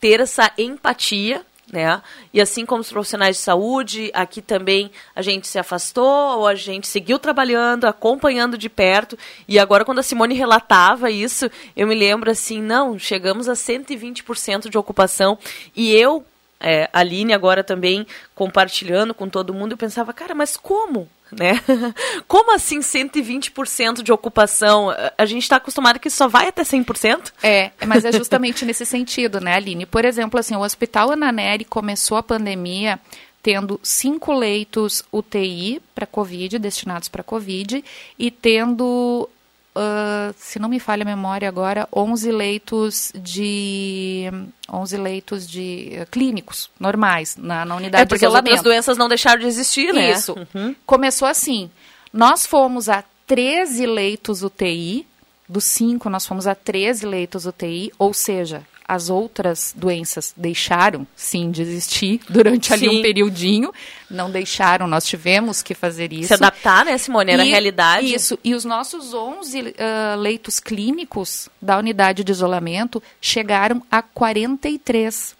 ter 0.00 0.20
essa 0.20 0.52
empatia 0.56 1.44
né? 1.72 2.02
E 2.34 2.40
assim 2.40 2.66
como 2.66 2.82
os 2.82 2.92
profissionais 2.92 3.36
de 3.36 3.42
saúde, 3.42 4.10
aqui 4.12 4.42
também 4.42 4.90
a 5.16 5.22
gente 5.22 5.48
se 5.48 5.58
afastou, 5.58 6.38
ou 6.38 6.46
a 6.46 6.54
gente 6.54 6.86
seguiu 6.86 7.18
trabalhando, 7.18 7.86
acompanhando 7.86 8.58
de 8.58 8.68
perto. 8.68 9.18
E 9.48 9.58
agora, 9.58 9.82
quando 9.82 10.00
a 10.00 10.02
Simone 10.02 10.34
relatava 10.34 11.10
isso, 11.10 11.50
eu 11.74 11.86
me 11.86 11.94
lembro 11.94 12.30
assim: 12.30 12.60
não, 12.60 12.98
chegamos 12.98 13.48
a 13.48 13.54
120% 13.54 14.68
de 14.68 14.76
ocupação. 14.76 15.38
E 15.74 15.94
eu, 15.94 16.22
é, 16.60 16.90
Aline, 16.92 17.32
agora 17.32 17.64
também 17.64 18.06
compartilhando 18.34 19.14
com 19.14 19.26
todo 19.26 19.54
mundo, 19.54 19.72
eu 19.72 19.78
pensava, 19.78 20.12
cara, 20.12 20.34
mas 20.34 20.58
como? 20.58 21.08
Né? 21.38 21.60
Como 22.28 22.54
assim 22.54 22.80
120% 22.80 24.02
de 24.02 24.12
ocupação? 24.12 24.94
A 25.16 25.24
gente 25.24 25.42
está 25.42 25.56
acostumado 25.56 25.98
que 25.98 26.10
só 26.10 26.28
vai 26.28 26.48
até 26.48 26.62
100%? 26.62 27.32
É, 27.42 27.70
mas 27.86 28.04
é 28.04 28.12
justamente 28.12 28.64
nesse 28.64 28.84
sentido, 28.84 29.40
né, 29.40 29.54
Aline? 29.54 29.86
Por 29.86 30.04
exemplo, 30.04 30.38
assim, 30.38 30.54
o 30.54 30.60
Hospital 30.60 31.12
Ananeri 31.12 31.64
começou 31.64 32.16
a 32.16 32.22
pandemia 32.22 33.00
tendo 33.42 33.80
cinco 33.82 34.32
leitos 34.32 35.02
UTI 35.12 35.82
para 35.94 36.06
Covid, 36.06 36.58
destinados 36.58 37.08
para 37.08 37.24
Covid, 37.24 37.84
e 38.16 38.30
tendo 38.30 39.28
Uh, 39.74 40.34
se 40.36 40.58
não 40.58 40.68
me 40.68 40.78
falha 40.78 41.02
a 41.02 41.06
memória 41.06 41.48
agora, 41.48 41.88
11 41.94 42.30
leitos 42.30 43.10
de 43.14 44.30
11 44.70 44.96
leitos 44.98 45.48
de 45.48 45.98
uh, 45.98 46.06
clínicos 46.10 46.68
normais 46.78 47.36
na, 47.38 47.64
na 47.64 47.76
unidade 47.76 48.02
é 48.02 48.06
porque 48.06 48.18
de 48.18 48.26
isolamento. 48.26 48.54
as 48.56 48.62
doenças 48.62 48.98
não 48.98 49.08
deixaram 49.08 49.40
de 49.40 49.46
existir, 49.46 49.94
né? 49.94 50.10
Isso. 50.10 50.36
Uhum. 50.54 50.74
Começou 50.84 51.26
assim. 51.26 51.70
Nós 52.12 52.44
fomos 52.44 52.90
a 52.90 53.02
13 53.26 53.86
leitos 53.86 54.42
UTI, 54.42 55.06
dos 55.48 55.64
5 55.64 56.10
nós 56.10 56.26
fomos 56.26 56.46
a 56.46 56.54
13 56.54 57.06
leitos 57.06 57.46
UTI, 57.46 57.90
ou 57.98 58.12
seja, 58.12 58.62
as 58.86 59.08
outras 59.10 59.74
doenças 59.76 60.32
deixaram, 60.36 61.06
sim, 61.16 61.50
de 61.50 61.62
existir 61.62 62.20
durante 62.28 62.72
ali 62.72 62.88
sim. 62.88 62.98
um 62.98 63.02
periodinho. 63.02 63.72
Não 64.10 64.30
deixaram, 64.30 64.86
nós 64.86 65.06
tivemos 65.06 65.62
que 65.62 65.74
fazer 65.74 66.12
isso. 66.12 66.28
Se 66.28 66.34
adaptar, 66.34 66.84
né, 66.84 66.98
Simone? 66.98 67.32
Era 67.32 67.42
a 67.42 67.46
realidade. 67.46 68.14
Isso. 68.14 68.38
E 68.44 68.54
os 68.54 68.64
nossos 68.64 69.14
11 69.14 69.60
uh, 69.60 70.18
leitos 70.18 70.60
clínicos 70.60 71.48
da 71.60 71.78
unidade 71.78 72.22
de 72.22 72.32
isolamento 72.32 73.02
chegaram 73.20 73.82
a 73.90 74.02
43. 74.02 75.34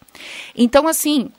Então, 0.56 0.88
assim, 0.88 1.30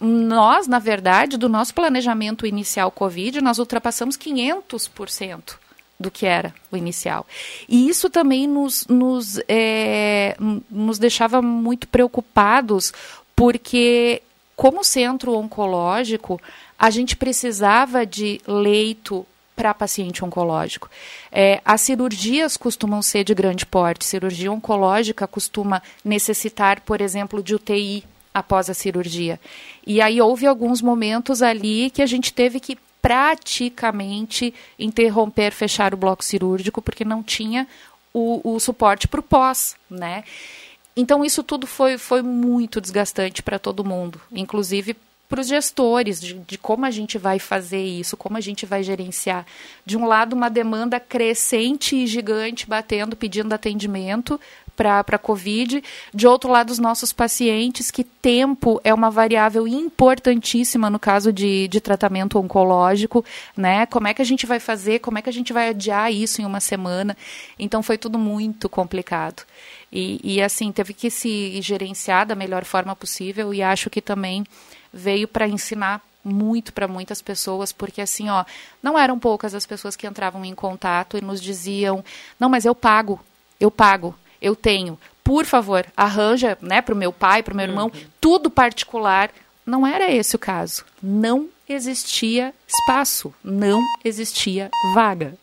nós, 0.00 0.66
na 0.66 0.78
verdade, 0.78 1.36
do 1.36 1.48
nosso 1.48 1.74
planejamento 1.74 2.46
inicial 2.46 2.90
Covid, 2.90 3.40
nós 3.40 3.58
ultrapassamos 3.58 4.16
500% 4.16 5.59
do 6.00 6.10
que 6.10 6.24
era 6.24 6.54
o 6.72 6.76
inicial. 6.76 7.26
E 7.68 7.88
isso 7.88 8.08
também 8.08 8.46
nos, 8.46 8.86
nos, 8.88 9.38
é, 9.46 10.34
nos 10.70 10.98
deixava 10.98 11.42
muito 11.42 11.86
preocupados, 11.86 12.90
porque, 13.36 14.22
como 14.56 14.82
centro 14.82 15.36
oncológico, 15.36 16.40
a 16.78 16.88
gente 16.88 17.14
precisava 17.14 18.06
de 18.06 18.40
leito 18.46 19.26
para 19.54 19.74
paciente 19.74 20.24
oncológico. 20.24 20.88
É, 21.30 21.60
as 21.62 21.82
cirurgias 21.82 22.56
costumam 22.56 23.02
ser 23.02 23.24
de 23.24 23.34
grande 23.34 23.66
porte. 23.66 24.06
Cirurgia 24.06 24.50
oncológica 24.50 25.26
costuma 25.26 25.82
necessitar, 26.02 26.80
por 26.80 27.02
exemplo, 27.02 27.42
de 27.42 27.54
UTI 27.54 28.02
após 28.32 28.70
a 28.70 28.74
cirurgia. 28.74 29.38
E 29.86 30.00
aí 30.00 30.18
houve 30.18 30.46
alguns 30.46 30.80
momentos 30.80 31.42
ali 31.42 31.90
que 31.90 32.00
a 32.00 32.06
gente 32.06 32.32
teve 32.32 32.58
que 32.58 32.78
praticamente 33.00 34.52
interromper, 34.78 35.52
fechar 35.52 35.94
o 35.94 35.96
bloco 35.96 36.24
cirúrgico, 36.24 36.82
porque 36.82 37.04
não 37.04 37.22
tinha 37.22 37.66
o, 38.12 38.54
o 38.54 38.60
suporte 38.60 39.08
para 39.08 39.20
o 39.20 39.22
pós, 39.22 39.76
né? 39.88 40.24
Então 40.96 41.24
isso 41.24 41.42
tudo 41.42 41.66
foi, 41.66 41.96
foi 41.96 42.22
muito 42.22 42.80
desgastante 42.80 43.42
para 43.42 43.58
todo 43.58 43.84
mundo, 43.84 44.20
inclusive 44.32 44.96
para 45.30 45.40
os 45.40 45.46
gestores, 45.46 46.20
de, 46.20 46.34
de, 46.34 46.58
como 46.58 46.84
a 46.84 46.90
gente 46.90 47.16
vai 47.16 47.38
fazer 47.38 47.80
isso, 47.80 48.16
como 48.16 48.36
a 48.36 48.40
gente 48.40 48.66
vai 48.66 48.82
gerenciar. 48.82 49.46
De 49.86 49.96
um 49.96 50.04
lado, 50.04 50.32
uma 50.34 50.50
demanda 50.50 50.98
crescente 50.98 51.94
e 51.94 52.06
gigante 52.06 52.66
batendo, 52.66 53.14
pedindo 53.14 53.52
atendimento, 53.52 54.40
para 54.80 55.16
a 55.16 55.18
Covid. 55.18 55.84
De 56.14 56.26
outro 56.26 56.50
lado, 56.50 56.70
os 56.70 56.78
nossos 56.78 57.12
pacientes, 57.12 57.90
que 57.90 58.02
tempo 58.02 58.80
é 58.82 58.94
uma 58.94 59.10
variável 59.10 59.68
importantíssima 59.68 60.88
no 60.88 60.98
caso 60.98 61.30
de, 61.30 61.68
de 61.68 61.82
tratamento 61.82 62.38
oncológico, 62.38 63.22
né? 63.54 63.84
Como 63.84 64.08
é 64.08 64.14
que 64.14 64.22
a 64.22 64.24
gente 64.24 64.46
vai 64.46 64.58
fazer, 64.58 65.00
como 65.00 65.18
é 65.18 65.22
que 65.22 65.28
a 65.28 65.32
gente 65.32 65.52
vai 65.52 65.68
adiar 65.68 66.10
isso 66.10 66.40
em 66.40 66.46
uma 66.46 66.60
semana? 66.60 67.14
Então, 67.58 67.82
foi 67.82 67.98
tudo 67.98 68.18
muito 68.18 68.70
complicado. 68.70 69.42
E, 69.92 70.18
e 70.24 70.40
assim, 70.40 70.72
teve 70.72 70.94
que 70.94 71.10
se 71.10 71.60
gerenciar 71.60 72.24
da 72.26 72.34
melhor 72.34 72.64
forma 72.64 72.96
possível 72.96 73.52
e 73.52 73.62
acho 73.62 73.90
que 73.90 74.00
também 74.00 74.46
veio 74.90 75.28
para 75.28 75.46
ensinar 75.46 76.00
muito 76.24 76.72
para 76.72 76.88
muitas 76.88 77.20
pessoas, 77.20 77.70
porque 77.70 78.00
assim, 78.00 78.30
ó, 78.30 78.44
não 78.82 78.98
eram 78.98 79.18
poucas 79.18 79.54
as 79.54 79.66
pessoas 79.66 79.94
que 79.94 80.06
entravam 80.06 80.42
em 80.44 80.54
contato 80.54 81.18
e 81.18 81.20
nos 81.20 81.40
diziam: 81.40 82.04
"Não, 82.38 82.48
mas 82.48 82.64
eu 82.64 82.74
pago. 82.74 83.20
Eu 83.58 83.70
pago 83.70 84.14
eu 84.40 84.56
tenho, 84.56 84.98
por 85.22 85.44
favor, 85.44 85.86
arranja 85.96 86.56
né, 86.60 86.80
para 86.80 86.94
o 86.94 86.98
meu 86.98 87.12
pai, 87.12 87.42
para 87.42 87.54
o 87.54 87.56
meu 87.56 87.66
irmão, 87.66 87.90
uhum. 87.94 88.00
tudo 88.20 88.50
particular. 88.50 89.30
Não 89.64 89.86
era 89.86 90.10
esse 90.10 90.34
o 90.34 90.38
caso. 90.38 90.84
Não 91.02 91.48
existia 91.68 92.52
espaço, 92.66 93.32
não 93.44 93.80
existia 94.04 94.70
vaga. 94.94 95.34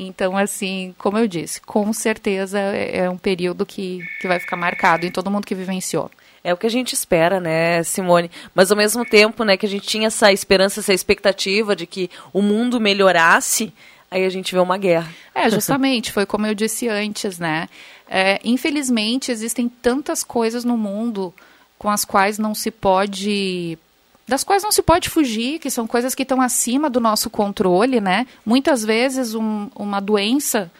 Então, 0.00 0.36
assim, 0.36 0.94
como 0.98 1.18
eu 1.18 1.28
disse, 1.28 1.60
com 1.60 1.92
certeza 1.92 2.58
é, 2.58 2.98
é 2.98 3.10
um 3.10 3.18
período 3.18 3.66
que, 3.66 4.00
que 4.20 4.26
vai 4.26 4.40
ficar 4.40 4.56
marcado 4.56 5.04
em 5.04 5.10
todo 5.10 5.30
mundo 5.30 5.46
que 5.46 5.54
vivenciou. 5.54 6.10
É 6.42 6.54
o 6.54 6.56
que 6.56 6.66
a 6.66 6.70
gente 6.70 6.94
espera, 6.94 7.38
né, 7.38 7.82
Simone? 7.82 8.30
Mas 8.54 8.70
ao 8.70 8.76
mesmo 8.76 9.04
tempo, 9.04 9.44
né, 9.44 9.58
que 9.58 9.66
a 9.66 9.68
gente 9.68 9.86
tinha 9.86 10.06
essa 10.06 10.32
esperança, 10.32 10.80
essa 10.80 10.94
expectativa 10.94 11.76
de 11.76 11.86
que 11.86 12.10
o 12.32 12.40
mundo 12.40 12.80
melhorasse, 12.80 13.74
aí 14.10 14.24
a 14.24 14.30
gente 14.30 14.52
vê 14.52 14.60
uma 14.60 14.76
guerra. 14.76 15.12
É, 15.34 15.48
justamente, 15.48 16.12
foi 16.12 16.26
como 16.26 16.46
eu 16.46 16.54
disse 16.54 16.88
antes, 16.88 17.38
né? 17.38 17.68
É, 18.08 18.40
infelizmente, 18.42 19.30
existem 19.30 19.68
tantas 19.68 20.24
coisas 20.24 20.64
no 20.64 20.76
mundo 20.76 21.32
com 21.78 21.88
as 21.88 22.04
quais 22.04 22.38
não 22.38 22.54
se 22.54 22.70
pode 22.70 23.78
das 24.26 24.44
quais 24.44 24.62
não 24.62 24.70
se 24.70 24.80
pode 24.80 25.08
fugir, 25.08 25.58
que 25.58 25.68
são 25.68 25.88
coisas 25.88 26.14
que 26.14 26.22
estão 26.22 26.40
acima 26.40 26.88
do 26.88 27.00
nosso 27.00 27.28
controle, 27.28 28.00
né? 28.00 28.28
Muitas 28.46 28.84
vezes 28.84 29.34
um, 29.34 29.68
uma 29.74 30.00
doença 30.00 30.70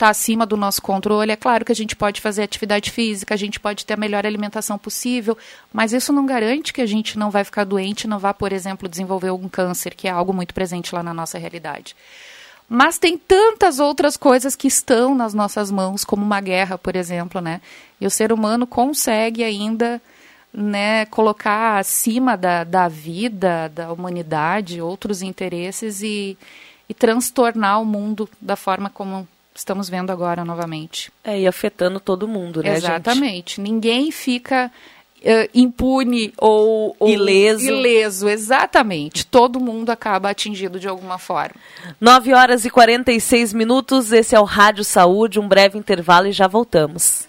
está 0.00 0.08
acima 0.08 0.46
do 0.46 0.56
nosso 0.56 0.80
controle. 0.80 1.32
É 1.32 1.36
claro 1.36 1.64
que 1.64 1.72
a 1.72 1.74
gente 1.74 1.96
pode 1.96 2.20
fazer 2.20 2.42
atividade 2.42 2.90
física, 2.90 3.34
a 3.34 3.36
gente 3.36 3.58
pode 3.58 3.84
ter 3.84 3.94
a 3.94 3.96
melhor 3.96 4.24
alimentação 4.24 4.78
possível, 4.78 5.36
mas 5.72 5.92
isso 5.92 6.12
não 6.12 6.24
garante 6.24 6.72
que 6.72 6.80
a 6.80 6.86
gente 6.86 7.18
não 7.18 7.30
vai 7.30 7.42
ficar 7.42 7.64
doente, 7.64 8.06
não 8.06 8.18
vá, 8.18 8.32
por 8.32 8.52
exemplo, 8.52 8.88
desenvolver 8.88 9.28
algum 9.28 9.48
câncer, 9.48 9.94
que 9.94 10.06
é 10.06 10.10
algo 10.10 10.32
muito 10.32 10.54
presente 10.54 10.94
lá 10.94 11.02
na 11.02 11.12
nossa 11.12 11.36
realidade. 11.36 11.96
Mas 12.72 12.98
tem 12.98 13.18
tantas 13.18 13.80
outras 13.80 14.16
coisas 14.16 14.54
que 14.54 14.68
estão 14.68 15.12
nas 15.12 15.34
nossas 15.34 15.72
mãos, 15.72 16.04
como 16.04 16.24
uma 16.24 16.40
guerra, 16.40 16.78
por 16.78 16.94
exemplo, 16.94 17.40
né? 17.40 17.60
E 18.00 18.06
o 18.06 18.10
ser 18.10 18.32
humano 18.32 18.64
consegue 18.64 19.42
ainda 19.42 20.00
né, 20.54 21.04
colocar 21.06 21.78
acima 21.80 22.36
da, 22.36 22.62
da 22.62 22.86
vida, 22.86 23.68
da 23.74 23.92
humanidade, 23.92 24.80
outros 24.80 25.20
interesses 25.20 26.00
e, 26.00 26.38
e 26.88 26.94
transtornar 26.94 27.82
o 27.82 27.84
mundo 27.84 28.28
da 28.40 28.54
forma 28.54 28.88
como 28.88 29.26
estamos 29.52 29.88
vendo 29.88 30.10
agora 30.10 30.44
novamente. 30.44 31.12
É, 31.24 31.40
e 31.40 31.48
afetando 31.48 31.98
todo 31.98 32.28
mundo, 32.28 32.62
né, 32.62 32.76
Exatamente. 32.76 33.56
Gente? 33.56 33.60
Ninguém 33.62 34.12
fica 34.12 34.70
uh, 35.24 35.48
impune 35.54 36.32
ou, 36.38 36.96
ou, 36.98 37.08
ileso. 37.08 37.64
Ileso, 37.64 38.28
exatamente. 38.28 39.26
Todo 39.26 39.60
mundo 39.60 39.90
acaba 39.90 40.30
atingido 40.30 40.80
de 40.80 40.88
alguma 40.88 41.18
forma. 41.18 41.54
9 42.00 42.34
horas 42.34 42.64
e 42.64 42.70
46 42.70 43.52
minutos. 43.52 44.12
Esse 44.12 44.34
é 44.34 44.40
o 44.40 44.44
Rádio 44.44 44.84
Saúde. 44.84 45.40
Um 45.40 45.48
breve 45.48 45.78
intervalo 45.78 46.26
e 46.26 46.32
já 46.32 46.46
voltamos. 46.46 47.28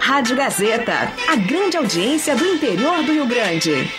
Rádio 0.00 0.36
Gazeta, 0.36 1.10
a 1.26 1.36
grande 1.36 1.76
audiência 1.78 2.36
do 2.36 2.44
interior 2.44 3.02
do 3.02 3.12
Rio 3.12 3.26
Grande. 3.26 3.90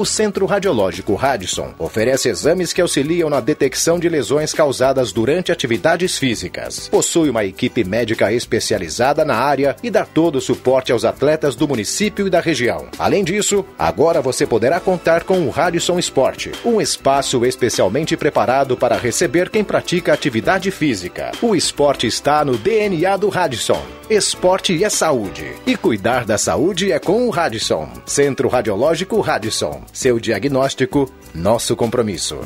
O 0.00 0.06
Centro 0.06 0.46
Radiológico 0.46 1.14
Radisson 1.14 1.74
oferece 1.78 2.30
exames 2.30 2.72
que 2.72 2.80
auxiliam 2.80 3.28
na 3.28 3.38
detecção 3.38 3.98
de 3.98 4.08
lesões 4.08 4.54
causadas 4.54 5.12
durante 5.12 5.52
atividades 5.52 6.16
físicas. 6.16 6.88
Possui 6.88 7.28
uma 7.28 7.44
equipe 7.44 7.84
médica 7.84 8.32
especializada 8.32 9.26
na 9.26 9.34
área 9.34 9.76
e 9.82 9.90
dá 9.90 10.06
todo 10.06 10.36
o 10.36 10.40
suporte 10.40 10.90
aos 10.90 11.04
atletas 11.04 11.54
do 11.54 11.68
município 11.68 12.26
e 12.26 12.30
da 12.30 12.40
região. 12.40 12.88
Além 12.98 13.22
disso, 13.22 13.62
agora 13.78 14.22
você 14.22 14.46
poderá 14.46 14.80
contar 14.80 15.24
com 15.24 15.46
o 15.46 15.50
Radisson 15.50 15.98
Esporte, 15.98 16.50
um 16.64 16.80
espaço 16.80 17.44
especialmente 17.44 18.16
preparado 18.16 18.78
para 18.78 18.96
receber 18.96 19.50
quem 19.50 19.62
pratica 19.62 20.14
atividade 20.14 20.70
física. 20.70 21.30
O 21.42 21.54
esporte 21.54 22.06
está 22.06 22.42
no 22.42 22.56
DNA 22.56 23.18
do 23.18 23.28
Radisson. 23.28 23.82
Esporte 24.08 24.82
é 24.82 24.88
saúde. 24.88 25.52
E 25.64 25.76
cuidar 25.76 26.24
da 26.24 26.36
saúde 26.36 26.90
é 26.90 26.98
com 26.98 27.28
o 27.28 27.30
Radisson. 27.30 27.88
Centro 28.06 28.48
Radiológico 28.48 29.20
Radisson. 29.20 29.82
Seu 29.92 30.20
diagnóstico, 30.20 31.12
nosso 31.34 31.74
compromisso. 31.74 32.38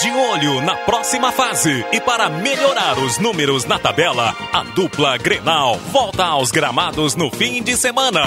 De 0.00 0.10
olho 0.10 0.60
na 0.60 0.76
próxima 0.76 1.32
fase 1.32 1.84
e 1.90 2.00
para 2.00 2.28
melhorar 2.28 2.98
os 2.98 3.18
números 3.18 3.64
na 3.64 3.78
tabela, 3.78 4.36
a 4.52 4.62
dupla 4.62 5.16
Grenal 5.16 5.76
volta 5.90 6.24
aos 6.24 6.50
gramados 6.50 7.16
no 7.16 7.30
fim 7.30 7.62
de 7.62 7.76
semana. 7.76 8.24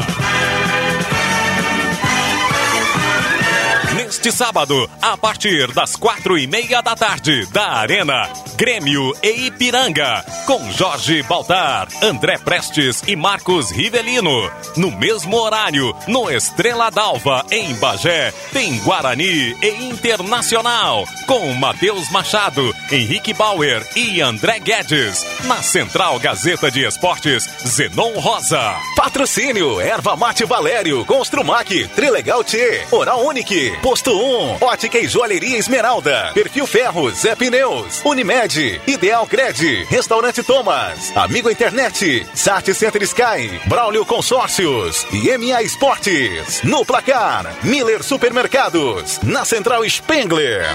Neste 3.99 4.31
sábado, 4.31 4.89
a 5.01 5.17
partir 5.17 5.73
das 5.73 5.97
quatro 5.97 6.37
e 6.37 6.47
meia 6.47 6.79
da 6.79 6.95
tarde, 6.95 7.45
da 7.47 7.73
Arena, 7.73 8.29
Grêmio 8.55 9.13
e 9.21 9.47
Ipiranga, 9.47 10.23
com 10.47 10.71
Jorge 10.71 11.21
Baltar, 11.23 11.89
André 12.01 12.37
Prestes 12.37 13.03
e 13.05 13.15
Marcos 13.17 13.71
Rivelino. 13.71 14.49
No 14.77 14.89
mesmo 14.89 15.35
horário, 15.35 15.93
no 16.07 16.31
Estrela 16.31 16.89
d'Alva, 16.89 17.45
em 17.51 17.75
Bagé, 17.75 18.33
tem 18.53 18.79
Guarani 18.79 19.57
e 19.61 19.89
Internacional, 19.89 21.03
com 21.27 21.53
Matheus 21.55 22.09
Machado, 22.09 22.73
Henrique 22.89 23.33
Bauer 23.33 23.85
e 23.97 24.21
André 24.21 24.59
Guedes. 24.59 25.25
Na 25.43 25.61
Central 25.61 26.17
Gazeta 26.19 26.71
de 26.71 26.85
Esportes, 26.85 27.49
Zenon 27.67 28.13
Rosa. 28.13 28.77
Patrocínio, 28.95 29.81
Erva 29.81 30.15
Mate 30.15 30.45
Valério, 30.45 31.03
Construmac, 31.03 31.87
Trilegal 31.89 32.45
T, 32.45 32.87
Oral 32.91 33.25
Unique, 33.25 33.77
Posto 33.89 34.11
1, 34.11 34.57
Ótica 34.61 34.99
e 34.99 35.07
Joalheria 35.07 35.57
Esmeralda, 35.57 36.29
Perfil 36.35 36.67
Ferros, 36.67 37.21
Zé 37.21 37.33
Pneus, 37.33 38.01
Unimed, 38.05 38.79
Ideal 38.85 39.25
Cred, 39.25 39.85
Restaurante 39.85 40.43
Thomas, 40.43 41.11
Amigo 41.17 41.49
Internet, 41.49 42.23
Sat 42.35 42.71
Center 42.71 43.01
Sky, 43.01 43.59
Braulio 43.65 44.05
Consórcios. 44.05 45.07
E 45.11 45.35
MA 45.39 45.63
Esportes. 45.63 46.61
No 46.61 46.85
placar, 46.85 47.51
Miller 47.63 48.03
Supermercados, 48.03 49.19
na 49.23 49.43
Central 49.43 49.83
Spengler. 49.89 50.67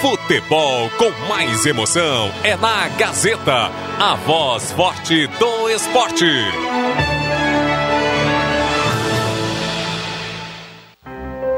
Futebol 0.00 0.88
com 0.90 1.10
mais 1.26 1.66
emoção 1.66 2.32
é 2.44 2.56
na 2.56 2.86
Gazeta, 2.90 3.72
a 3.98 4.14
voz 4.24 4.70
forte 4.70 5.26
do 5.26 5.68
esporte. 5.68 6.30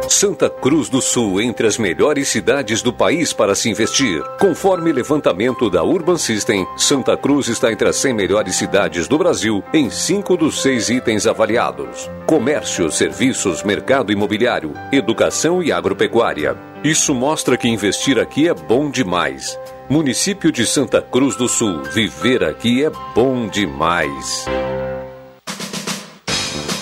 Santa 0.09 0.49
Cruz 0.49 0.89
do 0.89 1.03
Sul 1.03 1.41
entre 1.41 1.67
as 1.67 1.79
melhores 1.79 2.29
cidades 2.29 2.81
do 2.83 2.93
país 2.93 3.33
para 3.33 3.55
se 3.55 3.69
investir. 3.69 4.23
Conforme 4.39 4.93
levantamento 4.93 5.69
da 5.69 5.83
Urban 5.83 6.17
System, 6.17 6.67
Santa 6.77 7.17
Cruz 7.17 7.49
está 7.49 7.73
entre 7.73 7.89
as 7.89 7.97
100 7.97 8.15
melhores 8.15 8.57
cidades 8.57 9.09
do 9.09 9.19
Brasil 9.19 9.63
em 9.73 9.91
cinco 9.91 10.37
dos 10.37 10.63
seis 10.63 10.89
itens 10.89 11.27
avaliados: 11.27 12.11
comércio, 12.27 12.91
serviços, 12.91 13.63
mercado 13.63 14.13
imobiliário, 14.13 14.73
educação 14.93 15.63
e 15.63 15.73
agropecuária. 15.73 16.57
Isso 16.85 17.15
mostra 17.15 17.57
que 17.57 17.69
investir 17.69 18.19
aqui 18.19 18.49
é 18.49 18.55
bom 18.55 18.91
demais. 18.91 19.59
Município 19.89 20.51
de 20.51 20.67
Santa 20.67 21.01
Cruz 21.01 21.37
do 21.37 21.49
Sul, 21.49 21.83
viver 21.85 22.45
aqui 22.45 22.85
é 22.85 22.91
bom 23.15 23.49
demais. 23.49 24.47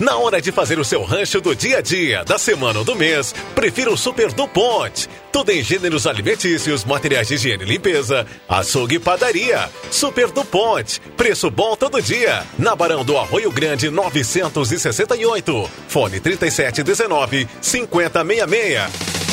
Na 0.00 0.16
hora 0.16 0.42
de 0.42 0.50
fazer 0.50 0.78
o 0.80 0.84
seu 0.84 1.04
rancho 1.04 1.40
do 1.40 1.54
dia 1.54 1.78
a 1.78 1.80
dia, 1.80 2.24
da 2.24 2.36
semana 2.36 2.80
ou 2.80 2.84
do 2.84 2.96
mês, 2.96 3.32
prefira 3.54 3.92
o 3.92 3.96
Super 3.96 4.32
do 4.32 4.48
Ponte. 4.48 5.08
Tudo 5.30 5.50
em 5.50 5.62
gêneros 5.62 6.04
alimentícios, 6.04 6.84
materiais 6.84 7.28
de 7.28 7.34
higiene 7.34 7.62
e 7.62 7.66
limpeza, 7.66 8.26
açougue 8.48 8.96
e 8.96 8.98
padaria. 8.98 9.70
Super 9.92 10.32
do 10.32 10.44
Ponte. 10.44 11.00
Preço 11.16 11.48
bom 11.48 11.76
todo 11.76 12.02
dia. 12.02 12.44
Na 12.58 12.74
Barão 12.74 13.04
do 13.04 13.16
Arroio 13.16 13.52
Grande 13.52 13.88
968. 13.88 15.70
Fone 15.86 16.18
3719 16.18 17.48
5066. 17.60 19.23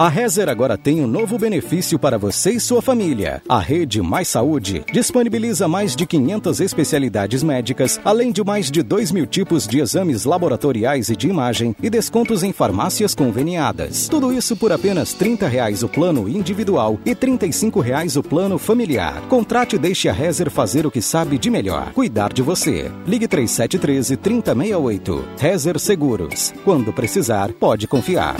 A 0.00 0.08
Rezer 0.08 0.48
agora 0.48 0.78
tem 0.78 1.02
um 1.02 1.06
novo 1.06 1.36
benefício 1.36 1.98
para 1.98 2.16
você 2.16 2.52
e 2.52 2.58
sua 2.58 2.80
família. 2.80 3.42
A 3.46 3.58
Rede 3.58 4.00
Mais 4.00 4.28
Saúde 4.28 4.82
disponibiliza 4.90 5.68
mais 5.68 5.94
de 5.94 6.06
500 6.06 6.58
especialidades 6.58 7.42
médicas, 7.42 8.00
além 8.02 8.32
de 8.32 8.42
mais 8.42 8.70
de 8.70 8.82
2 8.82 9.12
mil 9.12 9.26
tipos 9.26 9.68
de 9.68 9.78
exames 9.78 10.24
laboratoriais 10.24 11.10
e 11.10 11.16
de 11.16 11.28
imagem 11.28 11.76
e 11.82 11.90
descontos 11.90 12.42
em 12.42 12.50
farmácias 12.50 13.14
conveniadas. 13.14 14.08
Tudo 14.08 14.32
isso 14.32 14.56
por 14.56 14.72
apenas 14.72 15.12
30 15.12 15.46
reais 15.46 15.82
o 15.82 15.88
plano 15.88 16.26
individual 16.30 16.98
e 17.04 17.14
35 17.14 17.78
reais 17.80 18.16
o 18.16 18.22
plano 18.22 18.56
familiar. 18.56 19.20
Contrate 19.28 19.76
e 19.76 19.78
deixe 19.78 20.08
a 20.08 20.14
Rezer 20.14 20.50
fazer 20.50 20.86
o 20.86 20.90
que 20.90 21.02
sabe 21.02 21.36
de 21.36 21.50
melhor, 21.50 21.92
cuidar 21.92 22.32
de 22.32 22.40
você. 22.40 22.90
Ligue 23.06 23.28
3713 23.28 24.16
3068. 24.16 25.24
Rezer 25.36 25.78
Seguros. 25.78 26.54
Quando 26.64 26.90
precisar, 26.90 27.52
pode 27.52 27.86
confiar. 27.86 28.36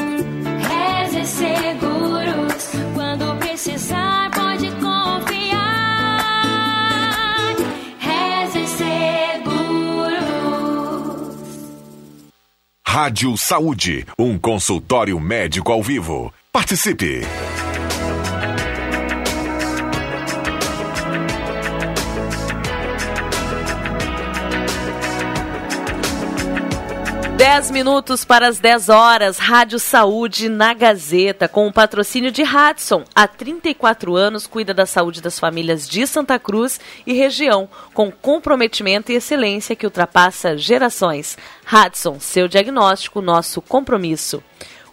Rádio 12.93 13.37
Saúde, 13.39 14.05
um 14.19 14.37
consultório 14.37 15.21
médico 15.21 15.71
ao 15.71 15.81
vivo. 15.81 16.35
Participe! 16.53 17.21
Dez 27.53 27.69
minutos 27.69 28.25
para 28.25 28.47
as 28.47 28.61
10 28.61 28.89
horas, 28.91 29.39
Rádio 29.39 29.81
Saúde 29.81 30.49
na 30.49 30.73
Gazeta, 30.73 31.49
com 31.49 31.67
o 31.67 31.73
patrocínio 31.73 32.31
de 32.31 32.45
Hudson. 32.45 33.03
Há 33.13 33.27
34 33.27 34.15
anos 34.15 34.47
cuida 34.47 34.73
da 34.73 34.87
saúde 34.87 35.21
das 35.21 35.37
famílias 35.37 35.89
de 35.89 36.07
Santa 36.07 36.39
Cruz 36.39 36.79
e 37.05 37.13
região, 37.13 37.69
com 37.93 38.09
comprometimento 38.09 39.11
e 39.11 39.17
excelência 39.17 39.75
que 39.75 39.85
ultrapassa 39.85 40.57
gerações. 40.57 41.37
Hudson, 41.67 42.21
seu 42.21 42.47
diagnóstico, 42.47 43.21
nosso 43.21 43.61
compromisso. 43.61 44.41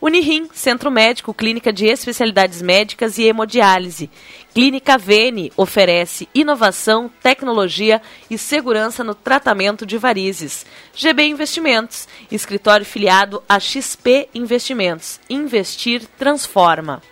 Unirim, 0.01 0.47
Centro 0.53 0.91
Médico, 0.91 1.35
Clínica 1.35 1.73
de 1.73 1.85
Especialidades 1.85 2.61
Médicas 2.61 3.17
e 3.19 3.23
Hemodiálise. 3.23 4.09
Clínica 4.57 4.97
Vene 4.97 5.53
oferece 5.55 6.27
inovação, 6.33 7.11
tecnologia 7.21 8.01
e 8.27 8.39
segurança 8.39 9.03
no 9.03 9.13
tratamento 9.13 9.85
de 9.85 9.99
varizes. 9.99 10.65
GB 10.95 11.27
Investimentos, 11.27 12.07
escritório 12.31 12.83
filiado 12.83 13.43
a 13.47 13.59
XP 13.59 14.27
Investimentos. 14.33 15.19
Investir 15.29 16.07
transforma. 16.17 17.03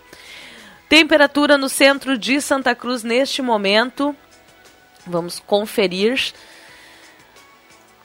Temperatura 0.90 1.56
no 1.56 1.70
centro 1.70 2.18
de 2.18 2.42
Santa 2.42 2.74
Cruz 2.74 3.04
neste 3.04 3.44
momento. 3.44 4.16
Vamos 5.06 5.40
conferir. 5.40 6.34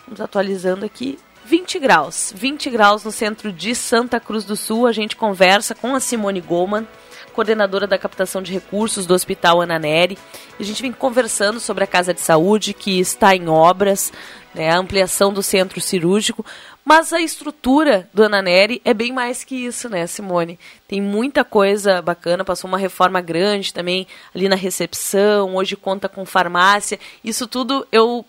Vamos 0.06 0.20
atualizando 0.20 0.84
aqui. 0.84 1.18
20 1.46 1.78
graus. 1.78 2.30
20 2.36 2.68
graus 2.68 3.04
no 3.04 3.10
centro 3.10 3.50
de 3.50 3.74
Santa 3.74 4.20
Cruz 4.20 4.44
do 4.44 4.54
Sul. 4.54 4.86
A 4.86 4.92
gente 4.92 5.16
conversa 5.16 5.74
com 5.74 5.94
a 5.94 6.00
Simone 6.00 6.42
Goman, 6.42 6.86
coordenadora 7.30 7.86
da 7.86 7.96
captação 7.96 8.42
de 8.42 8.52
recursos 8.52 9.06
do 9.06 9.14
Hospital 9.14 9.60
Ana 9.60 9.78
Neri. 9.78 10.18
A 10.58 10.62
gente 10.62 10.82
vem 10.82 10.92
conversando 10.92 11.58
sobre 11.60 11.84
a 11.84 11.86
Casa 11.86 12.12
de 12.12 12.20
Saúde, 12.20 12.74
que 12.74 13.00
está 13.00 13.34
em 13.34 13.48
obras, 13.48 14.12
né, 14.54 14.70
a 14.70 14.78
ampliação 14.78 15.32
do 15.32 15.42
centro 15.42 15.80
cirúrgico, 15.80 16.44
mas 16.84 17.12
a 17.12 17.20
estrutura 17.20 18.08
do 18.12 18.24
Ananeri 18.24 18.80
é 18.84 18.92
bem 18.92 19.12
mais 19.12 19.44
que 19.44 19.54
isso, 19.54 19.88
né, 19.88 20.06
Simone? 20.06 20.58
Tem 20.88 21.00
muita 21.00 21.44
coisa 21.44 22.02
bacana, 22.02 22.44
passou 22.44 22.68
uma 22.68 22.78
reforma 22.78 23.20
grande 23.20 23.72
também 23.72 24.06
ali 24.34 24.48
na 24.48 24.56
recepção, 24.56 25.54
hoje 25.54 25.76
conta 25.76 26.08
com 26.08 26.24
farmácia. 26.24 26.98
Isso 27.22 27.46
tudo 27.46 27.86
eu, 27.92 28.24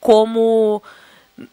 como. 0.00 0.82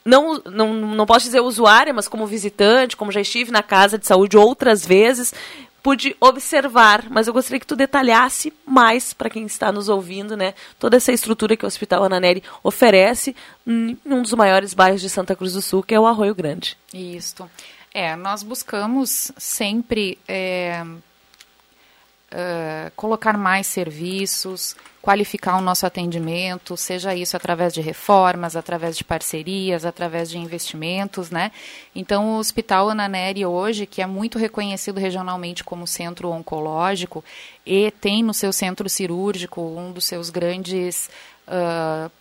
Não, 0.03 0.41
não, 0.45 0.73
não 0.73 1.05
posso 1.05 1.25
dizer 1.25 1.39
usuária, 1.39 1.93
mas 1.93 2.07
como 2.07 2.27
visitante, 2.27 2.97
como 2.97 3.11
já 3.11 3.21
estive 3.21 3.51
na 3.51 3.63
casa 3.63 3.97
de 3.97 4.05
saúde 4.05 4.37
outras 4.37 4.85
vezes, 4.85 5.33
pude 5.81 6.15
observar, 6.19 7.05
mas 7.09 7.27
eu 7.27 7.33
gostaria 7.33 7.59
que 7.59 7.67
tu 7.67 7.75
detalhasse 7.75 8.53
mais 8.65 9.13
para 9.13 9.29
quem 9.29 9.45
está 9.45 9.71
nos 9.71 9.89
ouvindo, 9.89 10.35
né? 10.35 10.53
Toda 10.77 10.97
essa 10.97 11.11
estrutura 11.11 11.55
que 11.55 11.65
o 11.65 11.67
Hospital 11.67 12.03
Ananeri 12.03 12.43
oferece 12.63 13.35
em 13.65 13.97
um 14.05 14.21
dos 14.21 14.33
maiores 14.33 14.73
bairros 14.73 15.01
de 15.01 15.09
Santa 15.09 15.35
Cruz 15.35 15.53
do 15.53 15.61
Sul, 15.61 15.83
que 15.83 15.95
é 15.95 15.99
o 15.99 16.05
Arroio 16.05 16.35
Grande. 16.35 16.77
Isso. 16.93 17.49
É, 17.93 18.15
nós 18.15 18.43
buscamos 18.43 19.31
sempre 19.37 20.17
é, 20.27 20.85
uh, 22.31 22.91
colocar 22.95 23.37
mais 23.37 23.67
serviços, 23.67 24.75
qualificar 25.01 25.57
o 25.57 25.61
nosso 25.61 25.85
atendimento, 25.85 26.75
seja 26.75 27.15
isso 27.15 27.35
através 27.35 27.73
de 27.73 27.81
reformas, 27.81 28.55
através 28.55 28.97
de 28.97 29.03
parcerias, 29.03 29.85
através 29.85 30.29
de 30.29 30.37
investimentos, 30.37 31.29
né? 31.29 31.51
Então, 31.95 32.35
o 32.35 32.37
Hospital 32.37 32.89
Ananeri 32.89 33.45
hoje, 33.45 33.85
que 33.85 34.01
é 34.01 34.05
muito 34.05 34.37
reconhecido 34.37 34.99
regionalmente 34.99 35.63
como 35.63 35.87
centro 35.87 36.29
oncológico 36.29 37.23
e 37.65 37.91
tem 37.91 38.23
no 38.23 38.33
seu 38.33 38.51
centro 38.51 38.89
cirúrgico 38.89 39.61
um 39.61 39.91
dos 39.91 40.05
seus 40.05 40.29
grandes 40.29 41.09
uh, 41.47 42.11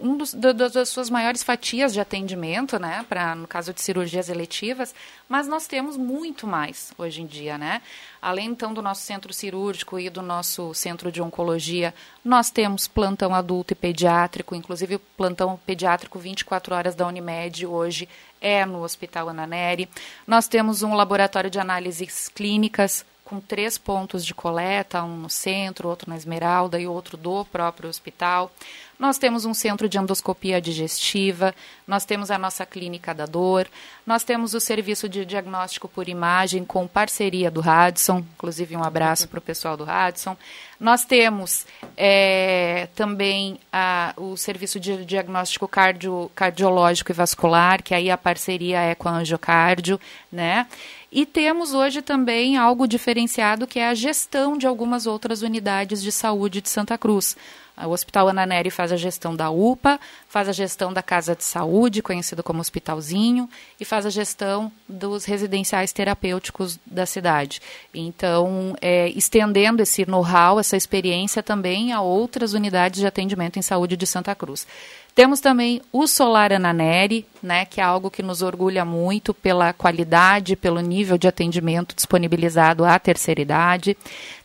um 0.00 0.16
dos, 0.16 0.34
do, 0.34 0.52
das 0.52 0.88
suas 0.88 1.08
maiores 1.08 1.42
fatias 1.42 1.92
de 1.92 2.00
atendimento, 2.00 2.78
né, 2.78 3.04
para 3.08 3.34
no 3.34 3.46
caso 3.46 3.72
de 3.72 3.80
cirurgias 3.80 4.28
eletivas, 4.28 4.94
mas 5.28 5.48
nós 5.48 5.66
temos 5.66 5.96
muito 5.96 6.46
mais 6.46 6.92
hoje 6.98 7.22
em 7.22 7.26
dia, 7.26 7.56
né? 7.56 7.82
Além 8.20 8.50
então 8.50 8.72
do 8.72 8.82
nosso 8.82 9.02
centro 9.02 9.32
cirúrgico 9.32 9.98
e 9.98 10.08
do 10.08 10.22
nosso 10.22 10.72
centro 10.74 11.10
de 11.10 11.20
oncologia, 11.20 11.94
nós 12.24 12.50
temos 12.50 12.86
plantão 12.86 13.34
adulto 13.34 13.72
e 13.72 13.76
pediátrico, 13.76 14.54
inclusive 14.54 14.96
o 14.96 15.00
plantão 15.00 15.58
pediátrico 15.66 16.18
24 16.18 16.74
horas 16.74 16.94
da 16.94 17.06
Unimed 17.06 17.66
hoje 17.66 18.08
é 18.40 18.66
no 18.66 18.82
Hospital 18.82 19.28
Ananeri. 19.28 19.88
Nós 20.26 20.48
temos 20.48 20.82
um 20.82 20.94
laboratório 20.94 21.50
de 21.50 21.58
análises 21.58 22.28
clínicas 22.28 23.04
com 23.32 23.40
três 23.40 23.78
pontos 23.78 24.26
de 24.26 24.34
coleta, 24.34 25.02
um 25.02 25.16
no 25.16 25.30
centro, 25.30 25.88
outro 25.88 26.10
na 26.10 26.18
Esmeralda 26.18 26.78
e 26.78 26.86
outro 26.86 27.16
do 27.16 27.46
próprio 27.46 27.88
hospital. 27.88 28.52
Nós 28.98 29.16
temos 29.16 29.46
um 29.46 29.54
centro 29.54 29.88
de 29.88 29.96
endoscopia 29.96 30.60
digestiva, 30.60 31.54
nós 31.86 32.04
temos 32.04 32.30
a 32.30 32.36
nossa 32.36 32.66
clínica 32.66 33.14
da 33.14 33.24
dor, 33.24 33.66
nós 34.06 34.22
temos 34.22 34.52
o 34.52 34.60
serviço 34.60 35.08
de 35.08 35.24
diagnóstico 35.24 35.88
por 35.88 36.10
imagem 36.10 36.62
com 36.62 36.86
parceria 36.86 37.50
do 37.50 37.62
Radisson, 37.62 38.18
inclusive 38.18 38.76
um 38.76 38.84
abraço 38.84 39.26
para 39.26 39.38
o 39.38 39.42
pessoal 39.42 39.78
do 39.78 39.84
Radisson. 39.84 40.36
Nós 40.78 41.06
temos 41.06 41.64
é, 41.96 42.86
também 42.94 43.58
a, 43.72 44.12
o 44.18 44.36
serviço 44.36 44.78
de 44.78 45.06
diagnóstico 45.06 45.66
cardio, 45.66 46.30
cardiológico 46.34 47.12
e 47.12 47.14
vascular, 47.14 47.82
que 47.82 47.94
aí 47.94 48.10
a 48.10 48.18
parceria 48.18 48.78
é 48.82 48.94
com 48.94 49.08
a 49.08 49.12
Angiocardio, 49.12 49.98
né? 50.30 50.66
E 51.14 51.26
temos 51.26 51.74
hoje 51.74 52.00
também 52.00 52.56
algo 52.56 52.88
diferenciado 52.88 53.66
que 53.66 53.78
é 53.78 53.88
a 53.88 53.94
gestão 53.94 54.56
de 54.56 54.66
algumas 54.66 55.06
outras 55.06 55.42
unidades 55.42 56.02
de 56.02 56.10
saúde 56.10 56.62
de 56.62 56.70
Santa 56.70 56.96
Cruz. 56.96 57.36
O 57.76 57.90
Hospital 57.90 58.28
Ana 58.28 58.46
Nery 58.46 58.70
faz 58.70 58.92
a 58.92 58.96
gestão 58.96 59.34
da 59.34 59.50
UPA, 59.50 59.98
faz 60.28 60.48
a 60.48 60.52
gestão 60.52 60.92
da 60.92 61.02
Casa 61.02 61.34
de 61.34 61.42
Saúde, 61.42 62.02
conhecido 62.02 62.42
como 62.42 62.60
Hospitalzinho, 62.60 63.48
e 63.80 63.84
faz 63.84 64.06
a 64.06 64.10
gestão 64.10 64.70
dos 64.88 65.24
residenciais 65.24 65.92
terapêuticos 65.92 66.78
da 66.86 67.06
cidade. 67.06 67.60
Então, 67.92 68.76
é, 68.80 69.08
estendendo 69.10 69.82
esse 69.82 70.06
know-how, 70.06 70.60
essa 70.60 70.76
experiência 70.76 71.42
também 71.42 71.92
a 71.92 72.00
outras 72.00 72.52
unidades 72.52 73.00
de 73.00 73.06
atendimento 73.06 73.58
em 73.58 73.62
saúde 73.62 73.96
de 73.96 74.06
Santa 74.06 74.34
Cruz. 74.34 74.66
Temos 75.14 75.40
também 75.40 75.82
o 75.92 76.06
Solar 76.06 76.52
Ananeri, 76.54 77.26
né, 77.42 77.66
que 77.66 77.80
é 77.82 77.84
algo 77.84 78.10
que 78.10 78.22
nos 78.22 78.40
orgulha 78.40 78.82
muito 78.82 79.34
pela 79.34 79.72
qualidade, 79.74 80.56
pelo 80.56 80.80
nível 80.80 81.18
de 81.18 81.28
atendimento 81.28 81.94
disponibilizado 81.94 82.82
à 82.82 82.98
terceira 82.98 83.42
idade. 83.42 83.96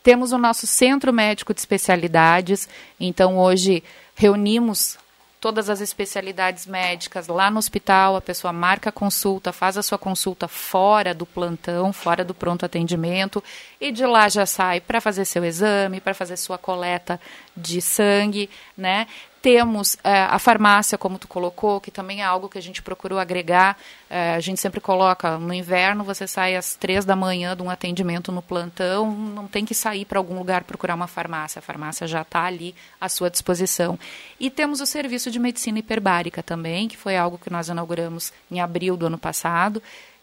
Temos 0.04 0.34
o 0.34 0.38
nosso 0.38 0.68
Centro 0.68 1.14
Médico 1.14 1.54
de 1.54 1.62
Especialidades, 1.62 2.68
então 3.00 3.38
hoje 3.38 3.82
reunimos 4.14 4.98
todas 5.40 5.70
as 5.70 5.80
especialidades 5.80 6.66
médicas 6.66 7.28
lá 7.28 7.50
no 7.50 7.60
hospital, 7.60 8.16
a 8.16 8.22
pessoa 8.22 8.52
marca 8.52 8.90
a 8.90 8.92
consulta, 8.92 9.54
faz 9.54 9.78
a 9.78 9.84
sua 9.84 9.98
consulta 9.98 10.48
fora 10.48 11.14
do 11.14 11.26
plantão, 11.26 11.94
fora 11.94 12.26
do 12.26 12.34
pronto 12.34 12.66
atendimento, 12.66 13.42
e 13.80 13.92
de 13.92 14.06
lá 14.06 14.28
já 14.28 14.46
sai 14.46 14.82
para 14.82 15.00
fazer 15.00 15.26
seu 15.26 15.46
exame, 15.46 16.02
para 16.02 16.14
fazer 16.14 16.38
sua 16.38 16.58
coleta 16.58 17.20
de 17.56 17.82
sangue, 17.82 18.50
né? 18.76 19.08
Temos 19.40 19.98
é, 20.04 20.24
a 20.24 20.40
farmácia, 20.40 20.98
como 20.98 21.20
tu 21.20 21.28
colocou, 21.28 21.80
que 21.80 21.92
também 21.92 22.22
é 22.22 22.26
algo 22.26 22.50
que 22.50 22.58
a 22.58 22.62
gente 22.62 22.82
procurou 22.82 23.20
agregar. 23.20 23.78
É, 24.10 24.34
a 24.34 24.40
gente 24.40 24.60
sempre 24.60 24.82
coloca, 24.82 25.38
no 25.38 25.54
inverno 25.54 26.04
você 26.04 26.28
sai 26.28 26.56
às 26.56 26.76
três 26.76 27.06
da 27.06 27.16
manhã 27.16 27.56
de 27.56 27.62
um 27.62 27.70
atendimento 27.70 28.32
no 28.32 28.42
plantão, 28.42 29.10
não 29.12 29.48
tem 29.48 29.64
que 29.64 29.76
sair 29.76 30.06
para 30.06 30.20
algum 30.20 30.38
lugar 30.38 30.64
procurar 30.64 30.96
uma 30.96 31.08
farmácia. 31.08 31.60
A 31.60 31.62
farmácia 31.62 32.08
já 32.08 32.24
está 32.24 32.44
ali 32.44 32.76
à 33.00 33.08
sua 33.08 33.30
disposição. 33.30 33.98
E 34.40 34.50
temos 34.50 34.82
o 34.82 34.86
serviço 34.86 35.30
de 35.30 35.40
medicina 35.40 35.80
hiperbárica 35.80 36.42
também, 36.42 36.88
que 36.88 36.98
foi 36.98 37.16
algo 37.16 37.38
que 37.38 37.52
nós 37.52 37.70
inauguramos 37.70 38.34
em 38.52 38.60
abril 38.60 38.98
do 38.98 39.06
ano 39.06 39.20
passado, 39.20 39.82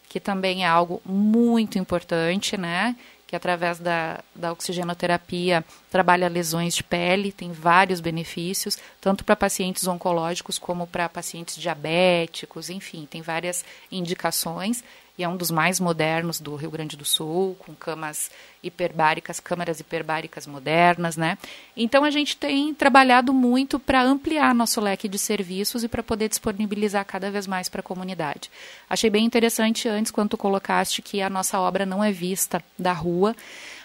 que 0.09 0.21
também 0.21 0.65
é 0.65 0.69
algo 0.69 1.01
muito 1.05 1.79
importante, 1.79 2.57
né? 2.57 2.95
Que 3.35 3.37
através 3.37 3.81
da, 3.81 4.21
da 4.33 4.53
oxigenoterapia 4.53 5.65
trabalha 5.91 6.29
lesões 6.29 6.73
de 6.73 6.85
pele, 6.85 7.33
tem 7.33 7.51
vários 7.51 8.01
benefícios, 8.01 8.79
tanto 9.05 9.23
para 9.23 9.37
pacientes 9.37 9.87
oncológicos 9.87 10.57
como 10.57 10.87
para 10.87 11.11
pacientes 11.11 11.57
diabéticos, 11.57 12.71
enfim, 12.71 13.07
tem 13.09 13.21
várias 13.21 13.63
indicações 13.93 14.83
e 15.19 15.23
é 15.23 15.29
um 15.29 15.37
dos 15.37 15.51
mais 15.51 15.79
modernos 15.79 16.41
do 16.41 16.57
Rio 16.57 16.71
Grande 16.71 16.97
do 16.97 17.05
Sul, 17.05 17.55
com 17.59 17.75
camas 17.75 18.31
hiperbáricas, 18.63 19.39
câmaras 19.41 19.79
hiperbáricas 19.79 20.47
modernas, 20.47 21.19
né? 21.19 21.37
Então 21.77 22.03
a 22.03 22.11
gente 22.11 22.35
tem 22.35 22.73
trabalhado 22.73 23.31
muito 23.35 23.79
para 23.79 24.03
ampliar 24.03 24.55
nosso 24.55 24.81
leque 24.81 25.07
de 25.07 25.19
serviços 25.19 25.85
e 25.85 25.89
para 25.89 26.03
poder 26.03 26.31
disponibilizar 26.31 27.05
cada 27.05 27.31
vez 27.31 27.47
mais 27.47 27.69
para 27.69 27.81
a 27.81 27.85
comunidade. 27.85 28.51
Achei 28.89 29.11
bem 29.11 29.27
interessante 29.27 29.87
antes 29.87 30.11
quando 30.11 30.31
tu 30.31 30.39
colocaste 30.39 31.03
que 31.03 31.21
a 31.21 31.29
nossa 31.29 31.61
obra 31.61 31.85
não 31.85 32.03
é 32.03 32.11
vista 32.11 32.65
da 32.79 32.95
rua, 32.95 33.37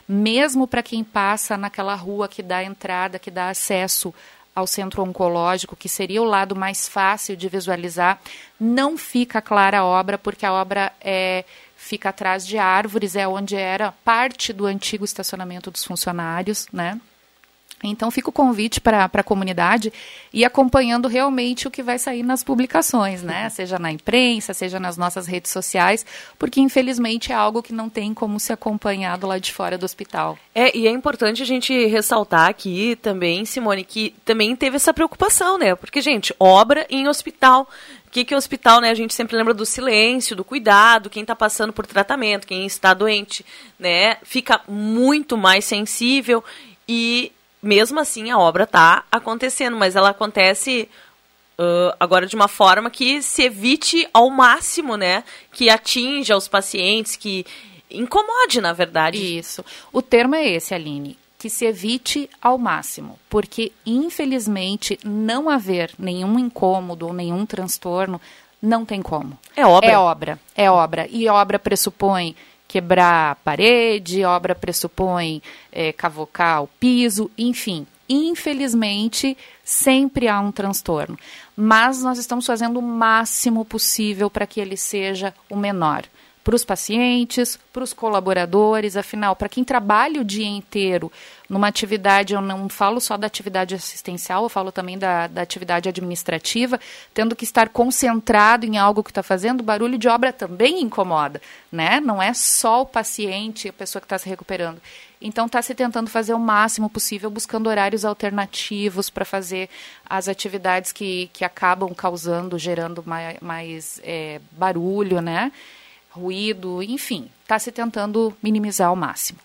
mesmo 0.08 0.66
para 0.66 0.82
quem 0.82 1.04
passa 1.04 1.58
naquela 1.58 1.94
rua 1.94 2.30
que 2.30 2.42
dá 2.42 2.64
entrada, 2.64 3.20
que 3.20 3.30
dá 3.30 3.50
acesso 3.50 4.16
ao 4.60 4.68
centro 4.68 5.03
oncológico, 5.03 5.76
que 5.76 5.89
seria 5.89 6.22
o 6.22 6.26
lado 6.26 6.55
mais 6.55 6.88
fácil 6.88 7.36
de 7.36 7.49
visualizar, 7.49 8.20
não 8.60 8.97
fica 8.97 9.41
clara 9.41 9.80
a 9.80 9.86
obra, 9.86 10.18
porque 10.18 10.45
a 10.45 10.53
obra 10.53 10.91
é, 11.01 11.43
fica 11.76 12.10
atrás 12.10 12.45
de 12.45 12.57
árvores, 12.57 13.16
é 13.16 13.28
onde 13.28 13.55
era 13.55 13.91
parte 14.03 14.53
do 14.53 14.66
antigo 14.66 15.03
estacionamento 15.05 15.72
dos 15.72 15.84
funcionários, 15.84 16.68
né? 16.72 16.99
Então 17.84 18.12
fica 18.12 18.30
o 18.30 18.34
convite 18.34 18.82
para 18.82 19.10
a 19.12 19.24
comunidade 19.24 19.92
e 20.34 20.44
acompanhando 20.44 21.08
realmente 21.08 21.68
o 21.68 21.72
que 21.72 21.82
vai 21.82 21.98
sair 21.98 22.24
nas 22.24 22.44
publicações, 22.44 23.24
né? 23.24 23.46
Uhum. 23.46 23.50
Seja 23.50 23.80
na 23.80 23.92
imprensa, 23.92 24.54
seja 24.54 24.80
nas 24.80 24.98
nossas 24.98 25.28
redes 25.28 25.52
sociais, 25.52 26.06
porque 26.38 26.60
infelizmente 26.60 27.32
é 27.32 27.36
algo 27.36 27.64
que 27.64 27.74
não 27.74 27.90
tem 27.90 28.14
como 28.14 28.40
ser 28.40 28.54
acompanhado 28.54 29.26
lá 29.26 29.38
de 29.38 29.54
fora 29.54 29.78
do 29.78 29.86
hospital. 29.86 30.38
É, 30.54 30.76
e 30.78 30.88
é 30.88 30.92
importante 30.92 31.42
a 31.42 31.46
gente 31.46 31.86
ressaltar 31.88 32.50
aqui 32.50 32.98
também, 33.02 33.46
Simone, 33.46 33.84
que 33.84 34.14
também 34.26 34.56
teve 34.56 34.76
essa 34.76 34.94
preocupação, 34.94 35.58
né? 35.58 35.76
Porque, 35.76 36.02
gente, 36.02 36.34
obra 36.40 36.86
em 36.90 37.08
hospital. 37.08 37.70
O 38.08 38.12
que, 38.12 38.26
que 38.26 38.34
é 38.34 38.38
hospital, 38.38 38.82
né? 38.82 38.90
A 38.90 38.96
gente 38.96 39.14
sempre 39.14 39.38
lembra 39.38 39.54
do 39.54 39.66
silêncio, 39.66 40.36
do 40.36 40.44
cuidado, 40.44 41.10
quem 41.10 41.22
está 41.22 41.36
passando 41.36 41.72
por 41.72 41.86
tratamento, 41.86 42.48
quem 42.48 42.66
está 42.66 42.94
doente, 42.94 43.46
né? 43.78 44.18
Fica 44.24 44.62
muito 44.68 45.38
mais 45.38 45.64
sensível 45.64 46.44
e 46.88 47.32
mesmo 47.62 47.99
assim 47.99 48.30
a 48.32 48.38
obra 48.38 48.64
está 48.64 49.03
acontecendo, 49.12 49.78
mas 49.78 49.95
ela 49.95 50.10
acontece 50.10 50.89
uh, 51.60 51.95
agora 51.99 52.26
de 52.26 52.36
uma 52.36 52.47
forma 52.47 52.89
que 52.89 53.22
se 53.22 53.43
evite 53.43 54.07
ao 54.14 54.30
máximo, 54.30 54.95
né? 54.95 55.24
Que 55.51 55.70
atinja 55.70 56.38
os 56.38 56.47
pacientes, 56.47 57.16
que 57.16 57.45
incomode, 57.91 58.62
na 58.62 58.74
verdade. 58.74 59.38
Isso. 59.38 59.64
O 59.91 60.01
termo 60.01 60.36
é 60.36 60.47
esse, 60.47 60.74
Aline. 60.74 61.18
Que 61.38 61.49
se 61.49 61.66
evite 61.66 62.30
ao 62.41 62.57
máximo, 62.57 63.18
porque 63.30 63.72
infelizmente 63.86 64.99
não 65.03 65.49
haver 65.49 65.91
nenhum 65.97 66.38
incômodo 66.38 67.07
ou 67.07 67.14
nenhum 67.14 67.45
transtorno 67.45 68.20
não 68.62 68.84
tem 68.86 69.01
como. 69.01 69.39
É 69.55 69.66
obra. 69.66 69.89
É 69.89 69.97
obra, 69.97 70.39
é 70.55 70.72
obra. 70.72 71.07
E 71.10 71.28
obra 71.30 71.57
pressupõe 71.57 72.36
quebrar 72.70 73.32
a 73.32 73.36
parede, 73.36 74.24
obra 74.24 74.54
pressupõe 74.54 75.42
é, 75.72 75.92
cavocar 75.92 76.62
o 76.64 76.68
piso, 76.68 77.30
enfim. 77.36 77.86
Infelizmente, 78.08 79.36
sempre 79.66 80.28
há 80.28 80.40
um 80.40 80.52
transtorno. 80.52 81.18
Mas 81.58 82.04
nós 82.04 82.20
estamos 82.20 82.46
fazendo 82.46 82.78
o 82.78 82.82
máximo 82.82 83.66
possível 83.66 84.30
para 84.30 84.46
que 84.46 84.62
ele 84.62 84.78
seja 84.78 85.34
o 85.50 85.56
menor 85.56 86.04
para 86.50 86.56
os 86.56 86.66
pacientes, 86.66 87.60
para 87.72 87.84
os 87.84 87.93
colaboradores, 87.93 88.97
afinal, 88.97 89.36
para 89.36 89.47
quem 89.47 89.64
trabalha 89.64 90.20
o 90.20 90.24
dia 90.24 90.47
inteiro 90.47 91.12
numa 91.47 91.68
atividade, 91.68 92.34
eu 92.34 92.41
não 92.41 92.68
falo 92.68 93.00
só 93.00 93.16
da 93.18 93.28
atividade 93.28 93.76
assistencial, 93.76 94.41
eu 94.41 94.50
falo 94.50 94.72
também 94.72 94.97
da, 94.97 95.28
da 95.28 95.43
atividade 95.43 95.88
administrativa, 95.88 96.80
tendo 97.14 97.36
que 97.36 97.43
estar 97.43 97.70
concentrado 97.70 98.66
em 98.66 98.80
algo 98.80 99.04
que 99.04 99.12
está 99.12 99.22
fazendo, 99.22 99.62
barulho 99.62 99.95
de 99.95 100.08
obra 100.08 100.34
também 100.34 100.82
incomoda, 100.82 101.39
né? 101.72 102.00
Não 102.00 102.20
é 102.20 102.34
só 102.34 102.82
o 102.82 102.86
paciente, 102.88 103.70
a 103.70 103.74
pessoa 103.74 104.00
que 104.00 104.08
está 104.08 104.18
se 104.18 104.28
recuperando. 104.28 104.82
Então 105.22 105.45
está 105.45 105.62
se 105.62 105.76
tentando 105.76 106.10
fazer 106.10 106.34
o 106.34 106.39
máximo 106.39 106.89
possível, 106.89 107.30
buscando 107.30 107.70
horários 107.70 108.04
alternativos 108.04 109.08
para 109.08 109.24
fazer 109.24 109.70
as 110.04 110.28
atividades 110.28 110.91
que, 110.91 111.30
que 111.32 111.45
acabam 111.45 111.93
causando, 111.93 112.58
gerando 112.58 113.04
mais, 113.06 113.38
mais 113.39 114.02
é, 114.04 114.41
barulho, 114.52 115.22
né? 115.22 115.52
Ruído, 116.20 116.84
enfim, 116.84 117.30
está 117.42 117.58
se 117.58 117.72
tentando 117.72 118.34
minimizar 118.42 118.90
ao 118.90 118.96
máximo. 118.96 119.40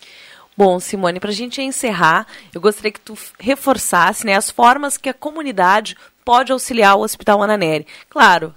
Bom, 0.57 0.79
Simone, 0.79 1.19
para 1.19 1.31
a 1.31 1.35
gente 1.35 1.61
encerrar, 1.61 2.27
eu 2.55 2.61
gostaria 2.61 2.93
que 2.93 3.01
tu 3.01 3.19
reforçasse 3.41 4.25
né, 4.25 4.37
as 4.37 4.51
formas 4.51 4.97
que 4.97 5.09
a 5.09 5.15
comunidade 5.15 5.97
pode 6.25 6.53
auxiliar 6.53 6.97
o 6.97 7.01
Hospital 7.01 7.43
Ananeri. 7.43 7.87
Claro, 8.09 8.55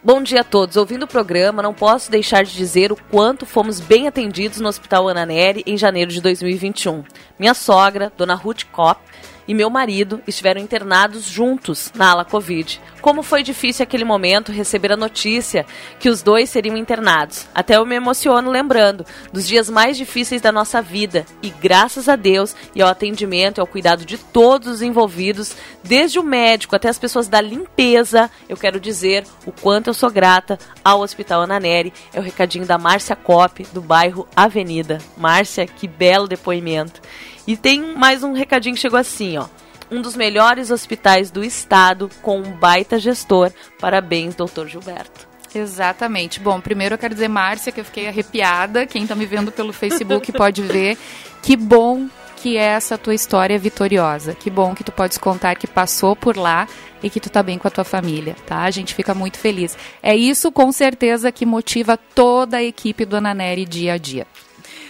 Bom 0.00 0.22
dia 0.22 0.42
a 0.42 0.44
todos. 0.44 0.76
Ouvindo 0.76 1.02
o 1.02 1.08
programa, 1.08 1.60
não 1.60 1.74
posso 1.74 2.08
deixar 2.08 2.44
de 2.44 2.54
dizer 2.54 2.92
o 2.92 2.96
quanto 3.10 3.44
fomos 3.44 3.80
bem 3.80 4.06
atendidos 4.06 4.60
no 4.60 4.68
Hospital 4.68 5.08
Ana 5.08 5.26
Neri 5.26 5.64
em 5.66 5.76
janeiro 5.76 6.12
de 6.12 6.20
2021. 6.20 7.02
Minha 7.36 7.52
sogra, 7.52 8.12
Dona 8.16 8.36
Ruth 8.36 8.62
Kopp, 8.70 9.00
e 9.46 9.54
meu 9.54 9.68
marido 9.70 10.20
estiveram 10.26 10.60
internados 10.60 11.24
juntos 11.24 11.92
na 11.94 12.10
ala 12.10 12.24
Covid. 12.24 12.80
Como 13.00 13.22
foi 13.22 13.42
difícil 13.42 13.82
aquele 13.82 14.04
momento 14.04 14.50
receber 14.50 14.92
a 14.92 14.96
notícia 14.96 15.66
que 15.98 16.08
os 16.08 16.22
dois 16.22 16.48
seriam 16.48 16.76
internados. 16.76 17.46
Até 17.54 17.76
eu 17.76 17.84
me 17.84 17.94
emociono 17.94 18.50
lembrando 18.50 19.04
dos 19.32 19.46
dias 19.46 19.68
mais 19.68 19.96
difíceis 19.96 20.40
da 20.40 20.50
nossa 20.50 20.80
vida 20.80 21.26
e 21.42 21.50
graças 21.50 22.08
a 22.08 22.16
Deus 22.16 22.56
e 22.74 22.80
ao 22.80 22.88
atendimento 22.88 23.58
e 23.58 23.60
ao 23.60 23.66
cuidado 23.66 24.04
de 24.04 24.16
todos 24.16 24.68
os 24.68 24.82
envolvidos, 24.82 25.54
desde 25.82 26.18
o 26.18 26.22
médico 26.22 26.74
até 26.74 26.88
as 26.88 26.98
pessoas 26.98 27.28
da 27.28 27.40
limpeza, 27.40 28.30
eu 28.48 28.56
quero 28.56 28.80
dizer 28.80 29.24
o 29.44 29.52
quanto 29.52 29.88
eu 29.88 29.94
sou 29.94 30.10
grata 30.10 30.58
ao 30.82 31.00
Hospital 31.00 31.42
Ananeri. 31.42 31.92
É 32.12 32.18
o 32.18 32.22
recadinho 32.22 32.66
da 32.66 32.78
Márcia 32.78 33.14
Cop, 33.14 33.66
do 33.72 33.80
bairro 33.80 34.26
Avenida. 34.34 34.98
Márcia, 35.16 35.66
que 35.66 35.86
belo 35.86 36.26
depoimento. 36.26 37.00
E 37.46 37.56
tem 37.56 37.94
mais 37.94 38.22
um 38.22 38.32
recadinho 38.32 38.74
que 38.74 38.80
chegou 38.80 38.98
assim, 38.98 39.36
ó. 39.36 39.46
Um 39.90 40.00
dos 40.00 40.16
melhores 40.16 40.70
hospitais 40.70 41.30
do 41.30 41.44
estado 41.44 42.10
com 42.22 42.38
um 42.38 42.52
baita 42.52 42.98
gestor. 42.98 43.52
Parabéns, 43.78 44.34
doutor 44.34 44.66
Gilberto. 44.66 45.28
Exatamente. 45.54 46.40
Bom, 46.40 46.60
primeiro 46.60 46.94
eu 46.94 46.98
quero 46.98 47.14
dizer, 47.14 47.28
Márcia, 47.28 47.70
que 47.70 47.80
eu 47.80 47.84
fiquei 47.84 48.08
arrepiada. 48.08 48.86
Quem 48.86 49.02
está 49.02 49.14
me 49.14 49.26
vendo 49.26 49.52
pelo 49.52 49.72
Facebook 49.72 50.32
pode 50.32 50.62
ver. 50.62 50.98
Que 51.42 51.56
bom 51.56 52.08
que 52.36 52.56
é 52.56 52.62
essa 52.62 52.98
tua 52.98 53.14
história 53.14 53.58
vitoriosa. 53.58 54.34
Que 54.34 54.50
bom 54.50 54.74
que 54.74 54.82
tu 54.82 54.90
podes 54.90 55.16
contar 55.16 55.54
que 55.54 55.66
passou 55.66 56.16
por 56.16 56.36
lá 56.36 56.66
e 57.02 57.08
que 57.08 57.20
tu 57.20 57.30
tá 57.30 57.42
bem 57.42 57.58
com 57.58 57.68
a 57.68 57.70
tua 57.70 57.84
família, 57.84 58.34
tá? 58.46 58.62
A 58.62 58.70
gente 58.70 58.94
fica 58.94 59.14
muito 59.14 59.38
feliz. 59.38 59.76
É 60.02 60.16
isso 60.16 60.50
com 60.50 60.72
certeza 60.72 61.30
que 61.30 61.46
motiva 61.46 61.96
toda 61.96 62.56
a 62.56 62.62
equipe 62.62 63.04
do 63.04 63.16
Ananeri 63.16 63.64
dia 63.64 63.94
a 63.94 63.98
dia. 63.98 64.26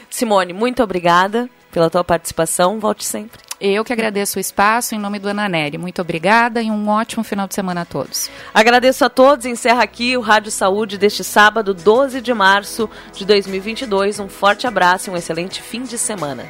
Simone, 0.09 0.53
muito 0.53 0.83
obrigada 0.83 1.51
pela 1.75 1.91
tua 1.91 2.05
participação. 2.05 2.79
Volte 2.79 3.05
sempre. 3.05 3.43
Eu 3.61 3.85
que 3.85 3.93
agradeço 3.93 4.39
o 4.39 4.41
espaço 4.41 4.95
em 4.95 4.99
nome 4.99 5.19
do 5.19 5.29
Ananeri. 5.29 5.77
Muito 5.77 6.01
obrigada 6.01 6.63
e 6.63 6.71
um 6.71 6.89
ótimo 6.89 7.25
final 7.25 7.49
de 7.49 7.55
semana 7.55 7.81
a 7.81 7.85
todos. 7.85 8.31
Agradeço 8.53 9.05
a 9.05 9.11
todos. 9.11 9.45
Encerra 9.45 9.83
aqui 9.83 10.17
o 10.17 10.21
Rádio 10.21 10.53
Saúde 10.53 10.97
deste 10.97 11.25
sábado, 11.25 11.75
12 11.75 12.21
de 12.21 12.33
março 12.33 12.89
de 13.13 13.25
2022. 13.27 14.21
Um 14.21 14.29
forte 14.29 14.69
abraço 14.69 15.11
e 15.11 15.13
um 15.13 15.17
excelente 15.17 15.61
fim 15.61 15.83
de 15.83 15.99
semana. 15.99 16.45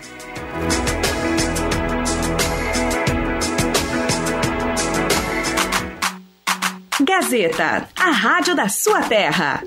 Gazeta, 7.00 7.88
a 7.96 8.10
rádio 8.10 8.54
da 8.54 8.68
sua 8.68 9.02
terra. 9.02 9.62